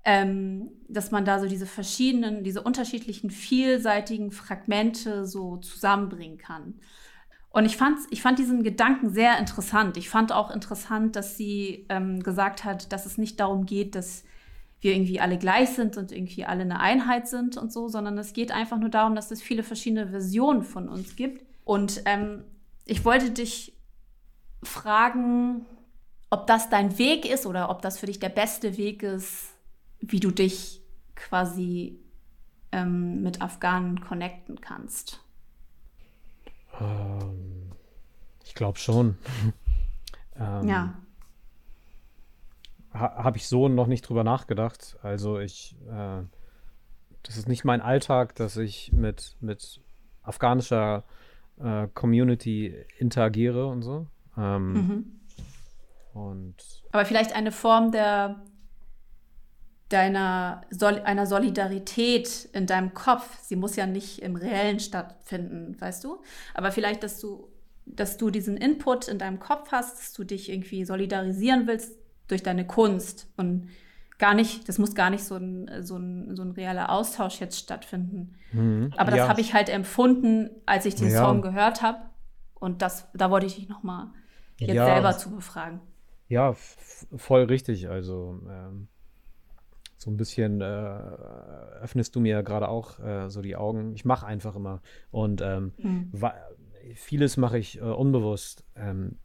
ähm, 0.03 0.71
dass 0.87 1.11
man 1.11 1.25
da 1.25 1.39
so 1.39 1.47
diese 1.47 1.65
verschiedenen, 1.65 2.43
diese 2.43 2.61
unterschiedlichen, 2.61 3.29
vielseitigen 3.29 4.31
Fragmente 4.31 5.25
so 5.25 5.57
zusammenbringen 5.57 6.37
kann. 6.37 6.79
Und 7.49 7.65
ich 7.65 7.75
fand, 7.75 7.99
ich 8.09 8.21
fand 8.21 8.39
diesen 8.39 8.63
Gedanken 8.63 9.09
sehr 9.09 9.37
interessant. 9.37 9.97
Ich 9.97 10.09
fand 10.09 10.31
auch 10.31 10.51
interessant, 10.51 11.17
dass 11.17 11.35
sie 11.35 11.85
ähm, 11.89 12.23
gesagt 12.23 12.63
hat, 12.63 12.93
dass 12.93 13.05
es 13.05 13.17
nicht 13.17 13.39
darum 13.41 13.65
geht, 13.65 13.93
dass 13.93 14.23
wir 14.81 14.93
irgendwie 14.93 15.19
alle 15.19 15.37
gleich 15.37 15.69
sind 15.69 15.95
und 15.95 16.11
irgendwie 16.11 16.43
alle 16.43 16.61
eine 16.61 16.79
Einheit 16.79 17.27
sind 17.27 17.55
und 17.55 17.71
so, 17.71 17.87
sondern 17.87 18.17
es 18.17 18.33
geht 18.33 18.51
einfach 18.51 18.79
nur 18.79 18.89
darum, 18.89 19.15
dass 19.15 19.29
es 19.29 19.41
viele 19.41 19.63
verschiedene 19.63 20.07
Versionen 20.07 20.63
von 20.63 20.89
uns 20.89 21.15
gibt. 21.15 21.45
Und 21.63 22.01
ähm, 22.05 22.43
ich 22.85 23.05
wollte 23.05 23.29
dich 23.29 23.73
fragen, 24.63 25.65
ob 26.31 26.47
das 26.47 26.69
dein 26.69 26.97
Weg 26.97 27.31
ist 27.31 27.45
oder 27.45 27.69
ob 27.69 27.83
das 27.83 27.99
für 27.99 28.07
dich 28.07 28.19
der 28.19 28.29
beste 28.29 28.77
Weg 28.77 29.03
ist, 29.03 29.53
wie 29.99 30.19
du 30.19 30.31
dich 30.31 30.81
quasi 31.15 31.99
ähm, 32.71 33.21
mit 33.21 33.41
Afghanen 33.41 34.01
connecten 34.01 34.61
kannst. 34.61 35.19
Ähm, 36.79 37.71
ich 38.43 38.55
glaube 38.55 38.79
schon. 38.79 39.17
ähm, 40.35 40.67
ja 40.67 40.95
ha, 42.93 43.23
habe 43.23 43.37
ich 43.37 43.47
so 43.47 43.67
noch 43.67 43.87
nicht 43.87 44.07
drüber 44.07 44.23
nachgedacht. 44.23 44.97
Also 45.01 45.39
ich, 45.39 45.75
äh, 45.89 46.23
das 47.23 47.37
ist 47.37 47.47
nicht 47.47 47.63
mein 47.63 47.81
Alltag, 47.81 48.35
dass 48.35 48.57
ich 48.57 48.91
mit, 48.93 49.35
mit 49.39 49.79
afghanischer 50.23 51.03
äh, 51.59 51.87
Community 51.93 52.75
interagiere 52.97 53.67
und 53.67 53.81
so. 53.81 54.07
Ähm, 54.37 54.73
mhm. 54.73 55.19
Und 56.13 56.55
Aber 56.91 57.05
vielleicht 57.05 57.35
eine 57.35 57.51
Form 57.51 57.91
der 57.91 58.41
deiner 59.91 60.61
Sol 60.69 60.99
einer 60.99 61.25
Solidarität 61.25 62.47
in 62.53 62.65
deinem 62.65 62.93
Kopf. 62.93 63.37
Sie 63.41 63.57
muss 63.57 63.75
ja 63.75 63.85
nicht 63.85 64.21
im 64.21 64.37
Reellen 64.37 64.79
stattfinden, 64.79 65.75
weißt 65.79 66.03
du? 66.05 66.21
Aber 66.53 66.71
vielleicht, 66.71 67.03
dass 67.03 67.19
du, 67.19 67.49
dass 67.85 68.15
du 68.15 68.29
diesen 68.29 68.55
Input 68.55 69.09
in 69.09 69.17
deinem 69.17 69.39
Kopf 69.39 69.71
hast, 69.71 69.99
dass 69.99 70.13
du 70.13 70.23
dich 70.23 70.49
irgendwie 70.49 70.85
solidarisieren 70.85 71.67
willst 71.67 72.00
durch 72.31 72.43
deine 72.43 72.65
Kunst 72.65 73.31
und 73.37 73.69
gar 74.17 74.33
nicht, 74.33 74.69
das 74.69 74.77
muss 74.77 74.95
gar 74.95 75.09
nicht 75.09 75.23
so 75.23 75.35
ein, 75.35 75.69
so 75.81 75.97
ein, 75.97 76.35
so 76.35 76.43
ein 76.43 76.51
realer 76.51 76.91
Austausch 76.91 77.41
jetzt 77.41 77.57
stattfinden. 77.57 78.35
Mhm. 78.51 78.93
Aber 78.95 79.11
das 79.11 79.19
ja. 79.19 79.27
habe 79.27 79.41
ich 79.41 79.53
halt 79.53 79.67
empfunden, 79.67 80.49
als 80.65 80.85
ich 80.85 80.95
den 80.95 81.09
ja. 81.09 81.25
Song 81.25 81.41
gehört 81.41 81.81
habe. 81.81 81.99
Und 82.53 82.83
das, 82.83 83.07
da 83.13 83.31
wollte 83.31 83.47
ich 83.47 83.55
dich 83.55 83.67
nochmal 83.67 84.07
jetzt 84.59 84.75
ja. 84.75 84.85
selber 84.85 85.17
zu 85.17 85.31
befragen. 85.31 85.81
Ja, 86.27 86.53
voll 87.17 87.43
richtig. 87.45 87.89
Also 87.89 88.39
ähm, 88.47 88.87
so 89.97 90.11
ein 90.11 90.17
bisschen 90.17 90.61
äh, 90.61 90.65
öffnest 91.81 92.15
du 92.15 92.19
mir 92.19 92.43
gerade 92.43 92.69
auch 92.69 92.99
äh, 92.99 93.29
so 93.29 93.41
die 93.41 93.55
Augen. 93.55 93.93
Ich 93.95 94.05
mache 94.05 94.27
einfach 94.27 94.55
immer. 94.55 94.81
Und 95.09 95.41
ähm, 95.41 95.73
mhm. 95.77 96.11
vieles 96.93 97.37
mache 97.37 97.57
ich 97.57 97.79
äh, 97.79 97.81
unbewusst. 97.81 98.63
Ähm, 98.75 99.17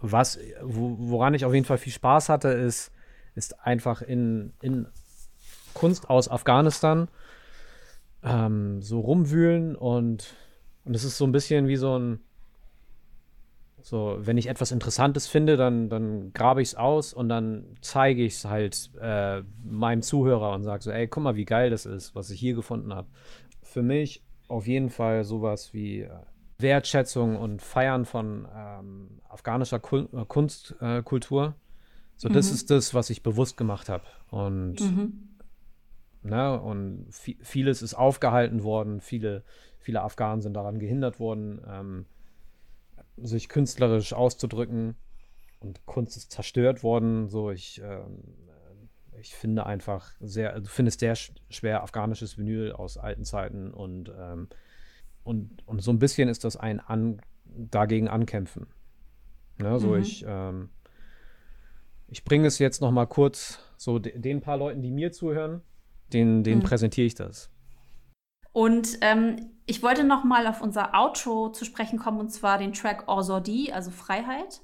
was, 0.00 0.38
wo, 0.62 0.96
woran 0.98 1.34
ich 1.34 1.44
auf 1.44 1.54
jeden 1.54 1.66
Fall 1.66 1.78
viel 1.78 1.92
Spaß 1.92 2.28
hatte, 2.28 2.48
ist, 2.48 2.92
ist 3.34 3.60
einfach 3.64 4.02
in, 4.02 4.52
in 4.60 4.86
Kunst 5.74 6.10
aus 6.10 6.28
Afghanistan 6.28 7.08
ähm, 8.22 8.82
so 8.82 9.00
rumwühlen 9.00 9.76
und, 9.76 10.34
und 10.84 10.94
es 10.94 11.04
ist 11.04 11.18
so 11.18 11.24
ein 11.24 11.32
bisschen 11.32 11.68
wie 11.68 11.76
so 11.76 11.98
ein, 11.98 12.20
so, 13.82 14.18
wenn 14.20 14.36
ich 14.36 14.48
etwas 14.48 14.72
Interessantes 14.72 15.26
finde, 15.26 15.56
dann, 15.56 15.88
dann 15.88 16.32
grabe 16.32 16.60
ich 16.60 16.68
es 16.68 16.74
aus 16.74 17.14
und 17.14 17.28
dann 17.28 17.76
zeige 17.80 18.24
ich 18.24 18.34
es 18.34 18.44
halt 18.44 18.90
äh, 19.00 19.42
meinem 19.64 20.02
Zuhörer 20.02 20.52
und 20.52 20.64
sage 20.64 20.82
so, 20.82 20.90
ey, 20.90 21.08
guck 21.08 21.22
mal, 21.22 21.36
wie 21.36 21.46
geil 21.46 21.70
das 21.70 21.86
ist, 21.86 22.14
was 22.14 22.30
ich 22.30 22.40
hier 22.40 22.54
gefunden 22.54 22.94
habe. 22.94 23.08
Für 23.62 23.82
mich 23.82 24.22
auf 24.48 24.66
jeden 24.66 24.90
Fall 24.90 25.24
sowas 25.24 25.72
wie 25.72 26.00
äh, 26.00 26.10
Wertschätzung 26.62 27.36
und 27.36 27.62
Feiern 27.62 28.04
von 28.04 28.46
ähm, 28.54 29.20
afghanischer 29.28 29.78
Kul 29.78 30.08
äh, 30.12 30.24
Kunstkultur. 30.24 31.46
Äh, 31.46 31.52
so, 32.16 32.28
das 32.28 32.48
mhm. 32.48 32.54
ist 32.54 32.70
das, 32.70 32.94
was 32.94 33.10
ich 33.10 33.22
bewusst 33.22 33.56
gemacht 33.56 33.88
habe. 33.88 34.04
Und, 34.30 34.80
mhm. 34.80 35.28
ne, 36.22 36.60
und 36.60 37.06
vieles 37.10 37.82
ist 37.82 37.94
aufgehalten 37.94 38.62
worden, 38.62 39.00
viele, 39.00 39.42
viele 39.78 40.02
Afghanen 40.02 40.42
sind 40.42 40.54
daran 40.54 40.78
gehindert 40.78 41.18
worden, 41.18 41.60
ähm, 41.66 42.06
sich 43.16 43.48
künstlerisch 43.48 44.12
auszudrücken. 44.12 44.96
Und 45.60 45.84
Kunst 45.86 46.16
ist 46.16 46.32
zerstört 46.32 46.82
worden. 46.82 47.28
So, 47.28 47.50
ich, 47.50 47.80
ähm, 47.82 48.22
ich 49.20 49.34
finde 49.34 49.66
einfach 49.66 50.12
sehr, 50.20 50.60
du 50.60 50.68
findest 50.68 51.00
sehr 51.00 51.14
schwer 51.16 51.82
afghanisches 51.82 52.38
Vinyl 52.38 52.72
aus 52.72 52.96
alten 52.96 53.24
Zeiten 53.24 53.70
und 53.72 54.12
ähm, 54.18 54.48
und, 55.22 55.66
und 55.66 55.82
so 55.82 55.90
ein 55.90 55.98
bisschen 55.98 56.28
ist 56.28 56.44
das 56.44 56.56
ein 56.56 56.80
an, 56.80 57.20
dagegen 57.44 58.08
ankämpfen. 58.08 58.66
Ja, 59.60 59.78
so 59.78 59.88
mhm. 59.88 60.00
ich, 60.00 60.24
ähm, 60.26 60.70
ich 62.08 62.24
bringe 62.24 62.46
es 62.46 62.58
jetzt 62.58 62.80
noch 62.80 62.90
mal 62.90 63.06
kurz 63.06 63.58
so 63.76 63.98
den 63.98 64.40
paar 64.40 64.56
Leuten, 64.56 64.82
die 64.82 64.90
mir 64.90 65.12
zuhören, 65.12 65.62
denen, 66.12 66.42
denen 66.42 66.60
mhm. 66.60 66.64
präsentiere 66.64 67.06
ich 67.06 67.14
das. 67.14 67.50
Und 68.52 68.98
ähm, 69.00 69.50
ich 69.66 69.82
wollte 69.82 70.04
noch 70.04 70.24
mal 70.24 70.46
auf 70.46 70.60
unser 70.60 70.94
Outro 70.94 71.50
zu 71.50 71.64
sprechen 71.64 71.98
kommen, 71.98 72.18
und 72.18 72.30
zwar 72.30 72.58
den 72.58 72.72
Track 72.72 73.04
Orsodi, 73.06 73.70
also 73.72 73.90
Freiheit. 73.90 74.60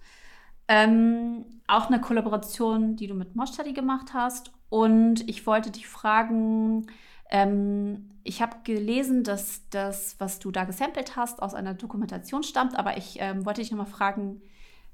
Ähm, 0.68 1.44
auch 1.68 1.86
eine 1.86 2.00
Kollaboration, 2.00 2.96
die 2.96 3.06
du 3.06 3.14
mit 3.14 3.36
Moshtadi 3.36 3.72
gemacht 3.72 4.12
hast. 4.12 4.50
Und 4.68 5.28
ich 5.28 5.46
wollte 5.46 5.70
dich 5.70 5.86
fragen, 5.86 6.88
ähm, 7.30 8.10
ich 8.26 8.42
habe 8.42 8.56
gelesen, 8.64 9.22
dass 9.24 9.68
das, 9.70 10.16
was 10.18 10.38
du 10.38 10.50
da 10.50 10.64
gesampelt 10.64 11.16
hast, 11.16 11.42
aus 11.42 11.54
einer 11.54 11.74
Dokumentation 11.74 12.42
stammt, 12.42 12.78
aber 12.78 12.96
ich 12.96 13.16
ähm, 13.20 13.46
wollte 13.46 13.60
dich 13.60 13.70
nochmal 13.70 13.86
fragen, 13.86 14.42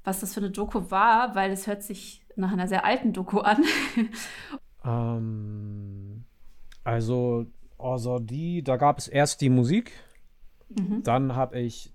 was 0.03 0.19
das 0.19 0.33
für 0.33 0.39
eine 0.39 0.51
Doku 0.51 0.91
war, 0.91 1.35
weil 1.35 1.51
es 1.51 1.67
hört 1.67 1.83
sich 1.83 2.21
nach 2.35 2.51
einer 2.51 2.67
sehr 2.67 2.85
alten 2.85 3.13
Doku 3.13 3.39
an. 3.39 3.63
ähm, 4.85 6.23
also, 6.83 7.45
Ozodi, 7.77 8.63
da 8.63 8.77
gab 8.77 8.99
es 8.99 9.07
erst 9.07 9.41
die 9.41 9.49
Musik 9.49 9.91
Mhm. 10.77 11.03
Dann 11.03 11.35
habe 11.35 11.59
ich 11.59 11.91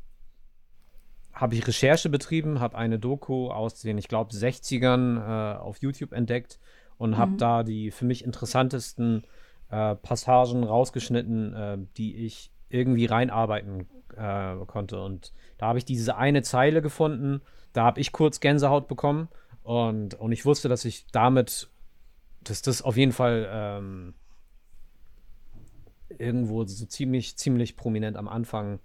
habe 1.33 1.55
ich 1.55 1.67
Recherche 1.69 2.09
betrieben, 2.09 2.59
habe 2.59 2.77
eine 2.77 2.99
Doku 2.99 3.49
aus 3.49 3.81
den, 3.81 3.97
ich 3.97 4.09
glaube, 4.09 4.33
60ern 4.33 5.19
äh, 5.19 5.59
auf 5.59 5.79
YouTube 5.79 6.13
entdeckt 6.13 6.59
und 6.97 7.17
habe 7.17 7.33
mhm. 7.33 7.39
da 7.39 7.63
die 7.63 7.93
für 7.93 8.07
mich 8.07 8.25
interessantesten 8.25 9.23
äh, 9.71 9.95
Passagen 9.97 10.65
rausgeschnitten, 10.65 11.55
äh, 11.55 11.79
die 11.97 12.27
ich 12.27 12.51
irgendwie 12.69 13.07
reinarbeiten 13.07 13.87
äh, 14.17 14.57
konnte. 14.67 15.03
Und 15.03 15.33
da 15.59 15.67
habe 15.67 15.79
ich 15.79 15.85
diese 15.85 16.17
eine 16.17 16.43
Zeile 16.43 16.83
gefunden, 16.83 17.41
da 17.73 17.85
habe 17.85 18.01
ich 18.01 18.13
kurz 18.13 18.41
Gänsehaut 18.41 18.89
bekommen 18.89 19.29
und, 19.63 20.15
und 20.15 20.33
ich 20.33 20.45
wusste, 20.45 20.69
dass 20.69 20.85
ich 20.85 21.07
damit, 21.13 21.69
dass 22.43 22.63
das 22.63 22.83
auf 22.83 22.97
jeden 22.97 23.13
Fall 23.13 23.49
ähm, 23.51 24.15
irgendwo 26.09 26.65
so 26.65 26.87
ziemlich, 26.87 27.37
ziemlich 27.37 27.77
prominent 27.77 28.17
am 28.17 28.29
Anfang 28.29 28.81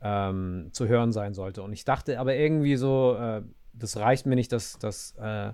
ähm, 0.00 0.68
zu 0.72 0.86
hören 0.86 1.12
sein 1.12 1.34
sollte. 1.34 1.62
Und 1.62 1.72
ich 1.72 1.84
dachte 1.84 2.20
aber 2.20 2.36
irgendwie 2.36 2.76
so, 2.76 3.16
äh, 3.16 3.42
das 3.72 3.96
reicht 3.96 4.26
mir 4.26 4.36
nicht, 4.36 4.52
dass, 4.52 4.78
dass, 4.78 5.16
äh, 5.18 5.52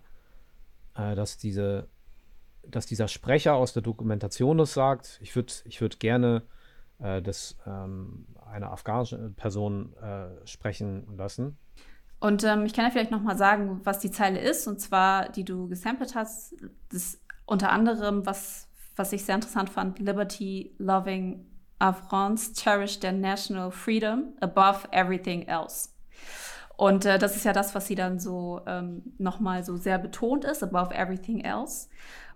dass, 0.95 1.39
diese, 1.39 1.89
dass 2.71 2.87
dieser 2.87 3.09
Sprecher 3.09 3.55
aus 3.55 3.73
der 3.73 3.83
Dokumentation 3.83 4.59
das 4.59 4.75
sagt. 4.75 5.19
Ich 5.23 5.35
würde 5.37 5.53
ich 5.65 5.81
würd 5.81 6.01
gerne 6.01 6.43
äh, 7.01 7.23
das 7.23 7.57
ähm, 7.67 8.27
eine 8.51 8.71
afghanische 8.71 9.31
Person 9.37 9.95
äh, 9.97 10.47
sprechen 10.47 11.17
lassen. 11.17 11.59
Und 12.21 12.43
ähm, 12.45 12.65
ich 12.65 12.73
kann 12.73 12.85
ja 12.85 12.91
vielleicht 12.91 13.11
noch 13.11 13.23
mal 13.23 13.37
sagen, 13.37 13.81
was 13.85 13.99
die 13.99 14.11
Zeile 14.11 14.39
ist, 14.39 14.67
und 14.67 14.81
zwar, 14.81 15.29
die 15.29 15.45
du 15.45 15.69
gesampelt 15.69 16.15
hast. 16.15 16.55
Das 16.91 17.21
unter 17.47 17.71
anderem, 17.71 18.25
was, 18.25 18.69
was 18.97 19.12
ich 19.12 19.25
sehr 19.25 19.35
interessant 19.35 19.69
fand, 19.69 19.99
Liberty 19.99 20.75
Loving 20.79 21.45
Afghans 21.79 22.53
cherish 22.55 22.99
their 23.01 23.12
national 23.12 23.71
freedom 23.71 24.35
above 24.41 24.89
everything 24.93 25.47
else. 25.47 25.91
Und 26.77 27.05
äh, 27.05 27.19
das 27.19 27.37
ist 27.37 27.45
ja 27.45 27.53
das, 27.53 27.75
was 27.75 27.87
sie 27.87 27.95
dann 27.95 28.19
so 28.19 28.62
ähm, 28.67 29.03
nochmal 29.19 29.65
so 29.65 29.77
sehr 29.77 29.99
betont 29.99 30.45
ist, 30.45 30.62
above 30.62 30.95
everything 30.95 31.41
else. 31.41 31.89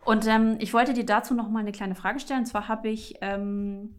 Und 0.08 0.26
ähm, 0.26 0.56
ich 0.58 0.72
wollte 0.72 0.94
dir 0.94 1.04
dazu 1.04 1.34
nochmal 1.34 1.60
eine 1.60 1.72
kleine 1.72 1.94
Frage 1.94 2.18
stellen. 2.18 2.40
Und 2.40 2.46
zwar 2.46 2.66
habe 2.66 2.88
ich, 2.88 3.16
ähm, 3.20 3.94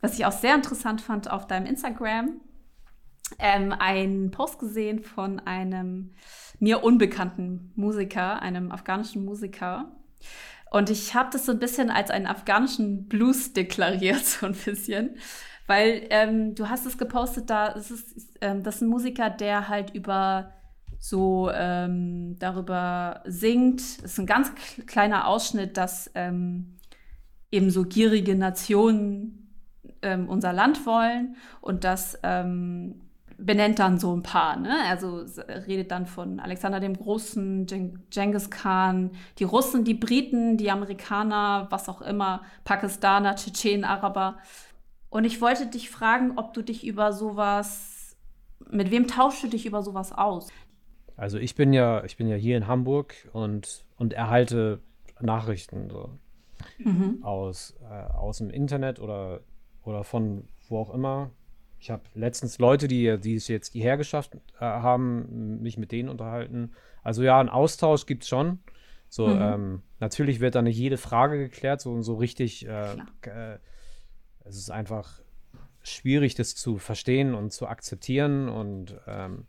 was 0.00 0.18
ich 0.18 0.26
auch 0.26 0.32
sehr 0.32 0.56
interessant 0.56 1.00
fand, 1.00 1.30
auf 1.30 1.46
deinem 1.46 1.66
Instagram 1.66 2.40
ähm, 3.38 3.72
einen 3.78 4.32
Post 4.32 4.58
gesehen 4.58 5.04
von 5.04 5.38
einem 5.38 6.16
mir 6.58 6.82
unbekannten 6.82 7.70
Musiker, 7.76 8.42
einem 8.42 8.72
afghanischen 8.72 9.24
Musiker. 9.24 9.92
Und 10.72 10.90
ich 10.90 11.14
habe 11.14 11.30
das 11.30 11.46
so 11.46 11.52
ein 11.52 11.60
bisschen 11.60 11.90
als 11.90 12.10
einen 12.10 12.26
afghanischen 12.26 13.06
Blues 13.06 13.52
deklariert, 13.52 14.26
so 14.26 14.46
ein 14.46 14.54
bisschen. 14.54 15.16
Weil 15.68 16.08
ähm, 16.10 16.56
du 16.56 16.70
hast 16.70 16.86
es 16.86 16.98
gepostet, 16.98 17.50
da 17.50 17.68
ist 17.68 17.92
ähm, 18.40 18.64
das 18.64 18.76
ist 18.76 18.80
ein 18.80 18.88
Musiker, 18.88 19.30
der 19.30 19.68
halt 19.68 19.94
über 19.94 20.54
so 21.02 21.50
ähm, 21.52 22.38
darüber 22.38 23.22
singt. 23.24 23.80
Das 23.80 24.12
ist 24.12 24.20
ein 24.20 24.26
ganz 24.26 24.52
kleiner 24.86 25.26
Ausschnitt, 25.26 25.76
dass 25.76 26.08
ähm, 26.14 26.76
eben 27.50 27.70
so 27.70 27.82
gierige 27.82 28.36
Nationen 28.36 29.52
ähm, 30.00 30.28
unser 30.28 30.52
Land 30.52 30.86
wollen 30.86 31.34
und 31.60 31.82
dass 31.82 32.20
ähm, 32.22 33.00
benennt 33.36 33.80
dann 33.80 33.98
so 33.98 34.14
ein 34.14 34.22
paar, 34.22 34.56
ne? 34.56 34.76
Also 34.88 35.24
redet 35.66 35.90
dann 35.90 36.06
von 36.06 36.38
Alexander 36.38 36.78
dem 36.78 36.96
Großen, 36.96 37.66
Genghis 38.10 38.50
Khan, 38.50 39.10
die 39.40 39.44
Russen, 39.44 39.82
die 39.82 39.94
Briten, 39.94 40.56
die 40.56 40.70
Amerikaner, 40.70 41.66
was 41.70 41.88
auch 41.88 42.02
immer, 42.02 42.42
Pakistaner, 42.62 43.34
Tschetschenen, 43.34 43.84
Araber. 43.84 44.38
Und 45.10 45.24
ich 45.24 45.40
wollte 45.40 45.66
dich 45.66 45.90
fragen, 45.90 46.34
ob 46.36 46.54
du 46.54 46.62
dich 46.62 46.86
über 46.86 47.12
sowas, 47.12 48.16
mit 48.70 48.92
wem 48.92 49.08
tauschst 49.08 49.42
du 49.42 49.48
dich 49.48 49.66
über 49.66 49.82
sowas 49.82 50.12
aus? 50.12 50.46
Also 51.16 51.38
ich 51.38 51.54
bin 51.54 51.72
ja, 51.72 52.04
ich 52.04 52.16
bin 52.16 52.28
ja 52.28 52.36
hier 52.36 52.56
in 52.56 52.66
Hamburg 52.66 53.14
und, 53.32 53.84
und 53.96 54.12
erhalte 54.12 54.80
Nachrichten 55.20 55.90
so 55.90 56.10
mhm. 56.78 57.18
aus, 57.22 57.74
äh, 57.82 58.12
aus 58.12 58.38
dem 58.38 58.50
Internet 58.50 58.98
oder, 58.98 59.40
oder 59.82 60.04
von 60.04 60.48
wo 60.68 60.78
auch 60.78 60.92
immer. 60.92 61.30
Ich 61.78 61.90
habe 61.90 62.02
letztens 62.14 62.58
Leute, 62.58 62.86
die, 62.86 63.18
die 63.18 63.34
es 63.34 63.48
jetzt 63.48 63.72
hierher 63.72 63.96
geschafft 63.96 64.36
äh, 64.36 64.60
haben, 64.60 65.60
mich 65.60 65.78
mit 65.78 65.90
denen 65.90 66.08
unterhalten. 66.08 66.72
Also 67.02 67.22
ja, 67.22 67.40
ein 67.40 67.48
Austausch 67.48 68.06
gibt 68.06 68.22
es 68.22 68.28
schon. 68.28 68.60
So, 69.08 69.26
mhm. 69.26 69.42
ähm, 69.42 69.82
natürlich 69.98 70.40
wird 70.40 70.54
da 70.54 70.62
nicht 70.62 70.78
jede 70.78 70.96
Frage 70.96 71.38
geklärt, 71.38 71.80
so, 71.80 72.00
so 72.00 72.14
richtig. 72.14 72.66
Äh, 72.66 72.94
äh, 73.22 73.58
es 74.44 74.56
ist 74.56 74.70
einfach 74.70 75.20
schwierig, 75.82 76.34
das 76.34 76.54
zu 76.54 76.78
verstehen 76.78 77.34
und 77.34 77.52
zu 77.52 77.66
akzeptieren. 77.66 78.48
Und 78.48 78.96
ähm, 79.06 79.46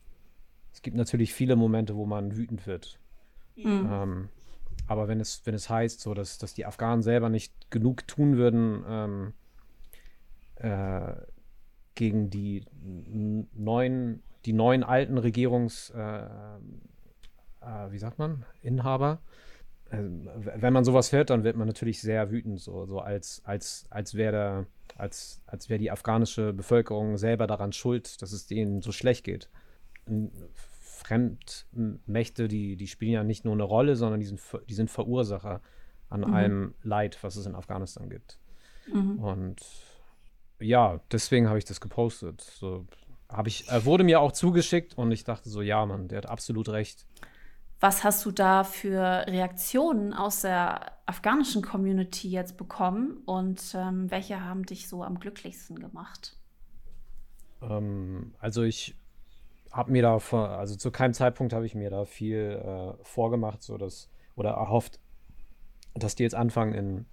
gibt 0.83 0.97
natürlich 0.97 1.33
viele 1.33 1.55
Momente, 1.55 1.95
wo 1.95 2.05
man 2.05 2.37
wütend 2.37 2.67
wird. 2.67 2.99
Mhm. 3.55 3.89
Ähm, 3.91 4.29
aber 4.87 5.07
wenn 5.07 5.19
es, 5.19 5.41
wenn 5.45 5.55
es 5.55 5.69
heißt, 5.69 6.01
so 6.01 6.13
dass, 6.13 6.37
dass 6.37 6.53
die 6.53 6.65
Afghanen 6.65 7.01
selber 7.01 7.29
nicht 7.29 7.71
genug 7.71 8.07
tun 8.07 8.37
würden, 8.37 8.83
ähm, 8.87 9.33
äh, 10.55 11.15
gegen 11.95 12.29
die 12.29 12.65
neuen, 13.53 14.23
die 14.45 14.53
neuen 14.53 14.83
alten 14.83 15.17
Regierungs, 15.17 15.91
äh, 15.91 16.25
äh, 16.25 17.91
wie 17.91 17.97
sagt 17.97 18.19
man, 18.19 18.45
Inhaber. 18.61 19.21
Äh, 19.89 19.99
wenn 19.99 20.73
man 20.73 20.83
sowas 20.83 21.11
hört, 21.11 21.29
dann 21.29 21.43
wird 21.43 21.55
man 21.55 21.67
natürlich 21.67 22.01
sehr 22.01 22.31
wütend, 22.31 22.59
so, 22.59 22.85
so 22.85 22.99
als, 22.99 23.41
als, 23.45 23.85
als 23.89 24.15
wäre 24.15 24.67
als, 24.97 25.41
als 25.45 25.69
wäre 25.69 25.79
die 25.79 25.91
afghanische 25.91 26.53
Bevölkerung 26.53 27.17
selber 27.17 27.47
daran 27.47 27.73
schuld, 27.73 28.21
dass 28.21 28.31
es 28.31 28.47
denen 28.47 28.81
so 28.81 28.91
schlecht 28.91 29.23
geht. 29.23 29.49
Fremdmächte, 31.05 32.47
die, 32.47 32.75
die 32.75 32.87
spielen 32.87 33.11
ja 33.11 33.23
nicht 33.23 33.45
nur 33.45 33.53
eine 33.53 33.63
Rolle, 33.63 33.95
sondern 33.95 34.19
die 34.19 34.25
sind, 34.25 34.41
die 34.69 34.73
sind 34.73 34.89
Verursacher 34.89 35.61
an 36.09 36.21
mhm. 36.21 36.33
allem 36.33 36.73
Leid, 36.83 37.17
was 37.21 37.35
es 37.35 37.45
in 37.45 37.55
Afghanistan 37.55 38.09
gibt. 38.09 38.39
Mhm. 38.91 39.19
Und 39.19 39.61
ja, 40.59 40.99
deswegen 41.11 41.47
habe 41.47 41.57
ich 41.57 41.65
das 41.65 41.81
gepostet. 41.81 42.41
So 42.41 42.85
habe 43.29 43.49
ich, 43.49 43.67
er 43.67 43.85
wurde 43.85 44.03
mir 44.03 44.21
auch 44.21 44.31
zugeschickt 44.31 44.97
und 44.97 45.11
ich 45.11 45.23
dachte 45.23 45.49
so, 45.49 45.61
ja, 45.61 45.85
Mann, 45.85 46.07
der 46.07 46.19
hat 46.19 46.25
absolut 46.27 46.69
recht. 46.69 47.05
Was 47.79 48.03
hast 48.03 48.25
du 48.25 48.31
da 48.31 48.63
für 48.63 49.25
Reaktionen 49.27 50.13
aus 50.13 50.41
der 50.41 50.93
afghanischen 51.05 51.61
Community 51.61 52.29
jetzt 52.29 52.55
bekommen 52.55 53.17
und 53.25 53.75
ähm, 53.75 54.09
welche 54.09 54.41
haben 54.41 54.65
dich 54.65 54.87
so 54.87 55.03
am 55.03 55.19
glücklichsten 55.19 55.77
gemacht? 55.77 56.37
Ähm, 57.61 58.35
also 58.39 58.63
ich 58.63 58.95
habe 59.73 59.91
mir 59.91 60.01
da, 60.01 60.19
vor, 60.19 60.49
also 60.49 60.75
zu 60.77 60.91
keinem 60.91 61.13
Zeitpunkt 61.13 61.51
habe 61.51 61.65
ich 61.65 61.75
mir 61.75 61.89
da 61.89 62.05
viel 62.05 62.61
äh, 62.63 63.03
vorgemacht, 63.03 63.61
so 63.61 63.77
dass 63.77 64.09
oder 64.35 64.51
erhofft, 64.51 64.99
dass 65.93 66.15
die 66.15 66.23
jetzt 66.23 66.35
anfangen 66.35 66.73
in 66.73 67.05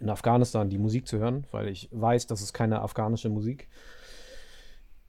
in 0.00 0.10
Afghanistan 0.10 0.68
die 0.68 0.78
Musik 0.78 1.06
zu 1.06 1.18
hören, 1.18 1.46
weil 1.50 1.68
ich 1.68 1.88
weiß, 1.92 2.26
das 2.26 2.42
ist 2.42 2.52
keine 2.52 2.82
afghanische 2.82 3.28
Musik, 3.28 3.68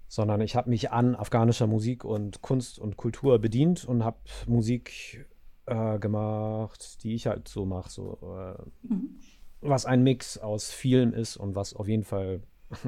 sondern 0.08 0.42
ich 0.42 0.56
habe 0.56 0.70
mich 0.70 0.92
an 0.92 1.16
afghanischer 1.16 1.68
Musik 1.68 2.04
und 2.04 2.42
Kunst 2.42 2.80
und 2.80 2.98
Kultur 2.98 3.40
bedient 3.40 3.86
und 3.86 4.04
habe 4.04 4.18
Musik 4.48 5.28
äh, 5.66 6.00
gemacht, 6.00 7.04
die 7.04 7.14
ich 7.14 7.28
halt 7.28 7.48
so 7.48 7.66
mache, 7.66 7.90
so 7.90 8.18
äh, 8.24 8.88
mhm. 8.88 9.20
was 9.62 9.86
ein 9.86 10.04
Mix 10.04 10.38
aus 10.38 10.72
vielem 10.72 11.14
ist 11.14 11.38
und 11.38 11.56
was 11.56 11.76
auf 11.76 11.88
jeden 11.88 12.04
Fall 12.04 12.42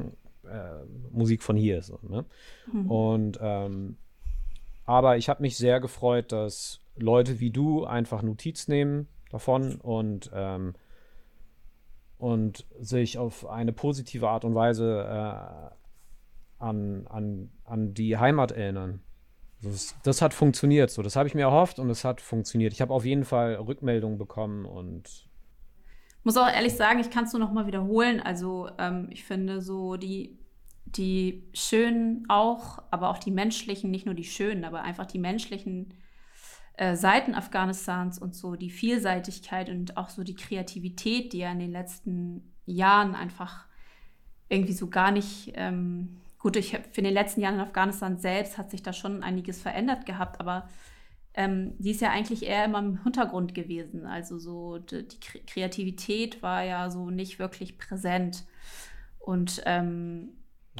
äh, 0.50 0.86
Musik 1.12 1.44
von 1.44 1.56
hier 1.56 1.80
ist. 1.80 1.88
So, 1.88 2.00
ne? 2.08 2.26
mhm. 2.72 2.92
Und 2.92 3.39
ähm, 3.42 3.98
aber 4.86 5.18
ich 5.18 5.30
habe 5.30 5.42
mich 5.42 5.58
sehr 5.58 5.80
gefreut, 5.80 6.32
dass 6.32 6.80
Leute 6.98 7.39
wie 7.39 7.52
du 7.52 7.86
einfach 7.86 8.22
Notiz 8.22 8.68
nehmen 8.68 9.08
davon 9.30 9.76
und 9.76 10.32
ähm, 10.34 10.74
und 12.18 12.68
sich 12.80 13.18
auf 13.18 13.48
eine 13.48 13.74
positive 13.74 14.30
Art 14.30 14.46
und 14.46 14.54
Weise 14.54 15.06
äh, 15.10 16.64
an, 16.64 17.08
an, 17.08 17.50
an 17.66 17.94
die 17.96 18.16
Heimat 18.18 18.52
erinnern. 18.52 19.02
Das, 19.64 19.96
das 20.04 20.22
hat 20.22 20.34
funktioniert 20.34 20.92
so. 20.92 21.02
Das 21.02 21.16
habe 21.16 21.28
ich 21.28 21.34
mir 21.34 21.42
erhofft 21.42 21.80
und 21.80 21.89
es 21.89 22.04
hat 22.04 22.22
funktioniert. 22.22 22.74
Ich 22.74 22.82
habe 22.82 22.94
auf 22.94 23.06
jeden 23.06 23.26
Fall 23.26 23.56
Rückmeldungen 23.56 24.20
bekommen 24.20 24.66
und 24.66 25.31
muss 26.24 26.38
auch 26.38 26.47
ehrlich 26.47 26.74
sagen, 26.74 26.99
ich 26.99 27.09
kann 27.09 27.26
es 27.26 27.34
nur 27.34 27.39
noch 27.39 27.51
mal 27.51 27.67
wiederholen. 27.67 28.19
Also 28.19 28.69
ähm, 28.78 29.07
ich 29.09 29.24
finde 29.24 29.61
so 29.61 29.95
die 29.97 30.38
die 30.86 31.49
schönen 31.53 32.26
auch, 32.28 32.84
aber 32.91 33.09
auch 33.09 33.17
die 33.17 33.32
menschlichen, 33.32 33.91
nicht 33.91 34.05
nur 34.05 34.15
die 34.15 34.26
schönen, 34.26 34.65
aber 34.65 34.82
einfach 34.82 35.05
die 35.05 35.19
menschlichen 35.19 35.93
äh, 36.74 36.95
Seiten 36.95 37.34
Afghanistans 37.34 38.19
und 38.19 38.36
so 38.36 38.55
die 38.55 38.69
Vielseitigkeit 38.69 39.69
und 39.69 39.97
auch 39.97 40.09
so 40.09 40.24
die 40.24 40.36
Kreativität, 40.36 41.34
die 41.34 41.39
ja 41.39 41.51
in 41.51 41.59
den 41.59 41.72
letzten 41.72 42.53
Jahren 42.65 43.15
einfach 43.15 43.65
irgendwie 44.49 44.74
so 44.74 44.89
gar 44.89 45.11
nicht 45.11 45.53
ähm, 45.55 46.17
gut, 46.39 46.55
ich 46.57 46.72
für 46.72 46.99
in 46.99 47.05
den 47.05 47.13
letzten 47.13 47.41
Jahren 47.41 47.55
in 47.55 47.61
Afghanistan 47.61 48.17
selbst 48.17 48.57
hat 48.57 48.72
sich 48.72 48.84
da 48.84 48.93
schon 48.93 49.24
einiges 49.24 49.61
verändert 49.61 50.05
gehabt, 50.05 50.39
aber 50.39 50.67
ähm, 51.34 51.74
die 51.78 51.92
ist 51.92 52.02
ja 52.02 52.10
eigentlich 52.10 52.46
eher 52.46 52.66
immer 52.66 52.80
im 52.80 53.04
Hintergrund 53.04 53.54
gewesen. 53.54 54.06
Also 54.06 54.38
so 54.38 54.80
die, 54.80 55.08
die 55.08 55.20
Kreativität 55.46 56.42
war 56.42 56.64
ja 56.64 56.90
so 56.90 57.10
nicht 57.10 57.40
wirklich 57.40 57.78
präsent. 57.78 58.46
Und 59.20 59.62
ähm, 59.66 60.30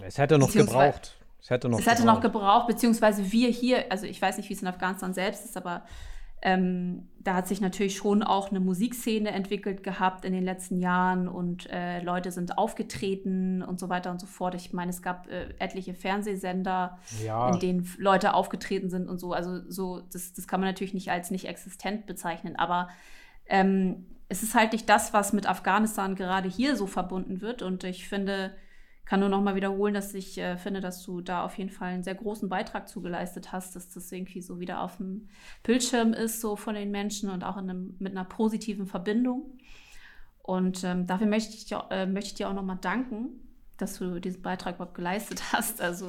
Es 0.04 0.18
hätte 0.18 0.38
noch 0.38 0.52
gebraucht. 0.52 1.18
Es 1.42 1.50
hätte 1.50 1.70
noch, 1.70 1.80
es 1.80 1.86
hätte 1.86 1.98
gebraucht. 2.02 2.16
noch 2.16 2.22
gebraucht, 2.22 2.68
beziehungsweise 2.68 3.32
wir 3.32 3.50
hier, 3.50 3.92
also 3.92 4.06
ich 4.06 4.22
weiß 4.22 4.38
nicht, 4.38 4.50
wie 4.50 4.54
es 4.54 4.62
in 4.62 4.68
Afghanistan 4.68 5.14
selbst 5.14 5.46
ist, 5.46 5.58
aber 5.58 5.84
ähm, 6.42 7.08
da 7.20 7.36
hat 7.36 7.48
sich 7.48 7.62
natürlich 7.62 7.96
schon 7.96 8.24
auch 8.24 8.50
eine 8.50 8.60
Musikszene 8.60 9.32
entwickelt 9.32 9.84
gehabt 9.84 10.26
in 10.26 10.34
den 10.34 10.44
letzten 10.44 10.80
Jahren 10.80 11.28
und 11.28 11.70
äh, 11.70 12.02
Leute 12.02 12.32
sind 12.32 12.58
aufgetreten 12.58 13.62
und 13.62 13.80
so 13.80 13.90
weiter 13.90 14.10
und 14.10 14.20
so 14.20 14.26
fort. 14.26 14.56
Ich 14.56 14.74
meine, 14.74 14.90
es 14.90 15.04
gab 15.04 15.28
äh, 15.30 15.54
etliche 15.60 15.94
Fernsehsender, 15.94 16.98
ja. 17.24 17.52
in 17.52 17.60
denen 17.60 17.94
Leute 18.00 18.34
aufgetreten 18.34 18.90
sind 18.90 19.08
und 19.08 19.20
so. 19.20 19.34
Also 19.34 19.62
so, 19.70 20.02
das, 20.12 20.34
das 20.34 20.48
kann 20.48 20.60
man 20.60 20.70
natürlich 20.70 20.96
nicht 20.96 21.12
als 21.12 21.30
nicht 21.30 21.46
existent 21.46 22.08
bezeichnen, 22.08 22.56
aber 22.56 22.90
ähm, 23.46 24.08
es 24.28 24.42
ist 24.42 24.56
halt 24.56 24.72
nicht 24.72 24.90
das, 24.90 25.14
was 25.14 25.34
mit 25.34 25.48
Afghanistan 25.48 26.16
gerade 26.16 26.50
hier 26.50 26.76
so 26.76 26.88
verbunden 26.88 27.42
wird. 27.42 27.62
Und 27.62 27.84
ich 27.84 28.08
finde, 28.08 28.56
kann 29.06 29.20
nur 29.20 29.30
noch 29.30 29.42
mal 29.42 29.56
wiederholen, 29.56 29.94
dass 29.94 30.14
ich 30.14 30.38
äh, 30.38 30.58
finde, 30.58 30.80
dass 30.80 31.04
du 31.04 31.22
da 31.22 31.44
auf 31.44 31.58
jeden 31.58 31.70
Fall 31.70 31.90
einen 31.90 32.04
sehr 32.04 32.16
großen 32.16 32.50
Beitrag 32.50 32.88
zugeleistet 32.88 33.52
hast, 33.52 33.76
dass 33.76 33.90
das 33.90 34.12
irgendwie 34.12 34.42
so 34.42 34.60
wieder 34.60 34.82
auf 34.82 34.98
dem 34.98 35.28
Bildschirm 35.64 36.14
ist, 36.14 36.40
so 36.40 36.56
von 36.56 36.76
den 36.76 36.92
Menschen 36.92 37.30
und 37.30 37.44
auch 37.44 37.58
einem, 37.58 37.96
mit 38.00 38.12
einer 38.12 38.26
positiven 38.26 38.86
Verbindung. 38.86 39.58
Und 40.44 40.84
ähm, 40.84 41.08
dafür 41.08 41.28
möchte 41.28 41.56
ich, 41.56 41.72
äh, 41.90 42.06
möchte 42.06 42.30
ich 42.30 42.34
dir 42.36 42.50
auch 42.50 42.54
noch 42.54 42.64
mal 42.64 42.76
danken, 42.76 43.30
dass 43.78 43.98
du 43.98 44.20
diesen 44.20 44.42
Beitrag 44.42 44.76
überhaupt 44.76 44.96
geleistet 44.96 45.42
hast. 45.52 45.82
Also 45.82 46.08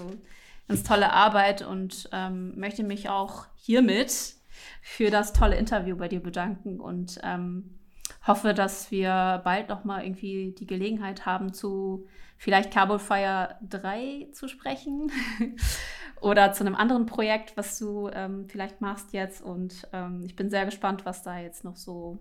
ganz 0.69 0.83
tolle 0.85 1.13
Arbeit 1.13 1.63
und 1.63 2.09
ähm, 2.13 2.59
möchte 2.59 2.85
mich 2.85 3.09
auch 3.09 3.47
hiermit 3.57 4.37
für 4.81 5.11
das 5.11 5.33
tolle 5.33 5.57
Interview 5.57 5.97
bei 5.97 6.09
dir 6.09 6.21
bedanken 6.21 6.79
und 6.81 7.19
ähm, 7.23 7.79
hoffe, 8.27 8.55
dass 8.55 8.91
wir 8.91 9.41
bald 9.45 9.69
noch 9.69 9.85
mal 9.85 10.05
irgendwie 10.05 10.53
die 10.53 10.67
Gelegenheit 10.67 11.27
haben 11.27 11.53
zu 11.53 12.07
vielleicht 12.37 12.73
Carbon 12.73 12.99
Fire 12.99 13.57
3 13.69 14.29
zu 14.33 14.49
sprechen 14.49 15.13
oder 16.21 16.53
zu 16.53 16.65
einem 16.65 16.75
anderen 16.75 17.07
Projekt, 17.07 17.57
was 17.57 17.79
du 17.79 18.09
ähm, 18.13 18.49
vielleicht 18.49 18.81
machst 18.81 19.13
jetzt. 19.13 19.43
Und 19.43 19.89
ähm, 19.93 20.23
ich 20.25 20.35
bin 20.35 20.51
sehr 20.51 20.65
gespannt, 20.65 21.05
was 21.05 21.23
da 21.23 21.39
jetzt 21.39 21.65
noch 21.65 21.77
so 21.77 22.19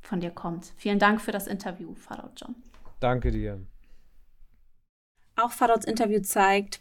von 0.00 0.20
dir 0.20 0.30
kommt. 0.30 0.72
Vielen 0.76 0.98
Dank 0.98 1.20
für 1.20 1.32
das 1.32 1.46
Interview, 1.46 1.94
Fadout 1.94 2.32
John. 2.36 2.54
Danke 3.00 3.30
dir. 3.30 3.60
Auch 5.36 5.50
Fadouts 5.50 5.84
Interview 5.84 6.20
zeigt, 6.20 6.80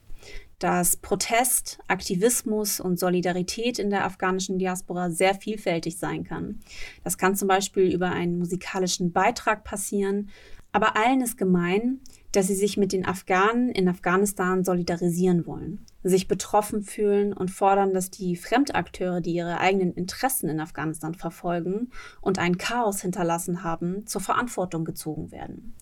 dass 0.59 0.95
Protest, 0.95 1.79
Aktivismus 1.87 2.79
und 2.79 2.97
Solidarität 2.97 3.79
in 3.79 3.89
der 3.89 4.05
afghanischen 4.05 4.59
Diaspora 4.59 5.09
sehr 5.09 5.35
vielfältig 5.35 5.97
sein 5.97 6.23
kann. 6.23 6.61
Das 7.03 7.17
kann 7.17 7.35
zum 7.35 7.49
Beispiel 7.49 7.93
über 7.93 8.11
einen 8.11 8.37
musikalischen 8.37 9.11
Beitrag 9.11 9.63
passieren, 9.65 10.29
aber 10.71 10.95
allen 10.95 11.21
ist 11.21 11.37
gemein, 11.37 11.99
dass 12.31 12.47
sie 12.47 12.55
sich 12.55 12.77
mit 12.77 12.93
den 12.93 13.05
Afghanen 13.05 13.69
in 13.69 13.87
Afghanistan 13.87 14.63
solidarisieren 14.63 15.45
wollen, 15.45 15.85
sich 16.01 16.27
betroffen 16.27 16.81
fühlen 16.81 17.31
und 17.31 17.51
fordern, 17.51 17.93
dass 17.93 18.09
die 18.09 18.35
Fremdakteure, 18.35 19.21
die 19.21 19.33
ihre 19.33 19.59
eigenen 19.59 19.93
Interessen 19.93 20.49
in 20.49 20.59
Afghanistan 20.59 21.13
verfolgen 21.13 21.91
und 22.21 22.39
ein 22.39 22.57
Chaos 22.57 23.01
hinterlassen 23.01 23.63
haben, 23.63 24.07
zur 24.07 24.21
Verantwortung 24.21 24.83
gezogen 24.83 25.31
werden. 25.31 25.75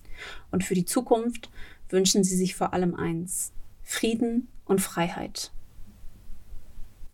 Und 0.52 0.66
für 0.66 0.76
die 0.76 0.86
Zukunft 0.86 1.50
wünschen 1.88 2.24
sie 2.24 2.36
sich 2.36 2.56
vor 2.56 2.74
allem 2.74 2.96
eins, 2.96 3.54
Frieden 3.92 4.48
und 4.64 4.80
Freiheit. 4.80 5.52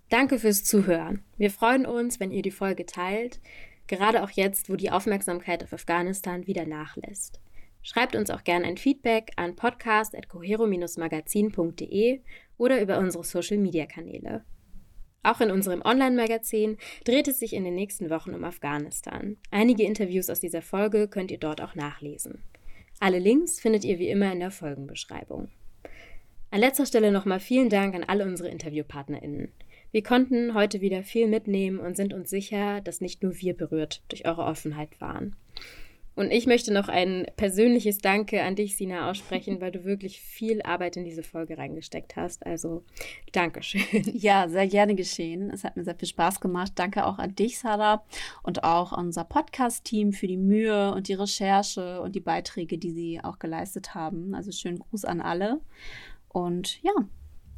Danke 0.09 0.37
fürs 0.37 0.63
Zuhören. 0.63 1.23
Wir 1.35 1.49
freuen 1.49 1.87
uns, 1.87 2.19
wenn 2.19 2.31
ihr 2.31 2.43
die 2.43 2.51
Folge 2.51 2.85
teilt, 2.85 3.39
gerade 3.87 4.21
auch 4.23 4.29
jetzt, 4.29 4.69
wo 4.69 4.75
die 4.75 4.91
Aufmerksamkeit 4.91 5.63
auf 5.63 5.73
Afghanistan 5.73 6.45
wieder 6.45 6.67
nachlässt. 6.67 7.41
Schreibt 7.81 8.15
uns 8.15 8.29
auch 8.29 8.43
gerne 8.43 8.67
ein 8.67 8.77
Feedback 8.77 9.31
an 9.37 9.55
podcast.cohero-magazin.de 9.55 12.21
oder 12.57 12.79
über 12.79 12.99
unsere 12.99 13.23
Social-Media-Kanäle. 13.23 14.45
Auch 15.23 15.41
in 15.41 15.49
unserem 15.49 15.81
Online-Magazin 15.81 16.77
dreht 17.05 17.27
es 17.27 17.39
sich 17.39 17.53
in 17.53 17.63
den 17.63 17.73
nächsten 17.73 18.11
Wochen 18.11 18.35
um 18.35 18.43
Afghanistan. 18.43 19.37
Einige 19.49 19.81
Interviews 19.83 20.29
aus 20.29 20.41
dieser 20.41 20.61
Folge 20.61 21.07
könnt 21.07 21.31
ihr 21.31 21.39
dort 21.39 21.59
auch 21.59 21.73
nachlesen. 21.73 22.43
Alle 22.99 23.17
Links 23.17 23.59
findet 23.59 23.83
ihr 23.83 23.97
wie 23.97 24.09
immer 24.09 24.31
in 24.31 24.41
der 24.41 24.51
Folgenbeschreibung. 24.51 25.49
An 26.57 26.61
letzter 26.61 26.87
Stelle 26.87 27.11
nochmal 27.11 27.39
vielen 27.39 27.69
Dank 27.69 27.93
an 27.93 28.03
alle 28.03 28.25
unsere 28.25 28.49
InterviewpartnerInnen. 28.49 29.51
Wir 29.91 30.01
konnten 30.01 30.55
heute 30.55 30.81
wieder 30.81 31.03
viel 31.03 31.27
mitnehmen 31.27 31.77
und 31.77 31.95
sind 31.95 32.15
uns 32.15 32.31
sicher, 32.31 32.81
dass 32.81 32.99
nicht 32.99 33.21
nur 33.21 33.39
wir 33.39 33.55
berührt 33.55 34.01
durch 34.07 34.25
eure 34.25 34.43
Offenheit 34.43 34.99
waren. 34.99 35.35
Und 36.15 36.31
ich 36.31 36.47
möchte 36.47 36.73
noch 36.73 36.87
ein 36.87 37.27
persönliches 37.35 37.99
Danke 37.99 38.41
an 38.41 38.55
dich, 38.55 38.75
Sina, 38.75 39.07
aussprechen, 39.07 39.61
weil 39.61 39.71
du 39.71 39.85
wirklich 39.85 40.19
viel 40.19 40.63
Arbeit 40.63 40.97
in 40.97 41.03
diese 41.03 41.21
Folge 41.21 41.59
reingesteckt 41.59 42.15
hast. 42.15 42.43
Also 42.43 42.83
Dankeschön. 43.33 43.83
Ja, 44.15 44.49
sehr 44.49 44.65
gerne 44.65 44.95
geschehen. 44.95 45.51
Es 45.51 45.63
hat 45.63 45.77
mir 45.77 45.83
sehr 45.83 45.93
viel 45.93 46.07
Spaß 46.07 46.39
gemacht. 46.39 46.71
Danke 46.73 47.05
auch 47.05 47.19
an 47.19 47.35
dich, 47.35 47.59
Sarah, 47.59 48.03
und 48.41 48.63
auch 48.63 48.97
unser 48.97 49.25
Podcast-Team 49.25 50.11
für 50.11 50.25
die 50.25 50.37
Mühe 50.37 50.91
und 50.91 51.07
die 51.07 51.13
Recherche 51.13 52.01
und 52.01 52.15
die 52.15 52.19
Beiträge, 52.19 52.79
die 52.79 52.89
sie 52.93 53.23
auch 53.23 53.37
geleistet 53.37 53.93
haben. 53.93 54.33
Also 54.33 54.51
schönen 54.51 54.79
Gruß 54.79 55.05
an 55.05 55.21
alle. 55.21 55.61
Und 56.29 56.81
ja, 56.83 56.93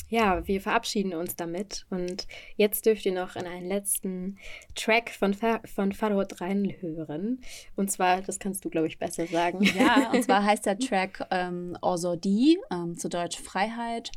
ja, 0.10 0.48
wir 0.48 0.60
verabschieden 0.60 1.14
uns 1.14 1.36
damit 1.36 1.86
und 1.92 2.28
jetzt 2.56 2.86
dürft 2.88 3.06
ihr 3.06 3.14
noch 3.14 3.36
in 3.36 3.46
einen 3.46 3.68
letzten 3.68 4.38
Track 4.74 5.12
von, 5.12 5.36
Fa 5.36 5.62
von 5.66 5.92
Farhod 5.92 6.42
reinhören. 6.42 7.42
Und 7.76 7.92
zwar, 7.92 8.22
das 8.22 8.40
kannst 8.40 8.66
du, 8.66 8.70
glaube 8.70 8.88
ich, 8.88 8.98
besser 8.98 9.28
sagen. 9.28 9.64
Ja, 9.78 10.10
und 10.14 10.24
zwar 10.24 10.44
heißt 10.44 10.66
der 10.66 10.80
Track 10.80 11.28
ähm, 11.30 11.78
Ozodi, 11.82 12.60
ähm, 12.72 12.98
zu 12.98 13.08
Deutsch 13.08 13.40
Freiheit. 13.40 14.12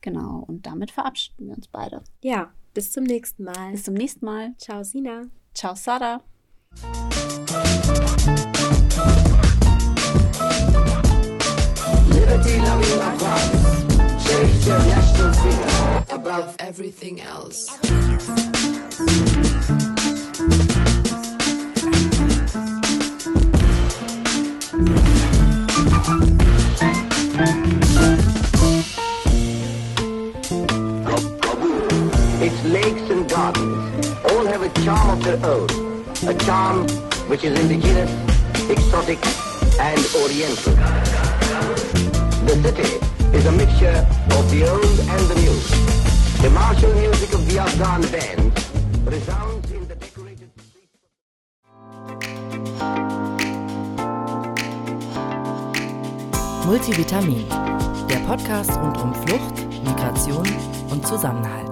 Genau, 0.00 0.44
und 0.48 0.66
damit 0.66 0.90
verabschieden 0.90 1.46
wir 1.46 1.54
uns 1.54 1.68
beide. 1.68 2.02
Ja, 2.22 2.52
bis 2.74 2.90
zum 2.90 3.04
nächsten 3.04 3.44
Mal. 3.44 3.70
Bis 3.70 3.84
zum 3.84 3.94
nächsten 3.94 4.24
Mal. 4.24 4.54
Ciao, 4.58 4.82
Sina. 4.82 5.26
Ciao, 5.54 5.76
Sarah. 5.76 6.22
Liberty, 12.08 13.59
loving, 14.70 16.10
above 16.10 16.56
everything 16.60 17.20
else. 17.20 17.78
Its 32.42 32.64
lakes 32.64 33.10
and 33.10 33.28
gardens 33.28 34.06
all 34.24 34.46
have 34.46 34.62
a 34.62 34.68
charm 34.84 35.10
of 35.10 35.24
their 35.24 35.44
own, 35.44 35.68
a 36.28 36.34
charm 36.44 36.88
which 37.28 37.44
is 37.44 37.58
indigenous, 37.58 38.10
exotic, 38.70 39.18
and 39.80 40.00
oriental. 40.16 40.74
The 42.46 42.54
city 42.62 43.09
is 43.32 43.46
a 43.46 43.52
mixture 43.52 44.06
of 44.36 44.50
the 44.50 44.68
old 44.68 44.98
and 45.14 45.22
the 45.30 45.34
new. 45.42 45.56
The 46.42 46.50
martial 46.50 46.92
music 46.94 47.32
of 47.32 47.48
the 47.48 47.58
Afghan 47.58 48.02
band 48.12 48.52
resounds 49.06 49.70
in 49.70 49.86
the 49.88 49.94
decorated. 49.94 50.50
Multivitamin, 56.66 57.46
der 58.08 58.20
Podcast 58.26 58.70
rund 58.76 58.96
um 58.98 59.14
Flucht, 59.14 59.66
Migration 59.84 60.46
und 60.90 61.06
Zusammenhalt. 61.06 61.69